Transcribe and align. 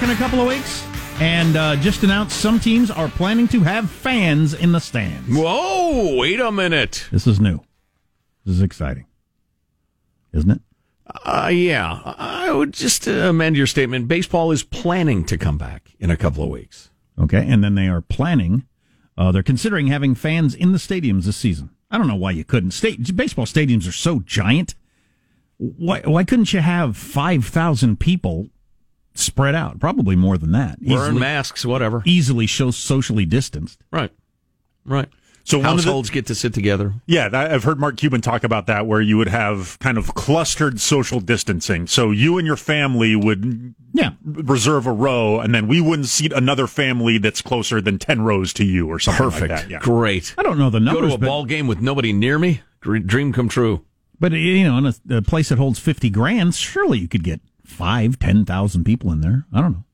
Back 0.00 0.08
in 0.08 0.16
a 0.16 0.18
couple 0.18 0.40
of 0.40 0.48
weeks, 0.48 0.86
and 1.20 1.56
uh, 1.56 1.76
just 1.76 2.02
announced 2.02 2.40
some 2.40 2.58
teams 2.58 2.90
are 2.90 3.08
planning 3.08 3.46
to 3.48 3.60
have 3.60 3.90
fans 3.90 4.54
in 4.54 4.72
the 4.72 4.78
stands. 4.78 5.28
Whoa, 5.28 6.16
wait 6.16 6.40
a 6.40 6.50
minute. 6.50 7.06
This 7.12 7.26
is 7.26 7.38
new. 7.38 7.60
This 8.46 8.56
is 8.56 8.62
exciting, 8.62 9.04
isn't 10.32 10.52
it? 10.52 10.60
Uh, 11.06 11.50
yeah, 11.52 12.00
I 12.16 12.50
would 12.50 12.72
just 12.72 13.06
uh, 13.06 13.10
amend 13.10 13.58
your 13.58 13.66
statement. 13.66 14.08
Baseball 14.08 14.50
is 14.52 14.62
planning 14.62 15.22
to 15.26 15.36
come 15.36 15.58
back 15.58 15.90
in 16.00 16.10
a 16.10 16.16
couple 16.16 16.42
of 16.44 16.48
weeks. 16.48 16.88
Okay, 17.18 17.46
and 17.46 17.62
then 17.62 17.74
they 17.74 17.88
are 17.88 18.00
planning. 18.00 18.64
Uh, 19.18 19.30
they're 19.32 19.42
considering 19.42 19.88
having 19.88 20.14
fans 20.14 20.54
in 20.54 20.72
the 20.72 20.78
stadiums 20.78 21.24
this 21.24 21.36
season. 21.36 21.72
I 21.90 21.98
don't 21.98 22.08
know 22.08 22.16
why 22.16 22.30
you 22.30 22.44
couldn't. 22.44 22.70
State 22.70 23.14
baseball 23.14 23.44
stadiums 23.44 23.86
are 23.86 23.92
so 23.92 24.20
giant. 24.20 24.74
Why 25.58 26.00
why 26.00 26.24
couldn't 26.24 26.54
you 26.54 26.60
have 26.60 26.96
five 26.96 27.44
thousand 27.44 28.00
people 28.00 28.48
spread 29.14 29.54
out? 29.54 29.78
Probably 29.80 30.16
more 30.16 30.38
than 30.38 30.52
that. 30.52 30.78
Wearing 30.80 31.18
masks, 31.18 31.64
whatever. 31.66 32.02
Easily 32.04 32.46
show 32.46 32.70
socially 32.70 33.26
distanced. 33.26 33.82
Right, 33.90 34.12
right. 34.84 35.08
So 35.42 35.56
of 35.58 35.62
the- 35.64 35.68
households 35.70 36.10
get 36.10 36.26
to 36.26 36.34
sit 36.34 36.52
together. 36.54 36.94
Yeah, 37.06 37.28
I've 37.32 37.64
heard 37.64 37.80
Mark 37.80 37.96
Cuban 37.96 38.20
talk 38.20 38.44
about 38.44 38.66
that, 38.66 38.86
where 38.86 39.00
you 39.00 39.16
would 39.16 39.28
have 39.28 39.78
kind 39.80 39.96
of 39.98 40.14
clustered 40.14 40.78
social 40.80 41.18
distancing. 41.18 41.86
So 41.86 42.10
you 42.10 42.36
and 42.38 42.46
your 42.46 42.56
family 42.56 43.16
would 43.16 43.74
Yeah. 43.92 44.10
reserve 44.22 44.86
a 44.86 44.92
row, 44.92 45.40
and 45.40 45.52
then 45.54 45.66
we 45.66 45.80
wouldn't 45.80 46.08
seat 46.08 46.32
another 46.32 46.66
family 46.66 47.18
that's 47.18 47.40
closer 47.42 47.80
than 47.80 47.98
ten 47.98 48.20
rows 48.20 48.52
to 48.54 48.64
you, 48.64 48.86
or 48.86 48.98
something 49.00 49.24
Perfect. 49.24 49.50
like 49.50 49.60
that. 49.62 49.70
Yeah. 49.70 49.78
Great. 49.80 50.34
I 50.38 50.42
don't 50.42 50.58
know 50.58 50.70
the 50.70 50.78
numbers. 50.78 51.00
Go 51.02 51.08
to 51.08 51.14
a 51.14 51.18
but, 51.18 51.26
ball 51.26 51.44
game 51.46 51.66
with 51.66 51.80
nobody 51.80 52.12
near 52.12 52.38
me. 52.38 52.60
Dream 52.82 53.32
come 53.32 53.48
true. 53.48 53.84
but 54.20 54.32
you 54.32 54.62
know, 54.64 54.76
in 54.78 54.86
a, 54.86 54.94
a 55.18 55.22
place 55.22 55.48
that 55.48 55.58
holds 55.58 55.78
fifty 55.80 56.10
grand, 56.10 56.54
surely 56.54 56.98
you 56.98 57.08
could 57.08 57.24
get 57.24 57.40
five, 57.70 58.18
ten 58.18 58.44
thousand 58.44 58.84
people 58.84 59.10
in 59.12 59.20
there. 59.20 59.46
I 59.52 59.60
don't 59.60 59.72
know. 59.72 59.84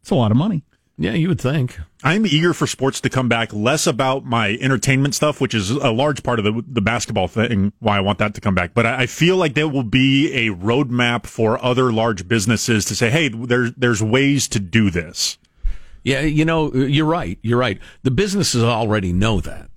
It's 0.00 0.10
a 0.10 0.14
lot 0.14 0.30
of 0.30 0.36
money. 0.36 0.64
Yeah, 0.98 1.12
you 1.12 1.28
would 1.28 1.40
think. 1.40 1.78
I'm 2.02 2.24
eager 2.24 2.54
for 2.54 2.66
sports 2.66 3.02
to 3.02 3.10
come 3.10 3.28
back, 3.28 3.52
less 3.52 3.86
about 3.86 4.24
my 4.24 4.56
entertainment 4.62 5.14
stuff, 5.14 5.42
which 5.42 5.52
is 5.52 5.70
a 5.70 5.90
large 5.90 6.22
part 6.22 6.38
of 6.38 6.46
the, 6.46 6.64
the 6.66 6.80
basketball 6.80 7.28
thing, 7.28 7.74
why 7.80 7.98
I 7.98 8.00
want 8.00 8.18
that 8.20 8.34
to 8.34 8.40
come 8.40 8.54
back. 8.54 8.72
But 8.72 8.86
I, 8.86 9.02
I 9.02 9.06
feel 9.06 9.36
like 9.36 9.52
there 9.52 9.68
will 9.68 9.82
be 9.82 10.32
a 10.32 10.54
roadmap 10.54 11.26
for 11.26 11.62
other 11.62 11.92
large 11.92 12.26
businesses 12.26 12.86
to 12.86 12.94
say, 12.94 13.10
hey, 13.10 13.28
there's, 13.28 13.72
there's 13.76 14.02
ways 14.02 14.48
to 14.48 14.60
do 14.60 14.88
this. 14.88 15.36
Yeah, 16.02 16.20
you 16.20 16.46
know, 16.46 16.72
you're 16.72 17.04
right. 17.04 17.38
You're 17.42 17.58
right. 17.58 17.78
The 18.02 18.10
businesses 18.10 18.62
already 18.62 19.12
know 19.12 19.40
that. 19.40 19.68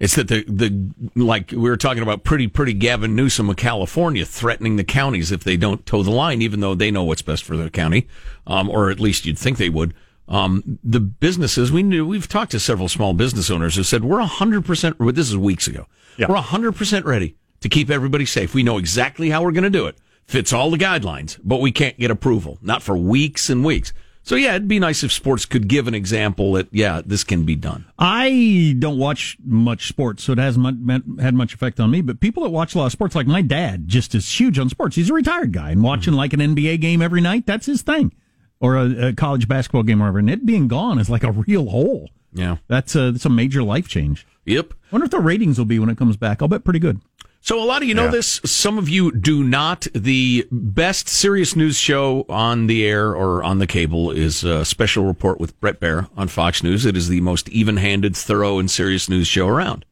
It's 0.00 0.14
that 0.14 0.28
the 0.28 0.44
the 0.46 0.92
like 1.16 1.50
we 1.50 1.58
were 1.58 1.76
talking 1.76 2.02
about 2.02 2.22
pretty 2.22 2.46
pretty 2.46 2.72
Gavin 2.72 3.16
Newsom 3.16 3.50
of 3.50 3.56
California 3.56 4.24
threatening 4.24 4.76
the 4.76 4.84
counties 4.84 5.32
if 5.32 5.42
they 5.42 5.56
don't 5.56 5.84
toe 5.84 6.02
the 6.02 6.10
line, 6.10 6.40
even 6.40 6.60
though 6.60 6.74
they 6.74 6.90
know 6.90 7.02
what's 7.02 7.22
best 7.22 7.42
for 7.42 7.56
their 7.56 7.70
county, 7.70 8.06
um, 8.46 8.70
or 8.70 8.90
at 8.90 9.00
least 9.00 9.26
you'd 9.26 9.38
think 9.38 9.58
they 9.58 9.68
would. 9.68 9.94
Um, 10.28 10.78
the 10.84 11.00
businesses 11.00 11.72
we 11.72 11.82
knew 11.82 12.06
we've 12.06 12.28
talked 12.28 12.52
to 12.52 12.60
several 12.60 12.88
small 12.88 13.12
business 13.14 13.50
owners 13.50 13.76
who 13.76 13.82
said 13.82 14.04
we're 14.04 14.20
hundred 14.20 14.64
percent. 14.64 14.96
This 15.00 15.30
is 15.30 15.36
weeks 15.36 15.66
ago. 15.66 15.86
Yeah. 16.16 16.26
We're 16.28 16.36
hundred 16.36 16.76
percent 16.76 17.04
ready 17.04 17.36
to 17.60 17.68
keep 17.68 17.90
everybody 17.90 18.26
safe. 18.26 18.54
We 18.54 18.62
know 18.62 18.78
exactly 18.78 19.30
how 19.30 19.42
we're 19.42 19.52
going 19.52 19.64
to 19.64 19.70
do 19.70 19.86
it. 19.86 19.96
Fits 20.26 20.52
all 20.52 20.70
the 20.70 20.76
guidelines, 20.76 21.40
but 21.42 21.60
we 21.60 21.72
can't 21.72 21.98
get 21.98 22.10
approval. 22.10 22.58
Not 22.60 22.82
for 22.82 22.96
weeks 22.96 23.48
and 23.48 23.64
weeks. 23.64 23.92
So 24.28 24.36
yeah, 24.36 24.50
it'd 24.50 24.68
be 24.68 24.78
nice 24.78 25.02
if 25.02 25.10
sports 25.10 25.46
could 25.46 25.68
give 25.68 25.88
an 25.88 25.94
example 25.94 26.52
that 26.52 26.68
yeah, 26.70 27.00
this 27.02 27.24
can 27.24 27.44
be 27.44 27.56
done. 27.56 27.86
I 27.98 28.76
don't 28.78 28.98
watch 28.98 29.38
much 29.42 29.88
sports, 29.88 30.22
so 30.22 30.32
it 30.32 30.38
hasn't 30.38 31.18
had 31.18 31.32
much 31.32 31.54
effect 31.54 31.80
on 31.80 31.90
me. 31.90 32.02
But 32.02 32.20
people 32.20 32.42
that 32.42 32.50
watch 32.50 32.74
a 32.74 32.78
lot 32.78 32.84
of 32.84 32.92
sports, 32.92 33.14
like 33.14 33.26
my 33.26 33.40
dad, 33.40 33.88
just 33.88 34.14
is 34.14 34.30
huge 34.38 34.58
on 34.58 34.68
sports. 34.68 34.96
He's 34.96 35.08
a 35.08 35.14
retired 35.14 35.54
guy 35.54 35.70
and 35.70 35.82
watching 35.82 36.10
mm-hmm. 36.10 36.18
like 36.18 36.34
an 36.34 36.40
NBA 36.40 36.78
game 36.82 37.00
every 37.00 37.22
night, 37.22 37.46
that's 37.46 37.64
his 37.64 37.80
thing. 37.80 38.12
Or 38.60 38.76
a, 38.76 39.06
a 39.06 39.12
college 39.14 39.48
basketball 39.48 39.84
game 39.84 40.02
or 40.02 40.04
whatever. 40.04 40.18
And 40.18 40.28
it 40.28 40.44
being 40.44 40.68
gone 40.68 40.98
is 40.98 41.08
like 41.08 41.24
a 41.24 41.32
real 41.32 41.70
hole. 41.70 42.10
Yeah. 42.34 42.58
That's 42.66 42.94
a, 42.96 43.12
that's 43.12 43.24
a 43.24 43.30
major 43.30 43.62
life 43.62 43.88
change. 43.88 44.26
Yep. 44.44 44.74
wonder 44.90 45.06
if 45.06 45.10
the 45.10 45.20
ratings 45.20 45.56
will 45.56 45.64
be 45.64 45.78
when 45.78 45.88
it 45.88 45.96
comes 45.96 46.18
back. 46.18 46.42
I'll 46.42 46.48
bet 46.48 46.64
pretty 46.64 46.80
good. 46.80 47.00
So 47.40 47.62
a 47.62 47.64
lot 47.64 47.82
of 47.82 47.88
you 47.88 47.94
know 47.94 48.06
Yeah. 48.06 48.10
this. 48.10 48.40
Some 48.44 48.78
of 48.78 48.88
you 48.88 49.10
do 49.12 49.42
not. 49.42 49.86
The 49.94 50.46
best 50.50 51.08
serious 51.08 51.54
news 51.56 51.78
show 51.78 52.26
on 52.28 52.66
the 52.66 52.84
air 52.84 53.10
or 53.14 53.42
on 53.42 53.58
the 53.58 53.66
cable 53.66 54.10
is 54.10 54.44
a 54.44 54.64
special 54.64 55.04
report 55.04 55.40
with 55.40 55.58
Bret 55.60 55.80
Baier 55.80 56.08
on 56.16 56.28
Fox 56.28 56.62
News. 56.62 56.84
It 56.84 56.96
is 56.96 57.08
the 57.08 57.20
most 57.20 57.48
even-handed, 57.48 58.16
thorough, 58.16 58.58
and 58.58 58.70
serious 58.70 59.08
news 59.08 59.26
show 59.28 59.46
around. 59.48 59.84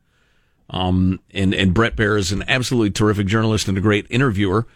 Um, 0.68 1.20
and, 1.32 1.54
and 1.54 1.72
Bret 1.72 1.96
Baier 1.96 2.18
is 2.18 2.32
an 2.32 2.44
absolutely 2.48 2.90
terrific 2.90 3.26
journalist 3.28 3.68
and 3.68 3.78
a 3.78 3.80
great 3.80 4.06
interviewer. 4.10 4.66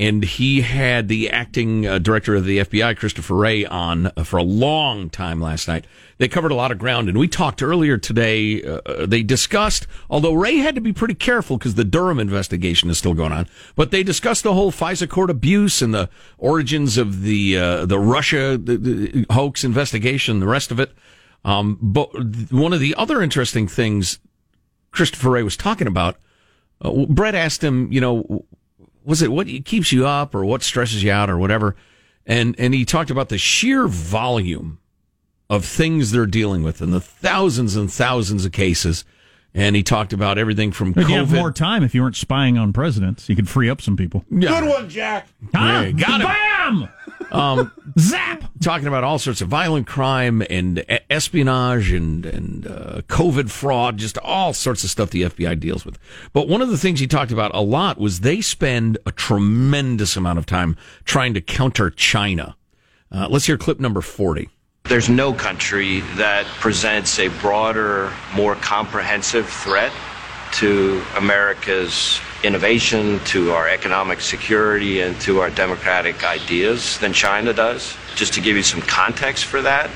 And 0.00 0.22
he 0.22 0.60
had 0.60 1.08
the 1.08 1.28
acting 1.28 1.84
uh, 1.84 1.98
director 1.98 2.36
of 2.36 2.44
the 2.44 2.58
FBI, 2.58 2.96
Christopher 2.96 3.34
Wray, 3.34 3.64
on 3.64 4.12
uh, 4.16 4.22
for 4.22 4.36
a 4.36 4.44
long 4.44 5.10
time 5.10 5.40
last 5.40 5.66
night. 5.66 5.86
They 6.18 6.28
covered 6.28 6.52
a 6.52 6.54
lot 6.54 6.70
of 6.70 6.78
ground, 6.78 7.08
and 7.08 7.18
we 7.18 7.26
talked 7.26 7.62
earlier 7.62 7.98
today. 7.98 8.62
Uh, 8.62 9.06
they 9.06 9.24
discussed, 9.24 9.88
although 10.08 10.34
Wray 10.34 10.58
had 10.58 10.76
to 10.76 10.80
be 10.80 10.92
pretty 10.92 11.14
careful 11.14 11.58
because 11.58 11.74
the 11.74 11.84
Durham 11.84 12.20
investigation 12.20 12.90
is 12.90 12.98
still 12.98 13.14
going 13.14 13.32
on, 13.32 13.48
but 13.74 13.90
they 13.90 14.04
discussed 14.04 14.44
the 14.44 14.54
whole 14.54 14.70
FISA 14.70 15.08
court 15.08 15.30
abuse 15.30 15.82
and 15.82 15.92
the 15.92 16.08
origins 16.38 16.96
of 16.96 17.22
the 17.22 17.56
uh, 17.56 17.86
the 17.86 17.98
Russia 17.98 18.56
the, 18.56 18.76
the 18.76 19.26
hoax 19.30 19.64
investigation, 19.64 20.38
the 20.38 20.46
rest 20.46 20.70
of 20.70 20.78
it. 20.78 20.92
Um, 21.44 21.78
but 21.80 22.08
one 22.52 22.72
of 22.72 22.80
the 22.80 22.94
other 22.96 23.22
interesting 23.22 23.66
things 23.68 24.18
Christopher 24.90 25.30
Wray 25.30 25.42
was 25.42 25.56
talking 25.56 25.86
about, 25.86 26.16
uh, 26.82 27.06
Bret 27.06 27.34
asked 27.34 27.62
him, 27.62 27.92
you 27.92 28.00
know, 28.00 28.44
was 29.08 29.22
it 29.22 29.32
what 29.32 29.46
keeps 29.64 29.90
you 29.90 30.06
up 30.06 30.34
or 30.34 30.44
what 30.44 30.62
stresses 30.62 31.02
you 31.02 31.10
out 31.10 31.30
or 31.30 31.38
whatever? 31.38 31.74
And, 32.26 32.54
and 32.58 32.74
he 32.74 32.84
talked 32.84 33.10
about 33.10 33.30
the 33.30 33.38
sheer 33.38 33.88
volume 33.88 34.78
of 35.48 35.64
things 35.64 36.10
they're 36.10 36.26
dealing 36.26 36.62
with 36.62 36.82
and 36.82 36.92
the 36.92 37.00
thousands 37.00 37.74
and 37.74 37.90
thousands 37.90 38.44
of 38.44 38.52
cases. 38.52 39.06
And 39.54 39.74
he 39.74 39.82
talked 39.82 40.12
about 40.12 40.36
everything 40.36 40.72
from 40.72 40.90
If 40.94 41.08
you 41.08 41.16
have 41.16 41.32
more 41.32 41.50
time, 41.50 41.82
if 41.82 41.94
you 41.94 42.02
weren't 42.02 42.16
spying 42.16 42.58
on 42.58 42.74
presidents, 42.74 43.30
you 43.30 43.34
could 43.34 43.48
free 43.48 43.70
up 43.70 43.80
some 43.80 43.96
people. 43.96 44.26
Yeah. 44.30 44.62
one, 44.62 44.90
Jack. 44.90 45.26
Huh? 45.54 45.84
Yeah, 45.86 45.90
got 45.92 46.20
him. 46.20 46.26
Bam! 46.26 46.88
Um, 47.32 47.72
Zap! 47.98 48.27
Talking 48.60 48.86
about 48.86 49.04
all 49.04 49.18
sorts 49.18 49.40
of 49.40 49.48
violent 49.48 49.86
crime 49.86 50.42
and 50.50 50.84
espionage 51.10 51.92
and 51.92 52.26
and 52.26 52.66
uh, 52.66 53.02
COVID 53.08 53.50
fraud, 53.50 53.96
just 53.96 54.18
all 54.18 54.52
sorts 54.52 54.84
of 54.84 54.90
stuff 54.90 55.10
the 55.10 55.22
FBI 55.22 55.58
deals 55.58 55.84
with. 55.84 55.98
But 56.32 56.48
one 56.48 56.62
of 56.62 56.68
the 56.68 56.78
things 56.78 57.00
he 57.00 57.06
talked 57.06 57.32
about 57.32 57.54
a 57.54 57.60
lot 57.60 57.98
was 57.98 58.20
they 58.20 58.40
spend 58.40 58.98
a 59.06 59.12
tremendous 59.12 60.16
amount 60.16 60.38
of 60.38 60.46
time 60.46 60.76
trying 61.04 61.34
to 61.34 61.40
counter 61.40 61.90
China. 61.90 62.56
Uh, 63.10 63.28
let's 63.30 63.46
hear 63.46 63.56
clip 63.56 63.80
number 63.80 64.00
forty. 64.00 64.48
There's 64.84 65.08
no 65.08 65.34
country 65.34 66.00
that 66.16 66.46
presents 66.60 67.18
a 67.18 67.28
broader, 67.40 68.12
more 68.34 68.54
comprehensive 68.54 69.46
threat 69.48 69.92
to 70.52 71.02
America's 71.16 72.18
innovation, 72.42 73.18
to 73.26 73.52
our 73.52 73.68
economic 73.68 74.20
security, 74.20 75.00
and 75.00 75.20
to 75.20 75.40
our 75.40 75.50
democratic 75.50 76.24
ideas 76.24 76.98
than 76.98 77.12
China 77.12 77.52
does. 77.52 77.96
Just 78.14 78.34
to 78.34 78.40
give 78.40 78.56
you 78.56 78.62
some 78.62 78.80
context 78.82 79.44
for 79.44 79.62
that, 79.62 79.90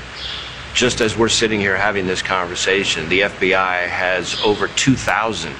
just 0.73 1.01
as 1.01 1.15
we're 1.15 1.29
sitting 1.29 1.59
here 1.59 1.77
having 1.77 2.07
this 2.07 2.21
conversation, 2.21 3.07
the 3.07 3.21
FBI 3.21 3.87
has 3.87 4.39
over 4.41 4.67
2,000 4.69 5.53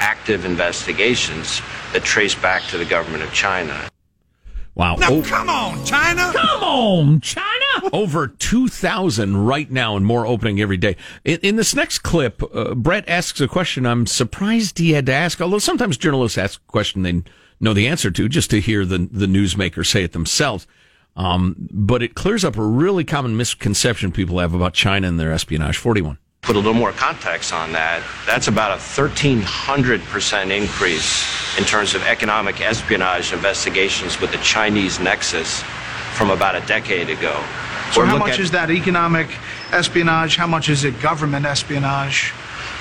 active 0.00 0.44
investigations 0.44 1.60
that 1.92 2.02
trace 2.02 2.34
back 2.34 2.62
to 2.64 2.78
the 2.78 2.84
government 2.84 3.22
of 3.22 3.32
China. 3.32 3.88
Wow. 4.74 4.96
Now, 4.96 5.12
O- 5.12 5.22
come 5.22 5.48
on, 5.48 5.84
China. 5.84 6.32
Come 6.32 6.62
on, 6.62 7.20
China! 7.20 7.54
over 7.92 8.26
2,000 8.26 9.36
right 9.36 9.70
now 9.70 9.96
and 9.96 10.06
more 10.06 10.26
opening 10.26 10.60
every 10.60 10.76
day. 10.76 10.96
In, 11.24 11.38
in 11.42 11.56
this 11.56 11.74
next 11.74 11.98
clip, 11.98 12.42
uh, 12.54 12.74
Bret 12.74 13.08
asks 13.08 13.40
a 13.40 13.48
question 13.48 13.86
I'm 13.86 14.06
surprised 14.06 14.78
he 14.78 14.92
had 14.92 15.06
to 15.06 15.12
ask, 15.12 15.40
although 15.40 15.58
sometimes 15.58 15.96
journalists 15.96 16.38
ask 16.38 16.60
a 16.60 16.70
question 16.70 17.02
they 17.02 17.22
know 17.60 17.74
the 17.74 17.86
answer 17.86 18.10
to 18.10 18.28
just 18.28 18.50
to 18.50 18.60
hear 18.60 18.84
the, 18.84 19.08
the 19.10 19.26
newsmaker 19.26 19.86
say 19.86 20.02
it 20.02 20.12
themselves. 20.12 20.66
Um, 21.16 21.54
but 21.70 22.02
it 22.02 22.14
clears 22.14 22.44
up 22.44 22.56
a 22.56 22.64
really 22.64 23.04
common 23.04 23.36
misconception 23.36 24.10
people 24.10 24.40
have 24.40 24.54
about 24.54 24.74
China 24.74 25.06
and 25.06 25.20
their 25.20 25.32
espionage. 25.32 25.76
41. 25.76 26.18
Put 26.42 26.56
a 26.56 26.58
little 26.58 26.74
more 26.74 26.92
context 26.92 27.52
on 27.52 27.72
that. 27.72 28.02
That's 28.26 28.48
about 28.48 28.72
a 28.72 28.80
1,300% 28.80 30.50
increase 30.50 31.43
in 31.58 31.64
terms 31.64 31.94
of 31.94 32.02
economic 32.02 32.60
espionage 32.60 33.32
investigations 33.32 34.20
with 34.20 34.32
the 34.32 34.38
Chinese 34.38 34.98
nexus 34.98 35.62
from 36.14 36.30
about 36.30 36.56
a 36.56 36.66
decade 36.66 37.08
ago. 37.08 37.34
So 37.92 38.02
Or 38.02 38.06
how 38.06 38.18
much 38.18 38.38
is 38.38 38.50
that 38.52 38.70
economic 38.70 39.28
espionage? 39.72 40.36
How 40.36 40.46
much 40.46 40.68
is 40.68 40.84
it 40.84 41.00
government 41.00 41.46
espionage? 41.46 42.32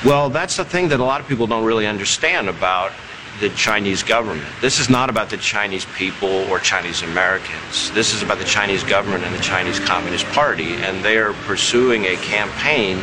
Well, 0.05 0.29
that's 0.29 0.57
the 0.57 0.65
thing 0.65 0.89
that 0.89 0.99
a 0.99 1.03
lot 1.03 1.21
of 1.21 1.27
people 1.27 1.47
don't 1.47 1.65
really 1.65 1.87
understand 1.87 2.49
about 2.49 2.91
the 3.39 3.49
Chinese 3.49 4.03
government. 4.03 4.47
This 4.61 4.79
is 4.79 4.89
not 4.89 5.09
about 5.09 5.29
the 5.29 5.37
Chinese 5.37 5.85
people 5.95 6.29
or 6.49 6.59
Chinese 6.59 7.01
Americans. 7.01 7.91
This 7.91 8.13
is 8.13 8.21
about 8.21 8.37
the 8.37 8.45
Chinese 8.45 8.83
government 8.83 9.23
and 9.23 9.33
the 9.35 9.41
Chinese 9.41 9.79
Communist 9.79 10.25
Party, 10.27 10.73
and 10.75 11.03
they 11.03 11.17
are 11.17 11.33
pursuing 11.45 12.05
a 12.05 12.15
campaign 12.17 12.97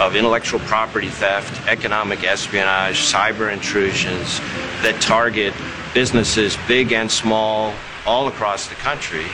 of 0.00 0.16
intellectual 0.16 0.60
property 0.60 1.08
theft, 1.08 1.66
economic 1.68 2.24
espionage, 2.24 2.96
cyber 2.96 3.52
intrusions 3.52 4.40
that 4.82 4.96
target 5.00 5.54
businesses, 5.94 6.56
big 6.66 6.92
and 6.92 7.10
small, 7.10 7.72
all 8.06 8.28
across 8.28 8.68
the 8.68 8.74
country. 8.76 9.26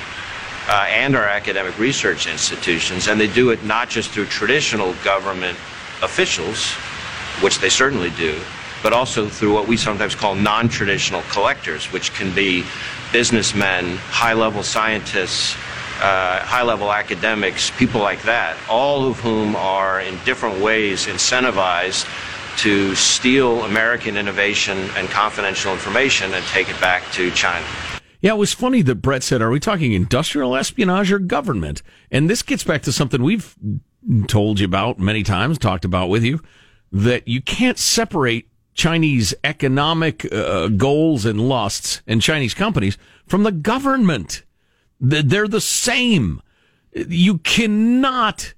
uh, 0.69 0.85
and 0.91 1.17
our 1.17 1.25
academic 1.25 1.77
research 1.79 2.27
institutions, 2.27 3.09
and 3.09 3.19
they 3.19 3.27
do 3.27 3.51
it 3.51 3.65
not 3.65 3.89
just 3.89 4.11
through 4.11 4.27
traditional 4.27 4.93
government 5.03 5.57
officials, 6.03 6.73
which 7.41 7.59
they 7.61 7.71
certainly 7.71 8.11
do, 8.11 8.39
but 8.83 8.93
also 8.93 9.29
through 9.29 9.53
what 9.53 9.67
we 9.67 9.77
sometimes 9.77 10.15
call 10.15 10.35
non 10.35 10.69
traditional 10.69 11.23
collectors, 11.31 11.87
which 11.87 12.13
can 12.13 12.35
be 12.35 12.65
businessmen, 13.13 13.97
high 14.11 14.35
level 14.35 14.63
scientists, 14.63 15.57
uh, 16.01 16.41
high 16.41 16.63
level 16.63 16.93
academics, 16.93 17.71
people 17.73 18.01
like 18.01 18.23
that, 18.23 18.57
all 18.69 19.07
of 19.07 19.19
whom 19.21 19.57
are 19.57 20.01
in 20.01 20.19
different 20.25 20.61
ways 20.61 21.07
incentivized 21.07 22.07
to 22.59 22.95
steal 22.95 23.63
American 23.65 24.17
innovation 24.17 24.79
and 24.97 25.09
confidential 25.09 25.73
information 25.73 26.35
and 26.35 26.45
take 26.47 26.69
it 26.69 26.81
back 26.81 27.03
to 27.13 27.31
China. 27.31 27.65
Yeah, 28.21 28.33
it 28.33 28.39
was 28.39 28.53
funny 28.53 28.83
that 28.83 28.97
Bret 28.97 29.23
said, 29.23 29.41
Are 29.41 29.51
we 29.51 29.61
talking 29.61 29.93
industrial 29.93 30.57
espionage 30.57 31.13
or 31.13 31.21
government? 31.21 31.83
And 32.11 32.29
this 32.29 32.43
gets 32.43 32.65
back 32.65 32.83
to 32.83 32.93
something 32.93 33.23
we've 33.23 33.57
told 34.27 34.59
you 34.59 34.67
about 34.67 34.99
many 34.99 35.23
times, 35.23 35.59
talked 35.59 35.85
about 35.85 36.09
with 36.09 36.25
you, 36.25 36.41
that 36.91 37.29
you 37.29 37.41
can't 37.41 37.79
separate 37.79 38.49
Chinese 38.75 39.35
economic 39.45 40.33
uh, 40.33 40.69
goals 40.69 41.25
and 41.25 41.49
lusts 41.49 42.03
and 42.07 42.23
Chinese 42.23 42.55
companies 42.55 42.99
from 43.27 43.43
the 43.43 43.53
government. 43.53 44.45
They're 45.01 45.49
the 45.49 45.61
same. 45.61 46.43
You 46.93 47.39
cannot 47.39 48.55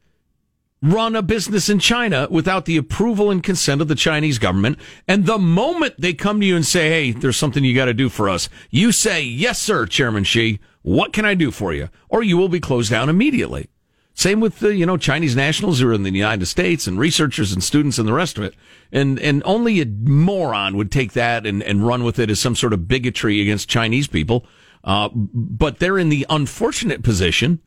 run 0.82 1.14
a 1.14 1.22
business 1.22 1.68
in 1.68 1.78
China 1.78 2.26
without 2.30 2.64
the 2.64 2.76
approval 2.76 3.30
and 3.30 3.42
consent 3.42 3.82
of 3.82 3.88
the 3.88 3.94
Chinese 3.94 4.38
government. 4.38 4.78
And 5.06 5.26
the 5.26 5.38
moment 5.38 5.94
they 5.98 6.14
come 6.14 6.40
to 6.40 6.46
you 6.46 6.56
and 6.56 6.64
say, 6.64 6.88
Hey, 6.88 7.12
there's 7.12 7.36
something 7.36 7.64
you 7.64 7.74
got 7.74 7.86
to 7.86 7.94
do 7.94 8.08
for 8.08 8.28
us, 8.28 8.48
you 8.70 8.92
say, 8.92 9.22
Yes, 9.22 9.58
sir, 9.58 9.86
Chairman 9.86 10.24
Xi. 10.24 10.60
What 10.82 11.12
can 11.12 11.26
I 11.26 11.34
do 11.34 11.50
for 11.50 11.74
you? 11.74 11.90
Or 12.08 12.22
you 12.22 12.38
will 12.38 12.48
be 12.48 12.60
closed 12.60 12.90
down 12.90 13.10
immediately. 13.10 13.68
Same 14.14 14.40
with 14.40 14.58
the, 14.58 14.74
you 14.74 14.86
know, 14.86 14.96
Chinese 14.96 15.36
nationals 15.36 15.80
who 15.80 15.88
are 15.88 15.92
in 15.92 16.02
the 16.02 16.10
United 16.10 16.46
States 16.46 16.86
and 16.86 16.98
researchers 16.98 17.52
and 17.52 17.62
students 17.62 17.98
and 17.98 18.08
the 18.08 18.12
rest 18.12 18.38
of 18.38 18.44
it. 18.44 18.54
And, 18.90 19.18
and 19.20 19.42
only 19.44 19.80
a 19.80 19.86
moron 19.86 20.76
would 20.76 20.90
take 20.90 21.12
that 21.12 21.46
and, 21.46 21.62
and 21.62 21.86
run 21.86 22.02
with 22.02 22.18
it 22.18 22.28
as 22.28 22.40
some 22.40 22.56
sort 22.56 22.72
of 22.72 22.88
bigotry 22.88 23.40
against 23.40 23.68
Chinese 23.68 24.08
people. 24.08 24.46
Uh, 24.82 25.10
but 25.14 25.78
they're 25.78 25.98
in 25.98 26.08
the 26.08 26.26
unfortunate 26.30 27.02
position 27.02 27.60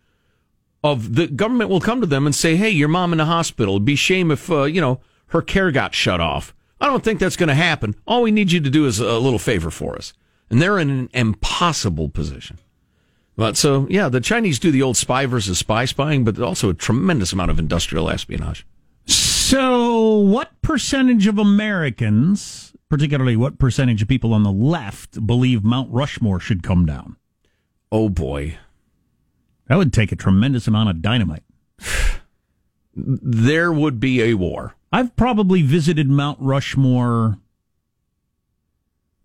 of 0.84 1.16
the 1.16 1.28
government 1.28 1.70
will 1.70 1.80
come 1.80 2.02
to 2.02 2.08
them 2.08 2.26
and 2.26 2.36
say, 2.36 2.56
"Hey, 2.56 2.70
your 2.70 2.90
mom 2.90 3.14
in 3.14 3.18
the 3.18 3.26
hospital. 3.26 3.76
It'd 3.76 3.86
be 3.86 3.96
shame 3.96 4.32
if 4.32 4.52
uh, 4.52 4.64
you 4.64 4.82
know 4.82 5.00
her 5.28 5.42
care 5.42 5.72
got 5.72 5.96
shut 5.96 6.20
off." 6.20 6.54
I 6.82 6.88
don't 6.88 7.04
think 7.04 7.20
that's 7.20 7.38
going 7.38 7.48
to 7.48 7.56
happen. 7.56 7.96
All 8.06 8.22
we 8.22 8.32
need 8.32 8.52
you 8.52 8.60
to 8.60 8.70
do 8.70 8.86
is 8.86 9.00
a 9.00 9.18
little 9.18 9.40
favor 9.40 9.72
for 9.72 9.96
us, 9.96 10.14
and 10.50 10.62
they're 10.62 10.80
in 10.80 10.90
an 10.90 11.10
impossible 11.14 12.10
position. 12.10 12.58
But 13.36 13.56
so 13.58 13.88
yeah, 13.90 14.10
the 14.10 14.20
Chinese 14.20 14.60
do 14.60 14.72
the 14.72 14.82
old 14.82 14.98
spy 14.98 15.26
versus 15.26 15.60
spy 15.60 15.86
spying, 15.86 16.24
but 16.24 16.40
also 16.40 16.70
a 16.70 16.74
tremendous 16.74 17.32
amount 17.32 17.52
of 17.52 17.60
industrial 17.60 18.10
espionage. 18.10 18.66
So, 19.06 20.18
what 20.18 20.62
percentage 20.62 21.28
of 21.28 21.38
Americans, 21.38 22.73
particularly 22.90 23.36
what 23.36 23.60
percentage 23.60 24.02
of 24.02 24.08
people 24.08 24.34
on 24.34 24.44
the 24.44 24.52
left, 24.52 25.26
believe 25.26 25.64
Mount 25.64 25.92
Rushmore 25.92 26.40
should 26.40 26.64
come 26.64 26.86
down? 26.86 27.18
Oh 27.92 28.10
boy. 28.10 28.58
That 29.68 29.78
would 29.78 29.94
take 29.94 30.12
a 30.12 30.16
tremendous 30.16 30.68
amount 30.68 30.90
of 30.90 31.02
dynamite. 31.02 31.44
there 32.96 33.72
would 33.72 34.00
be 34.00 34.22
a 34.22 34.34
war. 34.36 34.76
I've 34.92 35.16
probably 35.16 35.62
visited 35.62 36.10
Mount 36.10 36.38
Rushmore 36.40 37.38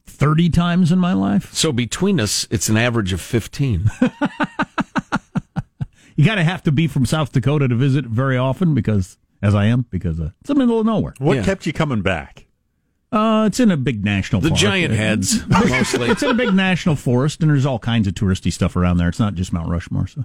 30 0.07 0.51
times 0.51 0.91
in 0.91 0.99
my 0.99 1.13
life. 1.13 1.53
So 1.53 1.73
between 1.73 2.19
us, 2.19 2.47
it's 2.51 2.69
an 2.69 2.77
average 2.77 3.13
of 3.13 3.21
15. 3.21 3.91
you 6.17 6.25
got 6.25 6.37
to 6.37 6.45
have 6.45 6.63
to 6.65 6.73
be 6.73 6.87
from 6.87 7.07
South 7.07 7.33
Dakota 7.33 7.69
to 7.69 7.75
visit 7.75 8.07
very 8.07 8.37
often 8.37 8.75
because, 8.75 9.19
as 9.43 9.55
I 9.55 9.67
am, 9.67 9.87
because 9.91 10.19
uh, 10.19 10.31
it's 10.41 10.51
in 10.51 10.57
the 10.57 10.65
middle 10.65 10.81
of 10.81 10.87
nowhere. 10.87 11.15
What 11.19 11.37
yeah. 11.37 11.45
kept 11.45 11.67
you 11.67 11.73
coming 11.73 12.03
back? 12.03 12.48
Uh, 13.11 13.45
it's 13.47 13.59
in 13.59 13.71
a 13.71 13.77
big 13.77 14.05
national 14.05 14.43
forest. 14.43 14.61
the 14.61 14.67
park. 14.67 14.75
giant 14.75 14.95
heads, 14.95 15.47
mostly. 15.49 16.11
it's 16.11 16.23
in 16.23 16.31
a 16.31 16.35
big 16.35 16.53
national 16.53 16.95
forest, 16.95 17.41
and 17.41 17.51
there's 17.51 17.65
all 17.65 17.79
kinds 17.79 18.07
of 18.07 18.15
touristy 18.15 18.53
stuff 18.53 18.77
around 18.77 18.99
there. 18.99 19.09
It's 19.09 19.19
not 19.19 19.35
just 19.35 19.53
Mount 19.53 19.71
Rushmore. 19.71 20.07
So, 20.07 20.25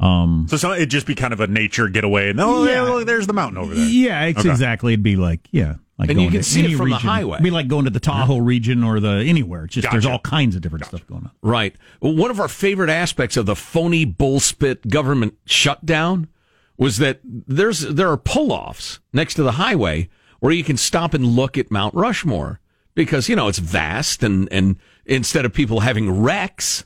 um, 0.00 0.46
so, 0.48 0.72
it'd 0.72 0.90
just 0.90 1.06
be 1.06 1.14
kind 1.14 1.32
of 1.32 1.40
a 1.40 1.46
nature 1.46 1.88
getaway. 1.88 2.30
And 2.30 2.40
oh, 2.40 2.64
yeah, 2.64 2.82
well, 2.82 3.04
there's 3.04 3.26
the 3.26 3.32
mountain 3.32 3.58
over 3.58 3.74
there. 3.74 3.84
Yeah, 3.84 4.24
it's 4.24 4.40
okay. 4.40 4.50
exactly. 4.50 4.92
It'd 4.92 5.02
be 5.02 5.16
like, 5.16 5.48
yeah, 5.50 5.76
like 5.98 6.10
and 6.10 6.20
you 6.20 6.30
can 6.30 6.42
see 6.42 6.72
it 6.72 6.76
from 6.76 6.86
region. 6.86 7.06
the 7.06 7.10
highway. 7.10 7.36
It'd 7.36 7.44
be 7.44 7.50
like 7.50 7.66
going 7.66 7.86
to 7.86 7.90
the 7.90 8.00
Tahoe 8.00 8.38
region 8.38 8.84
or 8.84 9.00
the 9.00 9.24
anywhere. 9.26 9.64
It's 9.64 9.74
just 9.74 9.86
gotcha. 9.86 9.94
there's 9.94 10.06
all 10.06 10.20
kinds 10.20 10.54
of 10.54 10.62
different 10.62 10.84
gotcha. 10.84 10.98
stuff 10.98 11.08
going 11.08 11.24
on. 11.24 11.30
Right. 11.42 11.74
Well, 12.00 12.14
one 12.14 12.30
of 12.30 12.38
our 12.38 12.48
favorite 12.48 12.90
aspects 12.90 13.36
of 13.36 13.46
the 13.46 13.56
phony 13.56 14.06
bullspit 14.06 14.88
government 14.88 15.34
shutdown 15.46 16.28
was 16.76 16.98
that 16.98 17.20
there's 17.24 17.80
there 17.80 18.10
are 18.10 18.16
pull-offs 18.16 19.00
next 19.12 19.34
to 19.34 19.42
the 19.42 19.52
highway 19.52 20.08
where 20.40 20.52
you 20.52 20.64
can 20.64 20.76
stop 20.76 21.14
and 21.14 21.24
look 21.24 21.58
at 21.58 21.70
Mount 21.70 21.94
Rushmore 21.94 22.60
because, 22.94 23.28
you 23.28 23.36
know, 23.36 23.48
it's 23.48 23.58
vast 23.58 24.22
and, 24.22 24.48
and 24.52 24.76
instead 25.04 25.44
of 25.44 25.52
people 25.52 25.80
having 25.80 26.22
wrecks, 26.22 26.84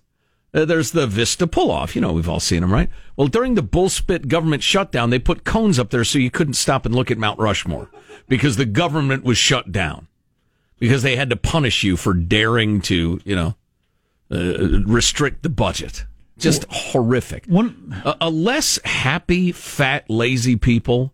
uh, 0.55 0.65
there's 0.65 0.93
the 0.93 1.07
Vista 1.07 1.47
pull 1.47 1.71
off. 1.71 1.95
You 1.95 2.03
know, 2.03 2.13
we've 2.13 2.29
all 2.29 2.41
seen 2.41 2.61
them, 2.61 2.73
right? 2.73 2.91
Well, 3.17 3.29
during 3.29 3.55
the 3.55 3.63
bullspit 3.63 4.29
government 4.29 4.63
shutdown, 4.63 5.11
they 5.11 5.19
put 5.19 5.45
cones 5.45 5.79
up 5.79 5.91
there 5.91 6.05
so 6.05 6.19
you 6.19 6.31
couldn't 6.31 6.55
stop 6.55 6.87
and 6.87 6.95
look 6.95 7.11
at 7.11 7.19
Mount 7.19 7.39
Rushmore 7.39 7.91
because 8.29 8.57
the 8.57 8.67
government 8.67 9.25
was 9.25 9.39
shut 9.39 9.73
down 9.73 10.09
because 10.79 11.03
they 11.03 11.17
had 11.17 11.31
to 11.31 11.37
punish 11.37 11.83
you 11.83 11.97
for 11.97 12.13
daring 12.13 12.81
to, 12.83 13.21
you 13.25 13.37
know, 13.37 13.55
uh, 14.31 14.83
restrict 14.85 15.43
the 15.43 15.49
budget. 15.49 16.05
Just 16.39 16.65
horrific. 16.71 17.47
One, 17.47 18.03
a, 18.05 18.17
a 18.23 18.31
less 18.31 18.81
happy, 18.85 19.53
fat, 19.53 20.09
lazy 20.11 20.57
people 20.57 21.12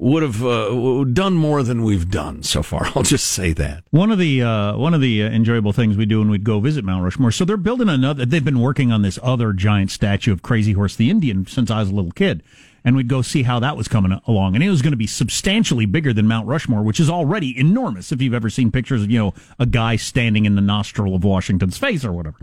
would 0.00 0.22
have 0.22 0.42
uh, 0.42 1.04
done 1.12 1.34
more 1.34 1.62
than 1.62 1.82
we've 1.82 2.10
done 2.10 2.42
so 2.42 2.62
far. 2.62 2.86
I'll 2.96 3.02
just 3.02 3.28
say 3.28 3.52
that. 3.52 3.84
One 3.90 4.10
of 4.10 4.18
the 4.18 4.42
uh, 4.42 4.76
one 4.76 4.94
of 4.94 5.02
the 5.02 5.22
uh, 5.22 5.28
enjoyable 5.28 5.72
things 5.72 5.96
we 5.96 6.06
do 6.06 6.20
when 6.20 6.30
we'd 6.30 6.42
go 6.42 6.58
visit 6.58 6.84
Mount 6.84 7.04
Rushmore. 7.04 7.30
So 7.30 7.44
they're 7.44 7.58
building 7.58 7.90
another. 7.90 8.24
They've 8.24 8.44
been 8.44 8.60
working 8.60 8.90
on 8.92 9.02
this 9.02 9.18
other 9.22 9.52
giant 9.52 9.90
statue 9.90 10.32
of 10.32 10.42
Crazy 10.42 10.72
Horse 10.72 10.96
the 10.96 11.10
Indian 11.10 11.46
since 11.46 11.70
I 11.70 11.80
was 11.80 11.90
a 11.90 11.94
little 11.94 12.12
kid, 12.12 12.42
and 12.82 12.96
we'd 12.96 13.08
go 13.08 13.20
see 13.20 13.42
how 13.42 13.60
that 13.60 13.76
was 13.76 13.88
coming 13.88 14.18
along. 14.26 14.54
And 14.54 14.64
it 14.64 14.70
was 14.70 14.80
going 14.80 14.92
to 14.92 14.96
be 14.96 15.06
substantially 15.06 15.84
bigger 15.84 16.14
than 16.14 16.26
Mount 16.26 16.48
Rushmore, 16.48 16.82
which 16.82 16.98
is 16.98 17.10
already 17.10 17.58
enormous. 17.60 18.10
If 18.10 18.22
you've 18.22 18.32
ever 18.32 18.48
seen 18.48 18.72
pictures 18.72 19.02
of 19.02 19.10
you 19.10 19.18
know 19.18 19.34
a 19.58 19.66
guy 19.66 19.96
standing 19.96 20.46
in 20.46 20.54
the 20.54 20.62
nostril 20.62 21.14
of 21.14 21.24
Washington's 21.24 21.76
face 21.76 22.06
or 22.06 22.12
whatever. 22.12 22.38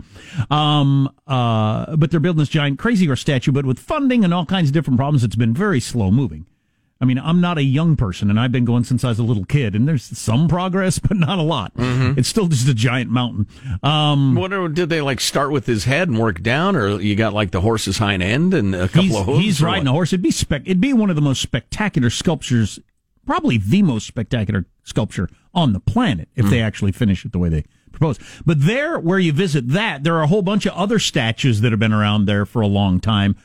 Um, 0.48 1.12
uh, 1.26 1.96
but 1.96 2.12
they're 2.12 2.20
building 2.20 2.38
this 2.38 2.50
giant 2.50 2.78
Crazy 2.78 3.06
Horse 3.06 3.20
statue, 3.20 3.50
but 3.50 3.66
with 3.66 3.80
funding 3.80 4.24
and 4.24 4.32
all 4.32 4.46
kinds 4.46 4.68
of 4.68 4.74
different 4.74 4.96
problems, 4.96 5.24
it's 5.24 5.34
been 5.34 5.54
very 5.54 5.80
slow 5.80 6.12
moving. 6.12 6.46
I 7.00 7.04
mean, 7.04 7.18
I'm 7.18 7.40
not 7.40 7.58
a 7.58 7.62
young 7.62 7.94
person, 7.94 8.28
and 8.28 8.40
I've 8.40 8.50
been 8.50 8.64
going 8.64 8.82
since 8.82 9.04
I 9.04 9.10
was 9.10 9.20
a 9.20 9.22
little 9.22 9.44
kid, 9.44 9.76
and 9.76 9.86
there's 9.86 10.02
some 10.02 10.48
progress, 10.48 10.98
but 10.98 11.16
not 11.16 11.38
a 11.38 11.42
lot. 11.42 11.74
Mm-hmm. 11.74 12.18
It's 12.18 12.28
still 12.28 12.48
just 12.48 12.68
a 12.68 12.74
giant 12.74 13.10
mountain. 13.10 13.46
Um, 13.84 14.34
what 14.34 14.50
did 14.74 14.88
they 14.88 15.00
like 15.00 15.20
start 15.20 15.52
with 15.52 15.66
his 15.66 15.84
head 15.84 16.08
and 16.08 16.18
work 16.18 16.42
down, 16.42 16.74
or 16.74 17.00
you 17.00 17.14
got 17.14 17.34
like 17.34 17.52
the 17.52 17.60
horse's 17.60 17.98
hind 17.98 18.22
end 18.22 18.52
and 18.52 18.74
a 18.74 18.88
couple 18.88 19.16
of 19.16 19.26
hooves? 19.26 19.40
He's 19.40 19.62
riding 19.62 19.86
a 19.86 19.92
horse. 19.92 20.12
It'd 20.12 20.22
be 20.22 20.32
spec. 20.32 20.62
It'd 20.64 20.80
be 20.80 20.92
one 20.92 21.08
of 21.08 21.16
the 21.16 21.22
most 21.22 21.40
spectacular 21.40 22.10
sculptures, 22.10 22.80
probably 23.24 23.58
the 23.58 23.82
most 23.82 24.06
spectacular 24.06 24.66
sculpture 24.82 25.28
on 25.54 25.74
the 25.74 25.80
planet, 25.80 26.28
if 26.34 26.46
mm. 26.46 26.50
they 26.50 26.60
actually 26.60 26.92
finish 26.92 27.24
it 27.24 27.30
the 27.30 27.38
way 27.38 27.48
they 27.48 27.64
propose. 27.92 28.18
But 28.44 28.66
there, 28.66 28.98
where 28.98 29.20
you 29.20 29.32
visit 29.32 29.68
that, 29.68 30.02
there 30.02 30.16
are 30.16 30.22
a 30.22 30.28
whole 30.28 30.42
bunch 30.42 30.66
of 30.66 30.72
other 30.72 30.98
statues 30.98 31.60
that 31.60 31.70
have 31.70 31.78
been 31.78 31.92
around 31.92 32.24
there 32.24 32.44
for 32.44 32.60
a 32.60 32.66
long 32.66 32.98
time 32.98 33.36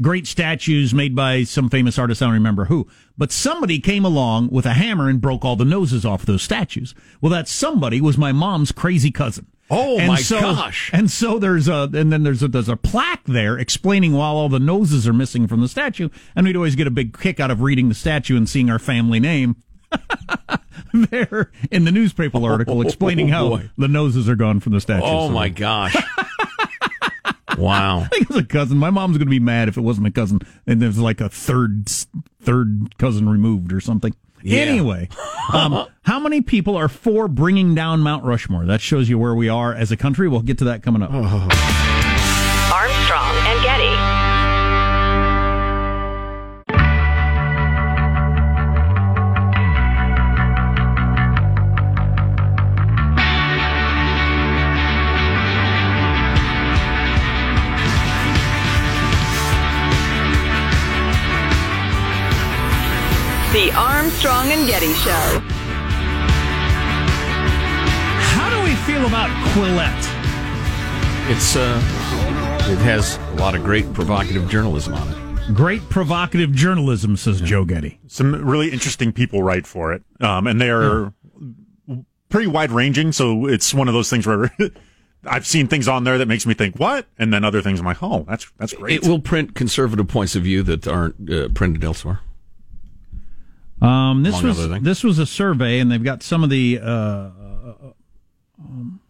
great 0.00 0.26
statues 0.26 0.94
made 0.94 1.14
by 1.14 1.44
some 1.44 1.68
famous 1.68 1.98
artist. 1.98 2.22
I 2.22 2.26
don't 2.26 2.34
remember 2.34 2.66
who, 2.66 2.86
but 3.16 3.32
somebody 3.32 3.78
came 3.78 4.04
along 4.04 4.50
with 4.50 4.66
a 4.66 4.74
hammer 4.74 5.08
and 5.08 5.20
broke 5.20 5.44
all 5.44 5.56
the 5.56 5.64
noses 5.64 6.04
off 6.04 6.26
those 6.26 6.42
statues. 6.42 6.94
Well, 7.20 7.30
that 7.30 7.48
somebody 7.48 8.00
was 8.00 8.18
my 8.18 8.32
mom's 8.32 8.72
crazy 8.72 9.10
cousin. 9.10 9.46
Oh 9.68 9.98
and 9.98 10.08
my 10.08 10.16
so, 10.16 10.40
gosh! 10.40 10.90
And 10.92 11.10
so 11.10 11.40
there's 11.40 11.66
a, 11.66 11.90
and 11.92 12.12
then 12.12 12.22
there's 12.22 12.42
a, 12.42 12.48
there's 12.48 12.68
a 12.68 12.76
plaque 12.76 13.24
there 13.24 13.58
explaining 13.58 14.12
why 14.12 14.26
all 14.26 14.48
the 14.48 14.60
noses 14.60 15.08
are 15.08 15.12
missing 15.12 15.48
from 15.48 15.60
the 15.60 15.66
statue, 15.66 16.08
and 16.36 16.46
we'd 16.46 16.54
always 16.54 16.76
get 16.76 16.86
a 16.86 16.90
big 16.90 17.18
kick 17.18 17.40
out 17.40 17.50
of 17.50 17.62
reading 17.62 17.88
the 17.88 17.94
statue 17.94 18.36
and 18.36 18.48
seeing 18.48 18.70
our 18.70 18.78
family 18.78 19.18
name 19.18 19.56
there 21.10 21.50
in 21.72 21.84
the 21.84 21.90
newspaper 21.90 22.38
article 22.44 22.78
oh, 22.78 22.82
explaining 22.82 23.34
oh, 23.34 23.56
how 23.56 23.62
the 23.76 23.88
noses 23.88 24.28
are 24.28 24.36
gone 24.36 24.60
from 24.60 24.72
the 24.72 24.80
statue. 24.80 25.04
Oh 25.04 25.26
so. 25.26 25.32
my 25.32 25.48
gosh! 25.48 25.96
Wow. 27.58 28.00
I 28.04 28.08
think 28.08 28.22
it 28.22 28.28
was 28.28 28.38
a 28.38 28.44
cousin. 28.44 28.78
My 28.78 28.90
mom's 28.90 29.18
going 29.18 29.26
to 29.26 29.30
be 29.30 29.40
mad 29.40 29.68
if 29.68 29.76
it 29.76 29.82
wasn't 29.82 30.06
a 30.06 30.10
cousin 30.10 30.40
and 30.66 30.80
there's 30.80 30.98
like 30.98 31.20
a 31.20 31.28
third 31.28 31.88
third 32.40 32.96
cousin 32.98 33.28
removed 33.28 33.72
or 33.72 33.80
something. 33.80 34.14
Yeah. 34.42 34.60
Anyway, 34.60 35.08
um, 35.52 35.86
how 36.02 36.20
many 36.20 36.40
people 36.40 36.76
are 36.76 36.88
for 36.88 37.26
bringing 37.26 37.74
down 37.74 38.00
Mount 38.00 38.24
Rushmore? 38.24 38.64
That 38.66 38.80
shows 38.80 39.08
you 39.08 39.18
where 39.18 39.34
we 39.34 39.48
are 39.48 39.74
as 39.74 39.90
a 39.90 39.96
country. 39.96 40.28
We'll 40.28 40.42
get 40.42 40.58
to 40.58 40.64
that 40.66 40.82
coming 40.82 41.02
up. 41.02 41.10
Oh. 41.12 42.05
Armstrong 64.06 64.52
and 64.52 64.68
Getty 64.68 64.92
Show. 64.94 65.40
How 68.30 68.48
do 68.48 68.62
we 68.62 68.76
feel 68.86 69.04
about 69.04 69.28
Quillette? 69.48 69.98
It's 71.28 71.56
uh, 71.56 71.82
it 72.70 72.78
has 72.84 73.16
a 73.16 73.34
lot 73.40 73.56
of 73.56 73.64
great 73.64 73.92
provocative 73.94 74.48
journalism 74.48 74.94
on 74.94 75.08
it. 75.08 75.54
Great 75.56 75.80
provocative 75.90 76.52
journalism, 76.52 77.16
says 77.16 77.40
Joe 77.40 77.64
Getty. 77.64 77.98
Some 78.06 78.32
really 78.48 78.70
interesting 78.70 79.12
people 79.12 79.42
write 79.42 79.66
for 79.66 79.92
it, 79.92 80.04
um, 80.20 80.46
and 80.46 80.60
they 80.60 80.70
are 80.70 81.12
pretty 82.28 82.46
wide 82.46 82.70
ranging. 82.70 83.10
So 83.10 83.46
it's 83.46 83.74
one 83.74 83.88
of 83.88 83.94
those 83.94 84.08
things 84.08 84.24
where 84.24 84.52
I've 85.24 85.48
seen 85.48 85.66
things 85.66 85.88
on 85.88 86.04
there 86.04 86.18
that 86.18 86.28
makes 86.28 86.46
me 86.46 86.54
think 86.54 86.76
what, 86.76 87.06
and 87.18 87.34
then 87.34 87.42
other 87.42 87.60
things 87.60 87.80
I'm 87.80 87.86
like, 87.86 88.04
oh, 88.04 88.24
that's 88.28 88.48
that's 88.56 88.72
great. 88.72 89.02
It 89.02 89.08
will 89.08 89.18
print 89.18 89.56
conservative 89.56 90.06
points 90.06 90.36
of 90.36 90.44
view 90.44 90.62
that 90.62 90.86
aren't 90.86 91.28
uh, 91.28 91.48
printed 91.48 91.82
elsewhere. 91.82 92.20
Um, 93.80 94.22
this 94.22 94.40
Among 94.40 94.56
was 94.56 94.82
this 94.82 95.04
was 95.04 95.18
a 95.18 95.26
survey, 95.26 95.78
and 95.80 95.90
they've 95.90 96.02
got 96.02 96.22
some 96.22 96.42
of 96.42 96.50
the 96.50 96.78
uh, 96.82 97.30
um, 98.58 99.00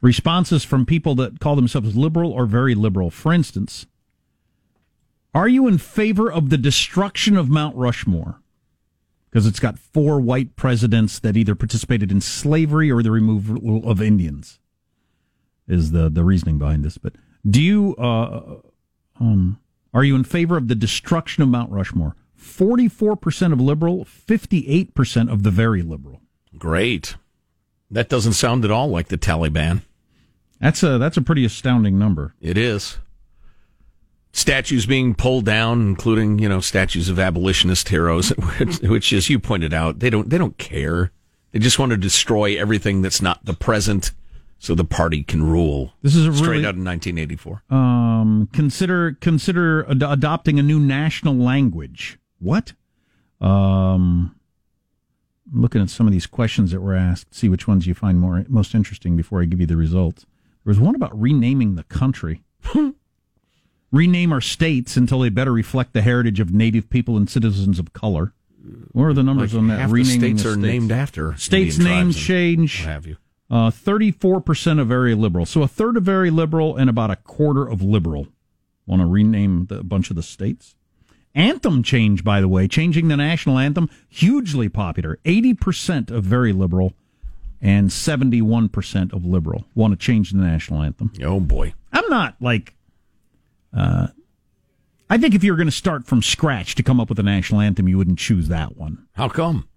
responses 0.00 0.64
from 0.64 0.86
people 0.86 1.14
that 1.16 1.40
call 1.40 1.56
themselves 1.56 1.96
liberal 1.96 2.30
or 2.32 2.46
very 2.46 2.74
liberal. 2.74 3.10
For 3.10 3.32
instance, 3.32 3.86
are 5.34 5.48
you 5.48 5.66
in 5.66 5.78
favor 5.78 6.30
of 6.30 6.50
the 6.50 6.58
destruction 6.58 7.36
of 7.36 7.48
Mount 7.48 7.74
Rushmore? 7.74 8.40
Because 9.28 9.46
it's 9.46 9.58
got 9.58 9.78
four 9.78 10.20
white 10.20 10.54
presidents 10.54 11.18
that 11.18 11.36
either 11.36 11.56
participated 11.56 12.12
in 12.12 12.20
slavery 12.20 12.92
or 12.92 13.02
the 13.02 13.10
removal 13.10 13.90
of 13.90 14.00
Indians. 14.00 14.60
Is 15.66 15.90
the 15.90 16.08
the 16.08 16.22
reasoning 16.22 16.58
behind 16.58 16.84
this? 16.84 16.98
But 16.98 17.14
do 17.48 17.60
you 17.60 17.96
uh, 17.96 18.60
um, 19.18 19.58
are 19.92 20.04
you 20.04 20.14
in 20.14 20.22
favor 20.22 20.56
of 20.56 20.68
the 20.68 20.76
destruction 20.76 21.42
of 21.42 21.48
Mount 21.48 21.72
Rushmore? 21.72 22.14
Forty-four 22.44 23.16
percent 23.16 23.52
of 23.52 23.60
liberal, 23.60 24.04
fifty-eight 24.04 24.94
percent 24.94 25.30
of 25.30 25.42
the 25.42 25.50
very 25.50 25.82
liberal. 25.82 26.20
Great. 26.56 27.16
That 27.90 28.08
doesn't 28.08 28.34
sound 28.34 28.64
at 28.64 28.70
all 28.70 28.88
like 28.88 29.08
the 29.08 29.18
Taliban. 29.18 29.82
That's 30.60 30.82
a 30.82 30.98
that's 30.98 31.16
a 31.16 31.22
pretty 31.22 31.44
astounding 31.44 31.98
number. 31.98 32.34
It 32.40 32.56
is. 32.56 32.98
Statues 34.32 34.84
being 34.84 35.14
pulled 35.14 35.44
down, 35.44 35.80
including 35.82 36.38
you 36.38 36.48
know 36.48 36.60
statues 36.60 37.08
of 37.08 37.18
abolitionist 37.18 37.88
heroes, 37.88 38.28
which, 38.58 38.78
which, 38.80 39.12
as 39.12 39.30
you 39.30 39.38
pointed 39.38 39.72
out, 39.72 40.00
they 40.00 40.10
don't 40.10 40.28
they 40.30 40.38
don't 40.38 40.58
care. 40.58 41.12
They 41.52 41.60
just 41.60 41.78
want 41.78 41.90
to 41.90 41.96
destroy 41.96 42.58
everything 42.58 43.00
that's 43.02 43.22
not 43.22 43.44
the 43.44 43.54
present, 43.54 44.10
so 44.58 44.74
the 44.74 44.84
party 44.84 45.22
can 45.22 45.44
rule. 45.44 45.92
This 46.02 46.16
is 46.16 46.24
straight 46.36 46.48
really 46.48 46.66
out 46.66 46.74
of 46.76 46.84
1984. 46.84 47.62
um 47.70 48.48
consider 48.52 49.12
consider 49.20 49.88
ad- 49.88 50.02
adopting 50.02 50.58
a 50.58 50.62
new 50.62 50.80
national 50.80 51.36
language. 51.36 52.18
What? 52.44 52.72
Um, 53.40 54.36
I'm 55.52 55.60
looking 55.62 55.82
at 55.82 55.90
some 55.90 56.06
of 56.06 56.12
these 56.12 56.26
questions 56.26 56.70
that 56.70 56.80
were 56.80 56.94
asked. 56.94 57.34
See 57.34 57.48
which 57.48 57.66
ones 57.66 57.86
you 57.86 57.94
find 57.94 58.20
more 58.20 58.44
most 58.48 58.74
interesting 58.74 59.16
before 59.16 59.42
I 59.42 59.46
give 59.46 59.60
you 59.60 59.66
the 59.66 59.76
results. 59.76 60.22
There 60.64 60.70
was 60.70 60.78
one 60.80 60.94
about 60.94 61.18
renaming 61.20 61.74
the 61.74 61.84
country. 61.84 62.42
Rename 63.92 64.32
our 64.32 64.40
states 64.40 64.96
until 64.96 65.20
they 65.20 65.28
better 65.28 65.52
reflect 65.52 65.92
the 65.92 66.02
heritage 66.02 66.40
of 66.40 66.52
native 66.52 66.90
people 66.90 67.16
and 67.16 67.30
citizens 67.30 67.78
of 67.78 67.92
color. 67.92 68.32
What 68.90 69.04
are 69.04 69.12
the 69.12 69.22
numbers 69.22 69.52
Like 69.54 69.60
on 69.60 69.68
that? 69.68 69.78
half 69.78 69.88
the 69.90 69.94
Renaming 69.94 70.38
states 70.38 70.44
are 70.46 70.56
named 70.56 70.90
after 70.90 71.36
states' 71.36 71.78
names 71.78 72.16
change. 72.16 72.80
What 72.80 72.88
have 72.88 73.06
you? 73.06 73.18
Uh, 73.50 73.70
34% 73.70 74.80
of 74.80 74.88
very 74.88 75.14
liberal. 75.14 75.46
So 75.46 75.62
a 75.62 75.68
third 75.68 75.96
of 75.96 76.02
very 76.02 76.30
liberal 76.30 76.76
and 76.76 76.90
about 76.90 77.10
a 77.10 77.16
quarter 77.16 77.68
of 77.68 77.82
liberal 77.82 78.26
want 78.86 79.00
to 79.00 79.06
rename 79.06 79.66
the, 79.66 79.78
a 79.80 79.84
bunch 79.84 80.10
of 80.10 80.16
the 80.16 80.22
states. 80.22 80.74
Anthem 81.34 81.82
change, 81.82 82.22
by 82.22 82.40
the 82.40 82.46
way, 82.48 82.68
changing 82.68 83.08
the 83.08 83.16
national 83.16 83.58
anthem, 83.58 83.90
hugely 84.08 84.68
popular. 84.68 85.18
80% 85.24 86.10
of 86.10 86.22
very 86.24 86.52
liberal 86.52 86.92
and 87.60 87.88
71% 87.90 89.12
of 89.12 89.24
liberal 89.24 89.64
want 89.74 89.92
to 89.92 89.96
change 89.96 90.30
the 90.30 90.38
national 90.38 90.82
anthem. 90.82 91.12
Oh 91.22 91.40
boy. 91.40 91.74
I'm 91.92 92.08
not 92.08 92.36
like, 92.40 92.74
uh, 93.76 94.08
I 95.10 95.18
think 95.18 95.34
if 95.34 95.42
you 95.42 95.50
were 95.52 95.56
going 95.56 95.66
to 95.66 95.72
start 95.72 96.06
from 96.06 96.22
scratch 96.22 96.76
to 96.76 96.82
come 96.82 97.00
up 97.00 97.08
with 97.08 97.18
a 97.18 97.22
national 97.24 97.60
anthem, 97.60 97.88
you 97.88 97.98
wouldn't 97.98 98.18
choose 98.18 98.48
that 98.48 98.76
one. 98.76 99.06
How 99.14 99.28
come? 99.28 99.68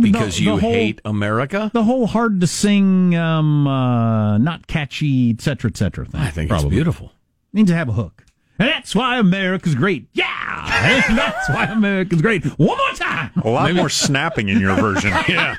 Because 0.00 0.36
the 0.38 0.42
you 0.42 0.50
whole- 0.56 0.58
hate 0.72 1.00
America? 1.04 1.70
the 1.72 1.84
whole 1.84 2.08
hard 2.08 2.40
to 2.40 2.46
sing, 2.48 3.14
um, 3.14 3.66
uh, 3.68 4.38
not 4.38 4.66
catchy, 4.66 5.30
et 5.30 5.40
cetera, 5.40 5.70
et 5.70 5.76
cetera 5.76 6.04
thing. 6.04 6.20
I 6.20 6.30
think 6.30 6.48
probably. 6.50 6.66
it's 6.68 6.74
beautiful. 6.74 7.12
Needs 7.52 7.70
to 7.70 7.76
have 7.76 7.88
a 7.88 7.92
hook. 7.92 8.24
And 8.58 8.68
that's 8.68 8.94
why 8.94 9.18
America's 9.18 9.74
great. 9.74 10.08
Yeah, 10.12 11.04
and 11.08 11.18
that's 11.18 11.48
why 11.48 11.64
America's 11.64 12.22
great. 12.22 12.44
One 12.44 12.78
more 12.78 12.92
time. 12.94 13.30
a 13.44 13.48
lot 13.50 13.74
more 13.74 13.88
snapping 13.88 14.48
in 14.48 14.60
your 14.60 14.74
version. 14.76 15.12
Yeah. 15.28 15.56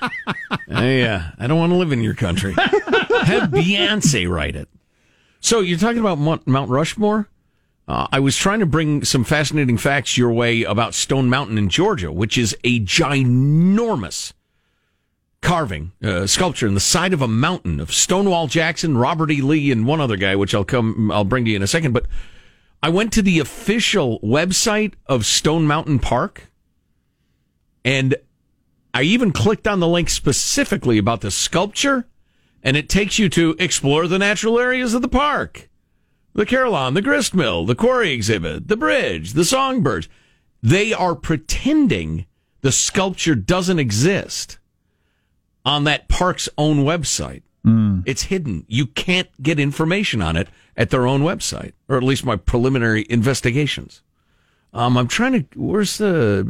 yeah. 0.70 1.32
I 1.38 1.48
don't 1.48 1.60
want 1.60 1.72
to 1.72 1.78
live 1.78 1.92
in 1.92 2.02
your 2.02 2.14
country. 2.16 2.54
Have 2.58 3.50
Beyonce 3.52 4.30
write 4.30 4.56
it. 4.56 4.70
So 5.40 5.60
you're 5.60 5.78
talking 5.78 6.00
about 6.00 6.18
Mount 6.18 6.48
Mount 6.48 6.70
Rushmore? 6.70 7.30
Uh, 7.88 8.08
I 8.12 8.20
was 8.20 8.36
trying 8.36 8.60
to 8.60 8.66
bring 8.66 9.04
some 9.06 9.24
fascinating 9.24 9.78
facts 9.78 10.18
your 10.18 10.32
way 10.32 10.64
about 10.64 10.94
Stone 10.94 11.30
Mountain 11.30 11.58
in 11.58 11.70
Georgia, 11.70 12.12
which 12.12 12.38
is 12.38 12.56
a 12.64 12.80
ginormous 12.82 14.34
carving, 15.42 15.92
uh, 16.04 16.28
sculpture 16.28 16.68
in 16.68 16.74
the 16.74 16.80
side 16.80 17.14
of 17.14 17.22
a 17.22 17.28
mountain 17.28 17.80
of 17.80 17.94
Stonewall 17.94 18.48
Jackson, 18.48 18.98
Robert 18.98 19.32
E. 19.32 19.42
Lee, 19.42 19.72
and 19.72 19.86
one 19.88 20.02
other 20.02 20.18
guy, 20.18 20.36
which 20.36 20.54
I'll 20.54 20.66
come, 20.66 21.12
I'll 21.12 21.24
bring 21.24 21.46
to 21.46 21.52
you 21.52 21.56
in 21.56 21.64
a 21.64 21.68
second. 21.68 21.94
But 21.94 22.08
I 22.82 22.90
went 22.90 23.12
to 23.14 23.22
the 23.22 23.40
official 23.40 24.20
website 24.20 24.94
of 25.08 25.26
Stone 25.26 25.66
Mountain 25.66 26.00
Park, 26.00 26.52
and 27.84 28.16
I 28.94 29.02
even 29.02 29.32
clicked 29.32 29.68
on 29.68 29.80
the 29.80 29.88
link 29.88 30.10
specifically 30.10 30.98
about 30.98 31.22
the 31.22 31.32
sculpture, 31.32 32.08
and 32.62 32.78
it 32.78 32.90
takes 32.90 33.18
you 33.18 33.30
to 33.30 33.56
explore 33.58 34.08
the 34.08 34.20
natural 34.20 34.60
areas 34.60 34.94
of 34.94 35.02
the 35.02 35.08
park. 35.08 35.70
The 36.34 36.46
Carillon, 36.46 36.94
the 36.94 37.02
grist 37.02 37.34
mill, 37.34 37.66
the 37.66 37.76
quarry 37.76 38.12
exhibit, 38.12 38.68
the 38.68 38.78
bridge, 38.78 39.34
the 39.34 39.46
songbirds. 39.46 40.08
They 40.62 40.94
are 40.94 41.16
pretending 41.16 42.28
the 42.62 42.72
sculpture 42.72 43.36
doesn't 43.36 43.80
exist 43.80 44.60
on 45.66 45.84
that 45.86 46.08
park's 46.08 46.48
own 46.58 46.86
website. 46.86 47.42
It's 48.06 48.24
hidden. 48.24 48.66
You 48.68 48.86
can't 48.86 49.30
get 49.42 49.60
information 49.60 50.22
on 50.22 50.36
it 50.36 50.48
at 50.76 50.90
their 50.90 51.06
own 51.06 51.22
website, 51.22 51.74
or 51.90 51.98
at 51.98 52.04
least 52.04 52.26
my 52.26 52.36
preliminary 52.36 53.06
investigations. 53.10 54.02
Um, 54.74 54.98
I'm 54.98 55.08
trying 55.08 55.34
to. 55.34 55.60
Where's 55.60 55.98
the? 55.98 56.46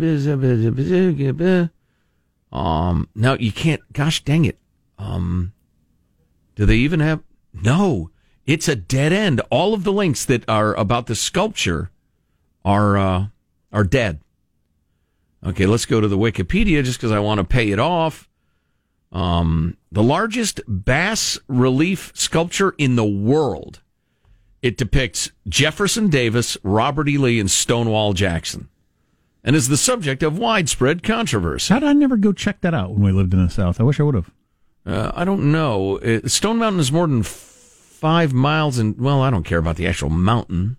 Um, 2.52 3.10
no, 3.16 3.36
you 3.36 3.52
can't. 3.52 3.82
Gosh 3.94 4.24
dang 4.24 4.46
it. 4.46 4.60
Um, 4.98 5.54
do 6.56 6.66
they 6.66 6.76
even 6.76 7.00
have? 7.00 7.22
No, 7.54 8.12
it's 8.46 8.68
a 8.68 8.76
dead 8.76 9.14
end. 9.14 9.42
All 9.50 9.74
of 9.74 9.84
the 9.84 9.94
links 9.94 10.26
that 10.26 10.48
are 10.50 10.74
about 10.76 11.08
the 11.08 11.16
sculpture 11.16 11.92
are 12.66 12.98
uh, 12.98 13.26
are 13.72 13.84
dead. 13.84 14.20
Okay, 15.46 15.66
let's 15.66 15.86
go 15.86 16.02
to 16.02 16.08
the 16.08 16.18
Wikipedia 16.18 16.84
just 16.84 16.98
because 16.98 17.12
I 17.12 17.20
want 17.20 17.40
to 17.40 17.44
pay 17.44 17.72
it 17.72 17.80
off. 17.80 18.27
Um, 19.12 19.78
the 19.92 20.04
largest 20.04 20.60
bas 20.68 21.40
relief 21.48 22.12
sculpture 22.14 22.76
in 22.78 22.96
the 22.96 23.06
world. 23.06 23.82
It 24.62 24.78
depicts 24.78 25.32
Jefferson 25.48 26.10
Davis, 26.10 26.58
Robert 26.64 27.08
E. 27.08 27.18
Lee, 27.18 27.40
and 27.40 27.50
Stonewall 27.50 28.14
Jackson, 28.14 28.70
and 29.44 29.56
is 29.56 29.70
the 29.70 29.78
subject 29.78 30.24
of 30.24 30.38
widespread 30.38 31.04
controversy. 31.04 31.74
How 31.74 31.80
did 31.80 31.90
I 31.90 31.94
never 31.94 32.18
go 32.18 32.34
check 32.34 32.62
that 32.62 32.74
out 32.74 32.92
when 32.92 33.02
we 33.04 33.12
lived 33.12 33.34
in 33.34 33.44
the 33.44 33.50
South? 33.52 33.80
I 33.80 33.84
wish 33.84 34.00
I 34.00 34.04
would 34.04 34.16
have. 34.16 34.32
Uh, 34.86 35.12
I 35.14 35.26
don't 35.26 35.52
know. 35.52 36.00
Uh, 36.00 36.28
Stone 36.28 36.58
Mountain 36.58 36.80
is 36.80 36.92
more 36.92 37.08
than 37.08 37.20
f- 37.20 37.28
five 37.28 38.34
miles, 38.34 38.78
and 38.78 39.00
well, 39.00 39.22
I 39.22 39.30
don't 39.30 39.44
care 39.44 39.60
about 39.60 39.76
the 39.78 39.88
actual 39.88 40.10
mountain. 40.10 40.78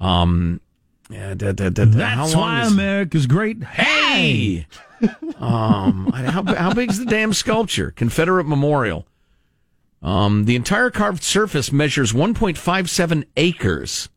Um, 0.00 0.60
yeah, 1.10 1.34
da, 1.34 1.52
da, 1.52 1.68
da, 1.68 1.84
That's 1.84 2.34
why 2.34 2.62
is- 2.62 2.72
America's 2.72 3.26
great. 3.26 3.62
Hey! 3.62 4.66
Um, 5.38 6.06
how 6.12 6.42
how 6.54 6.72
big's 6.72 6.98
the 6.98 7.04
damn 7.04 7.32
sculpture? 7.32 7.90
Confederate 7.90 8.44
Memorial. 8.46 9.06
Um, 10.02 10.44
the 10.44 10.56
entire 10.56 10.90
carved 10.90 11.22
surface 11.22 11.72
measures 11.72 12.12
1.57 12.12 13.24
acres. 13.36 14.08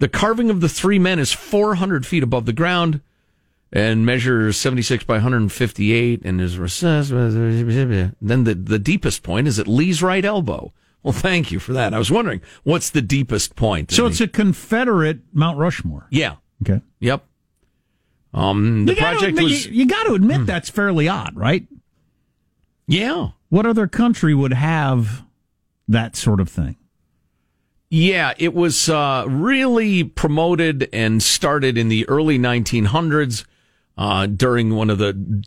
The 0.00 0.08
carving 0.08 0.50
of 0.50 0.60
the 0.60 0.68
three 0.68 0.98
men 0.98 1.18
is 1.18 1.32
400 1.32 2.06
feet 2.06 2.22
above 2.22 2.46
the 2.46 2.52
ground 2.52 3.00
and 3.72 4.04
measures 4.06 4.56
76 4.56 5.04
by 5.04 5.14
158 5.14 6.22
and 6.24 6.40
is 6.40 6.58
recessed. 6.58 7.10
Then 7.10 8.44
the, 8.44 8.54
the 8.54 8.78
deepest 8.78 9.22
point 9.22 9.48
is 9.48 9.58
at 9.58 9.66
Lee's 9.68 10.02
right 10.02 10.24
elbow. 10.24 10.72
Well, 11.02 11.12
thank 11.12 11.52
you 11.52 11.58
for 11.58 11.72
that. 11.74 11.94
I 11.94 11.98
was 11.98 12.10
wondering 12.10 12.40
what's 12.64 12.90
the 12.90 13.02
deepest 13.02 13.56
point. 13.56 13.90
So 13.90 14.06
it's 14.06 14.20
a 14.20 14.28
Confederate 14.28 15.20
Mount 15.32 15.58
Rushmore. 15.58 16.06
yeah, 16.10 16.36
Okay. 16.62 16.82
yep. 17.00 17.24
Um, 18.34 18.84
the 18.86 18.94
project 18.94 19.30
admit- 19.30 19.44
was 19.44 19.66
You, 19.66 19.72
you 19.72 19.86
got 19.86 20.04
to 20.04 20.14
admit 20.14 20.46
that's 20.46 20.68
fairly 20.70 21.08
odd, 21.08 21.36
right? 21.36 21.66
yeah. 22.86 23.30
What 23.50 23.64
other 23.64 23.86
country 23.86 24.34
would 24.34 24.52
have 24.52 25.24
that 25.88 26.14
sort 26.16 26.38
of 26.38 26.50
thing? 26.50 26.76
Yeah, 27.88 28.34
it 28.36 28.52
was 28.52 28.90
uh, 28.90 29.24
really 29.26 30.04
promoted 30.04 30.86
and 30.92 31.22
started 31.22 31.78
in 31.78 31.88
the 31.88 32.06
early 32.10 32.38
1900s 32.38 33.46
uh, 33.96 34.26
during 34.26 34.74
one 34.74 34.90
of 34.90 34.98
the 34.98 35.42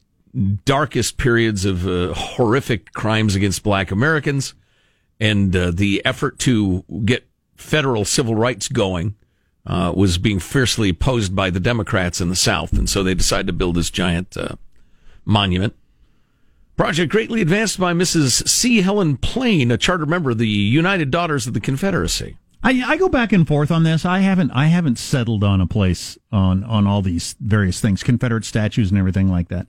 darkest 0.66 1.18
periods 1.18 1.66
of 1.66 1.88
uh, 1.88 2.14
horrific 2.16 2.92
crimes 2.94 3.36
against 3.36 3.62
black 3.62 3.92
Americans. 3.92 4.56
And 5.20 5.56
uh, 5.56 5.70
the 5.72 6.02
effort 6.04 6.40
to 6.40 6.84
get 7.06 7.28
federal 7.56 8.04
civil 8.06 8.34
rights 8.34 8.68
going 8.68 9.14
uh, 9.66 9.94
was 9.96 10.18
being 10.18 10.40
fiercely 10.40 10.90
opposed 10.90 11.36
by 11.36 11.50
the 11.50 11.60
Democrats 11.60 12.22
in 12.22 12.30
the 12.30 12.36
South. 12.36 12.74
And 12.74 12.90
so 12.90 13.04
they 13.04 13.14
decided 13.14 13.48
to 13.48 13.54
build 13.54 13.76
this 13.76 13.90
giant 13.90 14.36
uh, 14.36 14.56
monument. 15.26 15.76
Project 16.78 17.12
greatly 17.12 17.42
advanced 17.42 17.80
by 17.80 17.94
Mrs. 17.94 18.48
C. 18.48 18.82
Helen 18.82 19.18
Plane, 19.18 19.72
a 19.72 19.78
charter 19.78 20.06
member 20.06 20.32
of 20.32 20.40
the 20.40 20.48
United 20.48 21.12
Daughters 21.12 21.46
of 21.46 21.54
the 21.54 21.60
Confederacy. 21.60 22.38
I, 22.64 22.82
I 22.86 22.98
go 22.98 23.10
back 23.10 23.32
and 23.32 23.48
forth 23.48 23.72
on 23.72 23.84
this. 23.84 24.06
I 24.06 24.20
haven't 24.20 24.52
I 24.52 24.68
haven't 24.68 25.00
settled 25.00 25.44
on 25.44 25.62
a 25.62 25.68
place 25.68 26.18
on 26.32 26.64
on 26.64 26.86
all 26.88 27.02
these 27.02 27.36
various 27.40 27.82
things, 27.82 28.04
Confederate 28.04 28.46
statues 28.46 28.92
and 28.92 29.00
everything 29.00 29.30
like 29.30 29.50
that. 29.50 29.68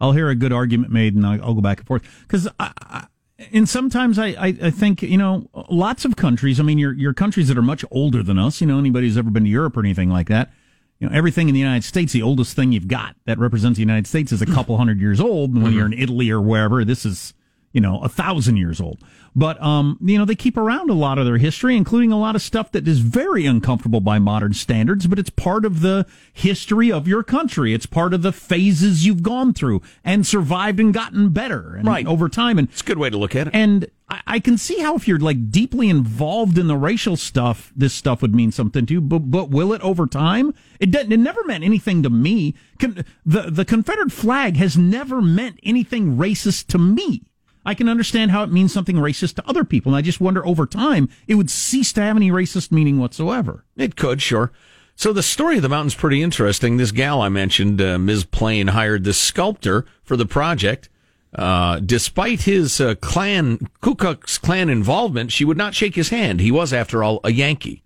I'll 0.00 0.12
hear 0.12 0.30
a 0.30 0.34
good 0.34 0.52
argument 0.52 0.92
made, 0.92 1.14
and 1.14 1.26
I'll, 1.26 1.42
I'll 1.44 1.54
go 1.54 1.60
back 1.60 1.78
and 1.78 1.86
forth 1.86 2.02
because 2.22 2.48
I, 2.58 2.72
I, 2.78 3.06
and 3.52 3.68
sometimes 3.68 4.18
I, 4.18 4.28
I, 4.28 4.56
I 4.62 4.70
think 4.70 5.02
you 5.02 5.18
know 5.18 5.48
lots 5.70 6.04
of 6.04 6.16
countries. 6.16 6.60
I 6.60 6.62
mean, 6.62 6.78
your 6.78 6.92
your 6.92 7.14
countries 7.14 7.48
that 7.48 7.58
are 7.58 7.62
much 7.62 7.84
older 7.90 8.22
than 8.22 8.38
us. 8.38 8.60
You 8.60 8.66
know, 8.66 8.78
anybody 8.78 9.06
who's 9.06 9.16
ever 9.16 9.30
been 9.30 9.44
to 9.44 9.50
Europe 9.50 9.76
or 9.76 9.80
anything 9.80 10.10
like 10.10 10.28
that. 10.28 10.50
You 10.98 11.08
know, 11.08 11.16
everything 11.16 11.48
in 11.48 11.54
the 11.54 11.60
United 11.60 11.84
States, 11.84 12.12
the 12.12 12.22
oldest 12.22 12.54
thing 12.54 12.72
you've 12.72 12.88
got 12.88 13.16
that 13.24 13.38
represents 13.38 13.76
the 13.76 13.82
United 13.82 14.06
States 14.06 14.32
is 14.32 14.42
a 14.42 14.46
couple 14.46 14.76
hundred 14.76 15.00
years 15.00 15.18
old. 15.18 15.50
And 15.50 15.62
when 15.62 15.72
mm-hmm. 15.72 15.78
you're 15.78 15.86
in 15.86 15.94
Italy 15.94 16.30
or 16.30 16.42
wherever, 16.42 16.84
this 16.84 17.06
is 17.06 17.32
you 17.72 17.80
know 17.80 18.00
a 18.02 18.08
thousand 18.08 18.56
years 18.56 18.80
old. 18.80 18.98
But 19.36 19.62
um, 19.62 19.96
you 20.02 20.18
know, 20.18 20.24
they 20.24 20.34
keep 20.34 20.56
around 20.56 20.90
a 20.90 20.94
lot 20.94 21.16
of 21.18 21.24
their 21.24 21.38
history, 21.38 21.76
including 21.76 22.10
a 22.10 22.18
lot 22.18 22.34
of 22.34 22.42
stuff 22.42 22.72
that 22.72 22.88
is 22.88 22.98
very 22.98 23.46
uncomfortable 23.46 24.00
by 24.00 24.18
modern 24.18 24.54
standards, 24.54 25.06
but 25.06 25.20
it's 25.20 25.30
part 25.30 25.64
of 25.64 25.80
the 25.82 26.04
history 26.32 26.90
of 26.90 27.06
your 27.06 27.22
country. 27.22 27.72
It's 27.72 27.86
part 27.86 28.12
of 28.12 28.22
the 28.22 28.32
phases 28.32 29.06
you've 29.06 29.22
gone 29.22 29.52
through 29.54 29.82
and 30.04 30.26
survived 30.26 30.80
and 30.80 30.92
gotten 30.92 31.28
better 31.28 31.76
and 31.76 31.86
Right. 31.86 32.06
over 32.08 32.28
time. 32.28 32.58
And 32.58 32.68
It's 32.70 32.80
a 32.80 32.84
good 32.84 32.98
way 32.98 33.08
to 33.08 33.16
look 33.16 33.36
at 33.36 33.46
it. 33.46 33.54
and 33.54 33.86
I, 34.08 34.20
I 34.26 34.40
can 34.40 34.58
see 34.58 34.80
how 34.80 34.96
if 34.96 35.06
you're 35.06 35.20
like 35.20 35.52
deeply 35.52 35.88
involved 35.88 36.58
in 36.58 36.66
the 36.66 36.76
racial 36.76 37.16
stuff, 37.16 37.72
this 37.76 37.94
stuff 37.94 38.22
would 38.22 38.34
mean 38.34 38.50
something 38.50 38.84
to 38.86 38.94
you. 38.94 39.00
But 39.00 39.30
but 39.30 39.50
will 39.50 39.72
it 39.72 39.80
over 39.82 40.08
time? 40.08 40.52
It 40.80 40.90
doesn't. 40.90 41.12
It 41.12 41.20
never 41.20 41.44
meant 41.44 41.62
anything 41.62 42.02
to 42.02 42.10
me. 42.10 42.56
Con, 42.80 43.04
the 43.24 43.42
the 43.42 43.64
Confederate 43.64 44.10
flag 44.10 44.56
has 44.56 44.76
never 44.76 45.22
meant 45.22 45.60
anything 45.62 46.16
racist 46.16 46.66
to 46.68 46.78
me. 46.78 47.22
I 47.64 47.74
can 47.74 47.88
understand 47.88 48.30
how 48.30 48.42
it 48.42 48.52
means 48.52 48.72
something 48.72 48.96
racist 48.96 49.34
to 49.34 49.48
other 49.48 49.64
people, 49.64 49.92
and 49.92 49.98
I 49.98 50.02
just 50.02 50.20
wonder 50.20 50.46
over 50.46 50.66
time 50.66 51.08
it 51.26 51.34
would 51.34 51.50
cease 51.50 51.92
to 51.94 52.02
have 52.02 52.16
any 52.16 52.30
racist 52.30 52.72
meaning 52.72 52.98
whatsoever. 52.98 53.64
It 53.76 53.96
could, 53.96 54.22
sure. 54.22 54.52
So 54.96 55.12
the 55.12 55.22
story 55.22 55.56
of 55.56 55.62
the 55.62 55.68
mountain's 55.68 55.94
pretty 55.94 56.22
interesting. 56.22 56.76
This 56.76 56.92
gal 56.92 57.22
I 57.22 57.28
mentioned, 57.28 57.80
uh, 57.80 57.98
Ms. 57.98 58.24
Plane, 58.24 58.68
hired 58.68 59.04
this 59.04 59.18
sculptor 59.18 59.86
for 60.02 60.16
the 60.16 60.26
project. 60.26 60.88
Uh, 61.34 61.78
despite 61.78 62.42
his 62.42 62.80
uh, 62.80 62.96
Klan, 62.96 63.60
Ku 63.80 63.94
Klux 63.94 64.36
Klan 64.36 64.68
involvement, 64.68 65.30
she 65.30 65.44
would 65.44 65.56
not 65.56 65.74
shake 65.74 65.94
his 65.94 66.08
hand. 66.08 66.40
He 66.40 66.50
was, 66.50 66.72
after 66.72 67.04
all, 67.04 67.20
a 67.22 67.32
Yankee. 67.32 67.82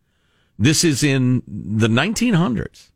This 0.58 0.82
is 0.82 1.02
in 1.02 1.42
the 1.46 1.88
1900s. 1.88 2.90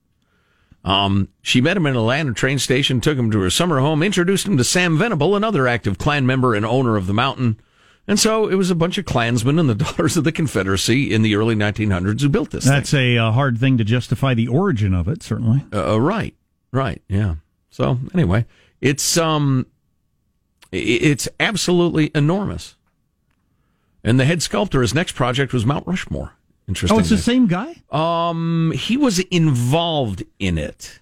Um, 0.88 1.28
she 1.42 1.60
met 1.60 1.76
him 1.76 1.84
in 1.84 1.96
Atlanta 1.96 2.32
train 2.32 2.58
station, 2.58 3.02
took 3.02 3.18
him 3.18 3.30
to 3.30 3.40
her 3.40 3.50
summer 3.50 3.80
home, 3.80 4.02
introduced 4.02 4.46
him 4.46 4.56
to 4.56 4.64
Sam 4.64 4.96
Venable, 4.96 5.36
another 5.36 5.68
active 5.68 5.98
Klan 5.98 6.24
member 6.24 6.54
and 6.54 6.64
owner 6.64 6.96
of 6.96 7.06
the 7.06 7.12
mountain. 7.12 7.60
And 8.06 8.18
so 8.18 8.48
it 8.48 8.54
was 8.54 8.70
a 8.70 8.74
bunch 8.74 8.96
of 8.96 9.04
Klansmen 9.04 9.58
and 9.58 9.68
the 9.68 9.74
Daughters 9.84 10.16
of 10.16 10.24
the 10.24 10.32
Confederacy 10.32 11.12
in 11.12 11.20
the 11.20 11.34
early 11.34 11.54
1900s 11.54 12.22
who 12.22 12.30
built 12.30 12.52
this 12.52 12.64
thing. 12.64 12.72
That's 12.72 12.94
a 12.94 13.18
uh, 13.18 13.32
hard 13.32 13.58
thing 13.58 13.76
to 13.76 13.84
justify 13.84 14.32
the 14.32 14.48
origin 14.48 14.94
of 14.94 15.08
it, 15.08 15.22
certainly. 15.22 15.62
Uh, 15.74 16.00
right, 16.00 16.34
right, 16.72 17.02
yeah. 17.06 17.34
So 17.68 17.98
anyway, 18.14 18.46
it's 18.80 19.18
um, 19.18 19.66
it's 20.72 21.28
absolutely 21.38 22.10
enormous. 22.14 22.76
And 24.02 24.18
the 24.18 24.24
head 24.24 24.42
sculptor, 24.42 24.80
his 24.80 24.94
next 24.94 25.12
project 25.12 25.52
was 25.52 25.66
Mount 25.66 25.86
Rushmore. 25.86 26.32
Interesting. 26.68 26.96
Oh, 26.96 27.00
it's 27.00 27.08
the 27.08 27.16
same 27.16 27.46
guy. 27.46 27.74
Um, 27.90 28.72
he 28.76 28.98
was 28.98 29.18
involved 29.18 30.22
in 30.38 30.58
it. 30.58 31.00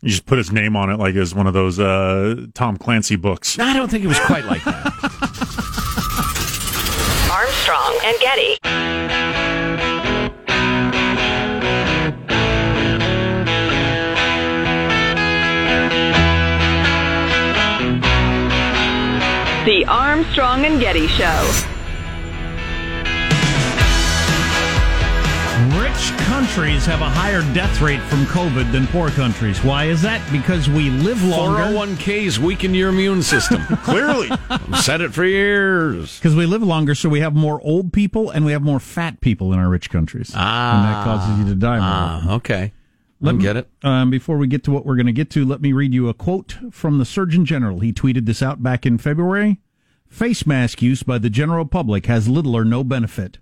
You 0.00 0.10
just 0.10 0.26
put 0.26 0.38
his 0.38 0.52
name 0.52 0.76
on 0.76 0.90
it 0.90 0.98
like 0.98 1.16
it's 1.16 1.34
one 1.34 1.48
of 1.48 1.54
those 1.54 1.80
uh, 1.80 2.46
Tom 2.54 2.76
Clancy 2.76 3.16
books. 3.16 3.58
I 3.58 3.74
don't 3.74 3.90
think 3.90 4.04
it 4.04 4.06
was 4.06 4.20
quite 4.20 4.44
like 4.44 4.62
that. 4.64 4.76
Armstrong 7.32 7.98
and 8.04 8.16
Getty. 8.20 8.58
The 19.64 19.84
Armstrong 19.88 20.64
and 20.64 20.80
Getty 20.80 21.08
Show. 21.08 21.75
Rich 25.56 26.12
countries 26.26 26.84
have 26.84 27.00
a 27.00 27.08
higher 27.08 27.40
death 27.54 27.80
rate 27.80 28.02
from 28.02 28.26
COVID 28.26 28.72
than 28.72 28.86
poor 28.88 29.08
countries. 29.08 29.64
Why 29.64 29.84
is 29.86 30.02
that? 30.02 30.20
Because 30.30 30.68
we 30.68 30.90
live 30.90 31.22
longer. 31.24 31.62
401ks 31.62 32.36
weaken 32.36 32.74
your 32.74 32.90
immune 32.90 33.22
system. 33.22 33.62
Clearly. 33.82 34.28
I've 34.50 34.80
said 34.84 35.00
it 35.00 35.14
for 35.14 35.24
years. 35.24 36.18
Because 36.18 36.36
we 36.36 36.44
live 36.44 36.62
longer, 36.62 36.94
so 36.94 37.08
we 37.08 37.20
have 37.20 37.34
more 37.34 37.58
old 37.64 37.90
people 37.94 38.28
and 38.28 38.44
we 38.44 38.52
have 38.52 38.60
more 38.60 38.78
fat 38.78 39.22
people 39.22 39.54
in 39.54 39.58
our 39.58 39.70
rich 39.70 39.88
countries. 39.88 40.30
Ah. 40.34 40.76
and 40.76 40.84
that 40.84 41.04
causes 41.04 41.38
you 41.38 41.54
to 41.54 41.58
die 41.58 41.78
more. 41.78 41.88
Ah, 41.88 42.34
okay. 42.34 42.74
Let 43.22 43.28
Let 43.28 43.34
me- 43.36 43.42
get 43.42 43.56
it. 43.56 43.70
Um, 43.82 44.10
before 44.10 44.36
we 44.36 44.46
get 44.46 44.62
to 44.64 44.70
what 44.70 44.84
we're 44.84 44.96
going 44.96 45.06
to 45.06 45.12
get 45.12 45.30
to, 45.30 45.44
let 45.46 45.62
me 45.62 45.72
read 45.72 45.94
you 45.94 46.10
a 46.10 46.14
quote 46.14 46.56
from 46.70 46.98
the 46.98 47.06
Surgeon 47.06 47.46
General. 47.46 47.80
He 47.80 47.94
tweeted 47.94 48.26
this 48.26 48.42
out 48.42 48.62
back 48.62 48.84
in 48.84 48.98
February. 48.98 49.60
Face 50.06 50.46
mask 50.46 50.82
use 50.82 51.02
by 51.02 51.16
the 51.16 51.30
general 51.30 51.64
public 51.64 52.04
has 52.06 52.28
little 52.28 52.54
or 52.54 52.64
no 52.66 52.84
benefit. 52.84 53.38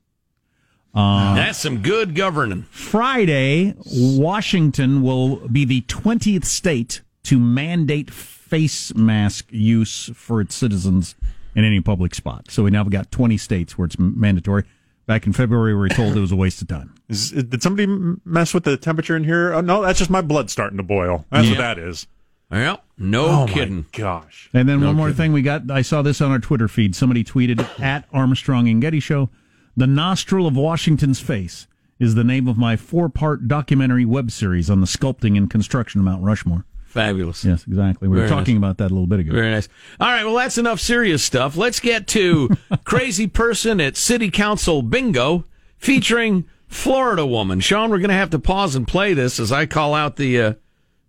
Um, 0.95 1.37
that's 1.37 1.59
some 1.59 1.83
good 1.83 2.15
governing. 2.15 2.63
Friday, 2.71 3.75
Washington 3.87 5.03
will 5.03 5.37
be 5.49 5.65
the 5.65 5.81
20th 5.83 6.45
state 6.45 7.03
to 7.25 7.39
mandate 7.39 8.11
face 8.11 8.95
mask 8.95 9.47
use 9.51 10.11
for 10.15 10.41
its 10.41 10.55
citizens 10.55 11.15
in 11.57 11.65
any 11.65 11.81
public 11.81 12.15
spot. 12.15 12.51
So 12.51 12.65
we 12.65 12.71
now 12.71 12.85
have 12.85 12.93
got 12.93 13.11
20 13.11 13.37
states 13.37 13.77
where 13.77 13.87
it's 13.87 13.99
mandatory. 13.99 14.65
Back 15.07 15.27
in 15.27 15.33
February, 15.33 15.75
we 15.75 15.81
were 15.81 15.89
told 15.89 16.17
it 16.17 16.21
was 16.21 16.33
a 16.33 16.37
waste 16.37 16.63
of 16.63 16.69
time. 16.69 16.95
Is, 17.09 17.31
did 17.31 17.63
somebody 17.63 17.87
mess 18.25 18.55
with 18.55 18.65
the 18.65 18.77
temperature 18.77 19.17
in 19.17 19.25
here? 19.25 19.53
Oh, 19.53 19.61
no, 19.61 19.83
that's 19.83 19.99
just 19.99 20.11
my 20.11 20.23
blood 20.23 20.51
starting 20.51 20.79
to 20.79 20.83
boil. 20.83 21.27
That's 21.31 21.49
what 21.49 21.59
that 21.59 21.79
is. 21.79 22.07
Yep. 22.51 22.85
No 22.97 23.43
oh 23.43 23.47
kidding. 23.49 23.77
my 23.77 23.85
gosh. 23.93 24.49
And 24.55 24.69
then 24.69 24.81
one 24.81 24.95
more 24.95 25.13
thing 25.13 25.33
we 25.33 25.43
got, 25.43 25.71
I 25.71 25.83
saw 25.83 26.03
this 26.03 26.21
on 26.21 26.31
our 26.31 26.39
Twitter 26.39 26.69
feed. 26.69 26.95
Somebody 26.95 27.25
tweeted 27.25 27.81
at 27.81 28.07
Armstrong 28.13 28.69
and 28.69 28.81
Getty 28.81 29.01
Show, 29.01 29.29
the 29.77 29.87
nostril 29.87 30.47
of 30.47 30.57
Washington's 30.57 31.21
face 31.21 31.67
is 31.99 32.15
the 32.15 32.25
name 32.25 32.49
of 32.49 32.59
my 32.59 32.77
four 32.77 33.09
part 33.09 33.49
documentary 33.49 34.05
web 34.05 34.31
series 34.31 34.69
on 34.69 34.81
the 34.81 34.87
sculpting 34.87 35.37
and 35.37 35.51
construction 35.51 36.01
of 36.01 36.05
Mount 36.05 36.23
Rushmore. 36.23 36.65
Fabulous. 36.87 37.45
Yes, 37.45 37.67
exactly. 37.67 38.07
We 38.07 38.17
were 38.17 38.27
Very 38.27 38.31
talking 38.31 38.57
about 38.57 38.79
that 38.79 38.91
a 38.91 38.95
little 38.95 39.09
bit 39.09 39.19
ago. 39.19 39.33
Very 39.33 39.51
nice. 39.51 39.69
All 39.99 40.09
right, 40.09 40.25
well, 40.25 40.37
that's 40.37 40.59
enough 40.59 40.79
serious 40.79 41.25
stuff. 41.25 41.57
Let's 41.57 41.81
get 41.81 42.07
to 42.09 42.51
Crazy 42.85 43.27
Person 43.27 43.81
at 43.81 43.97
City 43.97 44.31
Council 44.31 44.81
Bingo 44.81 45.45
featuring 45.77 46.45
Florida 46.69 47.27
Woman. 47.27 47.59
Sean, 47.59 47.91
we're 47.91 47.99
going 47.99 48.11
to 48.11 48.15
have 48.15 48.31
to 48.31 48.39
pause 48.39 48.77
and 48.77 48.87
play 48.87 49.13
this 49.13 49.41
as 49.41 49.51
I 49.51 49.67
call 49.67 49.93
out 49.95 50.17
the 50.17 50.41
uh, 50.41 50.51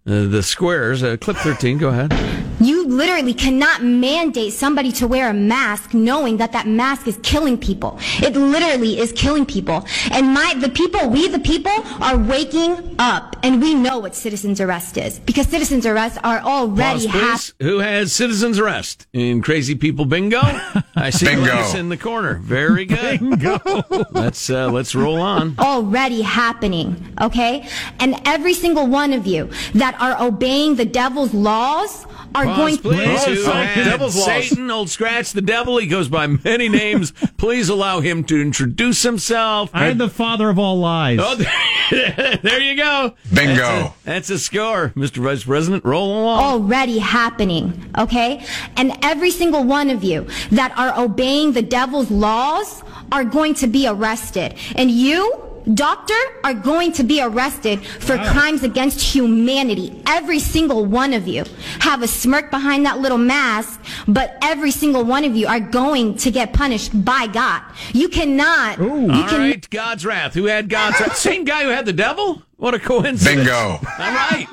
uh, 0.08 0.26
the 0.26 0.42
squares. 0.42 1.04
Uh, 1.04 1.18
clip 1.18 1.38
13, 1.38 1.78
go 1.78 1.90
ahead. 1.90 2.14
You 2.60 2.85
literally 2.88 3.34
cannot 3.34 3.84
mandate 3.84 4.54
somebody 4.54 4.92
to 4.94 5.08
wear 5.08 5.30
a 5.30 5.34
mask 5.34 5.94
knowing 5.94 6.38
that 6.38 6.52
that 6.54 6.68
mask 6.68 7.08
is 7.08 7.20
killing 7.24 7.58
people. 7.58 7.98
It 8.22 8.36
literally 8.36 9.00
is 9.00 9.12
killing 9.12 9.46
people. 9.46 9.86
And 10.12 10.34
my, 10.34 10.54
the 10.58 10.70
people, 10.70 11.10
we 11.10 11.28
the 11.28 11.40
people 11.40 11.74
are 12.02 12.18
waking 12.18 12.96
up 13.00 13.36
and 13.44 13.62
we 13.62 13.74
know 13.74 14.00
what 14.00 14.16
citizen's 14.16 14.62
arrest 14.62 14.98
is 14.98 15.20
because 15.20 15.48
citizen's 15.48 15.86
arrests 15.86 16.18
are 16.24 16.40
already 16.40 17.08
Pause, 17.08 17.54
happening. 17.58 17.72
Who 17.72 17.80
has 17.80 18.14
citizens 18.14 18.60
arrest 18.60 19.08
in 19.14 19.42
Crazy 19.42 19.76
People 19.76 20.06
Bingo? 20.06 20.42
I 20.96 21.10
see 21.10 21.26
Bingo. 21.26 21.64
In 21.76 21.90
the 21.90 21.98
corner. 21.98 22.36
Very 22.36 22.86
good. 22.86 23.20
Bingo. 23.20 23.60
let's 24.12 24.50
uh, 24.50 24.70
let's 24.72 24.96
roll 24.96 25.20
on. 25.20 25.56
already 25.60 26.22
happening, 26.22 27.14
okay? 27.22 27.68
And 28.00 28.16
every 28.26 28.54
single 28.54 28.88
one 28.88 29.14
of 29.14 29.28
you 29.28 29.50
that 29.74 30.00
are 30.00 30.26
obeying 30.26 30.76
the 30.76 30.86
devil's 30.86 31.34
laws 31.34 32.06
are 32.36 32.46
going 32.46 32.75
Pause, 32.78 32.94
please. 32.96 33.08
Oh, 33.08 33.26
Who 33.26 33.34
it's 33.34 33.48
like 33.48 33.68
has 33.70 33.86
devil's. 33.88 34.26
Satan, 34.26 34.72
old 34.72 34.90
scratch 34.90 35.32
the 35.32 35.42
devil. 35.42 35.78
He 35.78 35.88
goes 35.88 36.08
by 36.10 36.28
many 36.28 36.70
names. 36.70 37.12
Please 37.38 37.70
allow 37.70 38.00
him 38.00 38.24
to 38.26 38.42
introduce 38.42 39.04
himself. 39.04 39.70
I 39.74 39.88
am 39.88 39.98
the 39.98 40.10
father 40.10 40.50
of 40.50 40.58
all 40.60 40.80
lies. 40.80 41.20
Oh, 41.22 41.36
there- 41.36 42.38
there 42.42 42.60
you 42.60 42.76
go. 42.76 43.14
Bingo. 43.34 43.56
That's 43.56 43.86
a, 43.88 43.94
that's 44.06 44.30
a 44.32 44.40
score, 44.40 44.90
Mr. 44.96 45.18
Vice 45.18 45.44
President. 45.44 45.86
Roll 45.86 46.22
along. 46.24 46.44
already 46.44 46.98
happening, 47.00 47.92
okay? 47.98 48.44
And 48.78 48.94
every 49.04 49.30
single 49.32 49.64
one 49.64 49.90
of 49.90 50.04
you 50.04 50.28
that 50.52 50.76
are 50.78 50.98
obeying 51.00 51.52
the 51.52 51.62
devil's 51.62 52.10
laws 52.10 52.82
are 53.12 53.24
going 53.24 53.54
to 53.56 53.68
be 53.68 53.88
arrested. 53.88 54.56
And 54.76 54.90
you, 54.90 55.45
doctor, 55.74 56.14
are 56.44 56.54
going 56.54 56.92
to 56.94 57.04
be 57.04 57.22
arrested 57.22 57.86
for 57.86 58.18
crimes 58.18 58.64
against 58.64 59.02
humanity. 59.02 60.02
Every 60.08 60.40
single 60.40 60.86
one 60.86 61.14
of 61.14 61.28
you 61.28 61.44
have 61.80 62.02
a 62.02 62.08
smirk 62.08 62.52
behind 62.52 62.86
that 62.86 63.00
little 63.00 63.18
mask, 63.18 63.82
but 64.08 64.38
every 64.42 64.72
single 64.72 65.04
one 65.04 65.24
of 65.24 65.36
you 65.36 65.48
are 65.48 65.60
going 65.60 66.18
to 66.18 66.32
get 66.32 66.54
punished 66.54 67.06
by 67.06 67.28
God. 67.28 67.64
You 67.94 68.10
cannot, 68.10 68.78
you 68.80 69.12
All 69.12 69.28
can 69.28 69.40
right, 69.40 69.70
God's 69.70 70.06
wrath. 70.06 70.34
Who 70.34 70.46
had 70.46 70.70
God's 70.70 71.00
wrath? 71.00 71.18
Same 71.18 71.44
guy 71.44 71.64
who 71.64 71.70
had 71.70 71.86
the 71.86 71.94
devil? 71.94 72.42
What 72.58 72.74
a 72.74 72.80
coincidence. 72.80 73.24
Bingo. 73.24 73.54
All 73.54 73.80
right. 73.98 74.48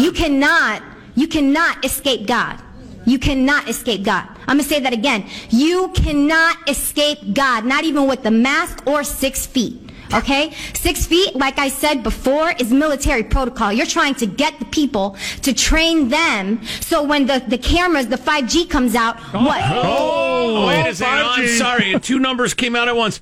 You 0.00 0.12
cannot, 0.12 0.82
you 1.14 1.28
cannot 1.28 1.84
escape 1.84 2.26
God. 2.26 2.60
You 3.06 3.18
cannot 3.18 3.68
escape 3.68 4.02
God. 4.02 4.28
I'm 4.40 4.58
gonna 4.58 4.64
say 4.64 4.80
that 4.80 4.92
again. 4.92 5.26
You 5.48 5.88
cannot 5.94 6.68
escape 6.68 7.32
God, 7.32 7.64
not 7.64 7.84
even 7.84 8.06
with 8.06 8.22
the 8.22 8.30
mask 8.30 8.86
or 8.86 9.02
six 9.02 9.46
feet. 9.46 9.87
Okay? 10.14 10.52
Six 10.74 11.06
feet, 11.06 11.34
like 11.36 11.58
I 11.58 11.68
said 11.68 12.02
before, 12.02 12.52
is 12.58 12.72
military 12.72 13.22
protocol. 13.22 13.72
You're 13.72 13.86
trying 13.86 14.14
to 14.16 14.26
get 14.26 14.58
the 14.58 14.64
people 14.66 15.16
to 15.42 15.52
train 15.52 16.08
them 16.08 16.60
so 16.80 17.02
when 17.02 17.26
the, 17.26 17.42
the 17.46 17.58
cameras, 17.58 18.08
the 18.08 18.16
5G 18.16 18.68
comes 18.70 18.94
out, 18.94 19.18
what? 19.32 19.60
Oh, 19.64 20.66
wait 20.66 20.86
a 20.88 20.94
second. 20.94 21.18
Oh, 21.24 21.30
I'm 21.36 21.48
sorry. 21.48 21.98
Two 22.00 22.18
numbers 22.18 22.54
came 22.54 22.74
out 22.76 22.88
at 22.88 22.96
once. 22.96 23.20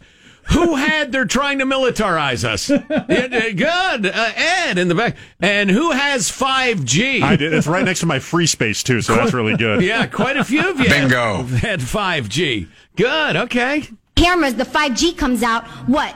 Who 0.51 0.77
had 0.77 1.11
they're 1.11 1.25
trying 1.25 1.59
to 1.59 1.64
militarize 1.64 2.44
us? 2.44 2.70
Uh, 3.07 3.51
Good. 3.53 4.07
Uh, 4.07 4.33
Ed 4.37 4.79
in 4.79 4.88
the 4.88 4.94
back. 4.94 5.16
And 5.40 5.70
who 5.70 5.90
has 5.90 6.31
5G? 6.31 7.22
I 7.22 7.35
did. 7.37 7.53
It's 7.53 7.66
right 7.66 7.85
next 7.85 8.01
to 8.01 8.07
my 8.07 8.18
free 8.20 8.46
space 8.46 8.83
too, 8.83 9.01
so 9.01 9.14
that's 9.16 9.33
really 9.35 9.57
good. 9.57 9.83
Yeah, 9.83 10.07
quite 10.07 10.37
a 10.37 10.44
few 10.44 10.68
of 10.70 10.79
you 10.81 10.88
Bingo. 10.88 11.38
have 11.38 11.51
had 11.51 11.81
5G. 11.81 12.68
Good. 12.96 13.37
Okay. 13.37 13.88
cameras, 14.14 14.55
the 14.55 14.64
5G 14.64 15.16
comes 15.18 15.42
out, 15.42 15.66
what? 15.88 16.14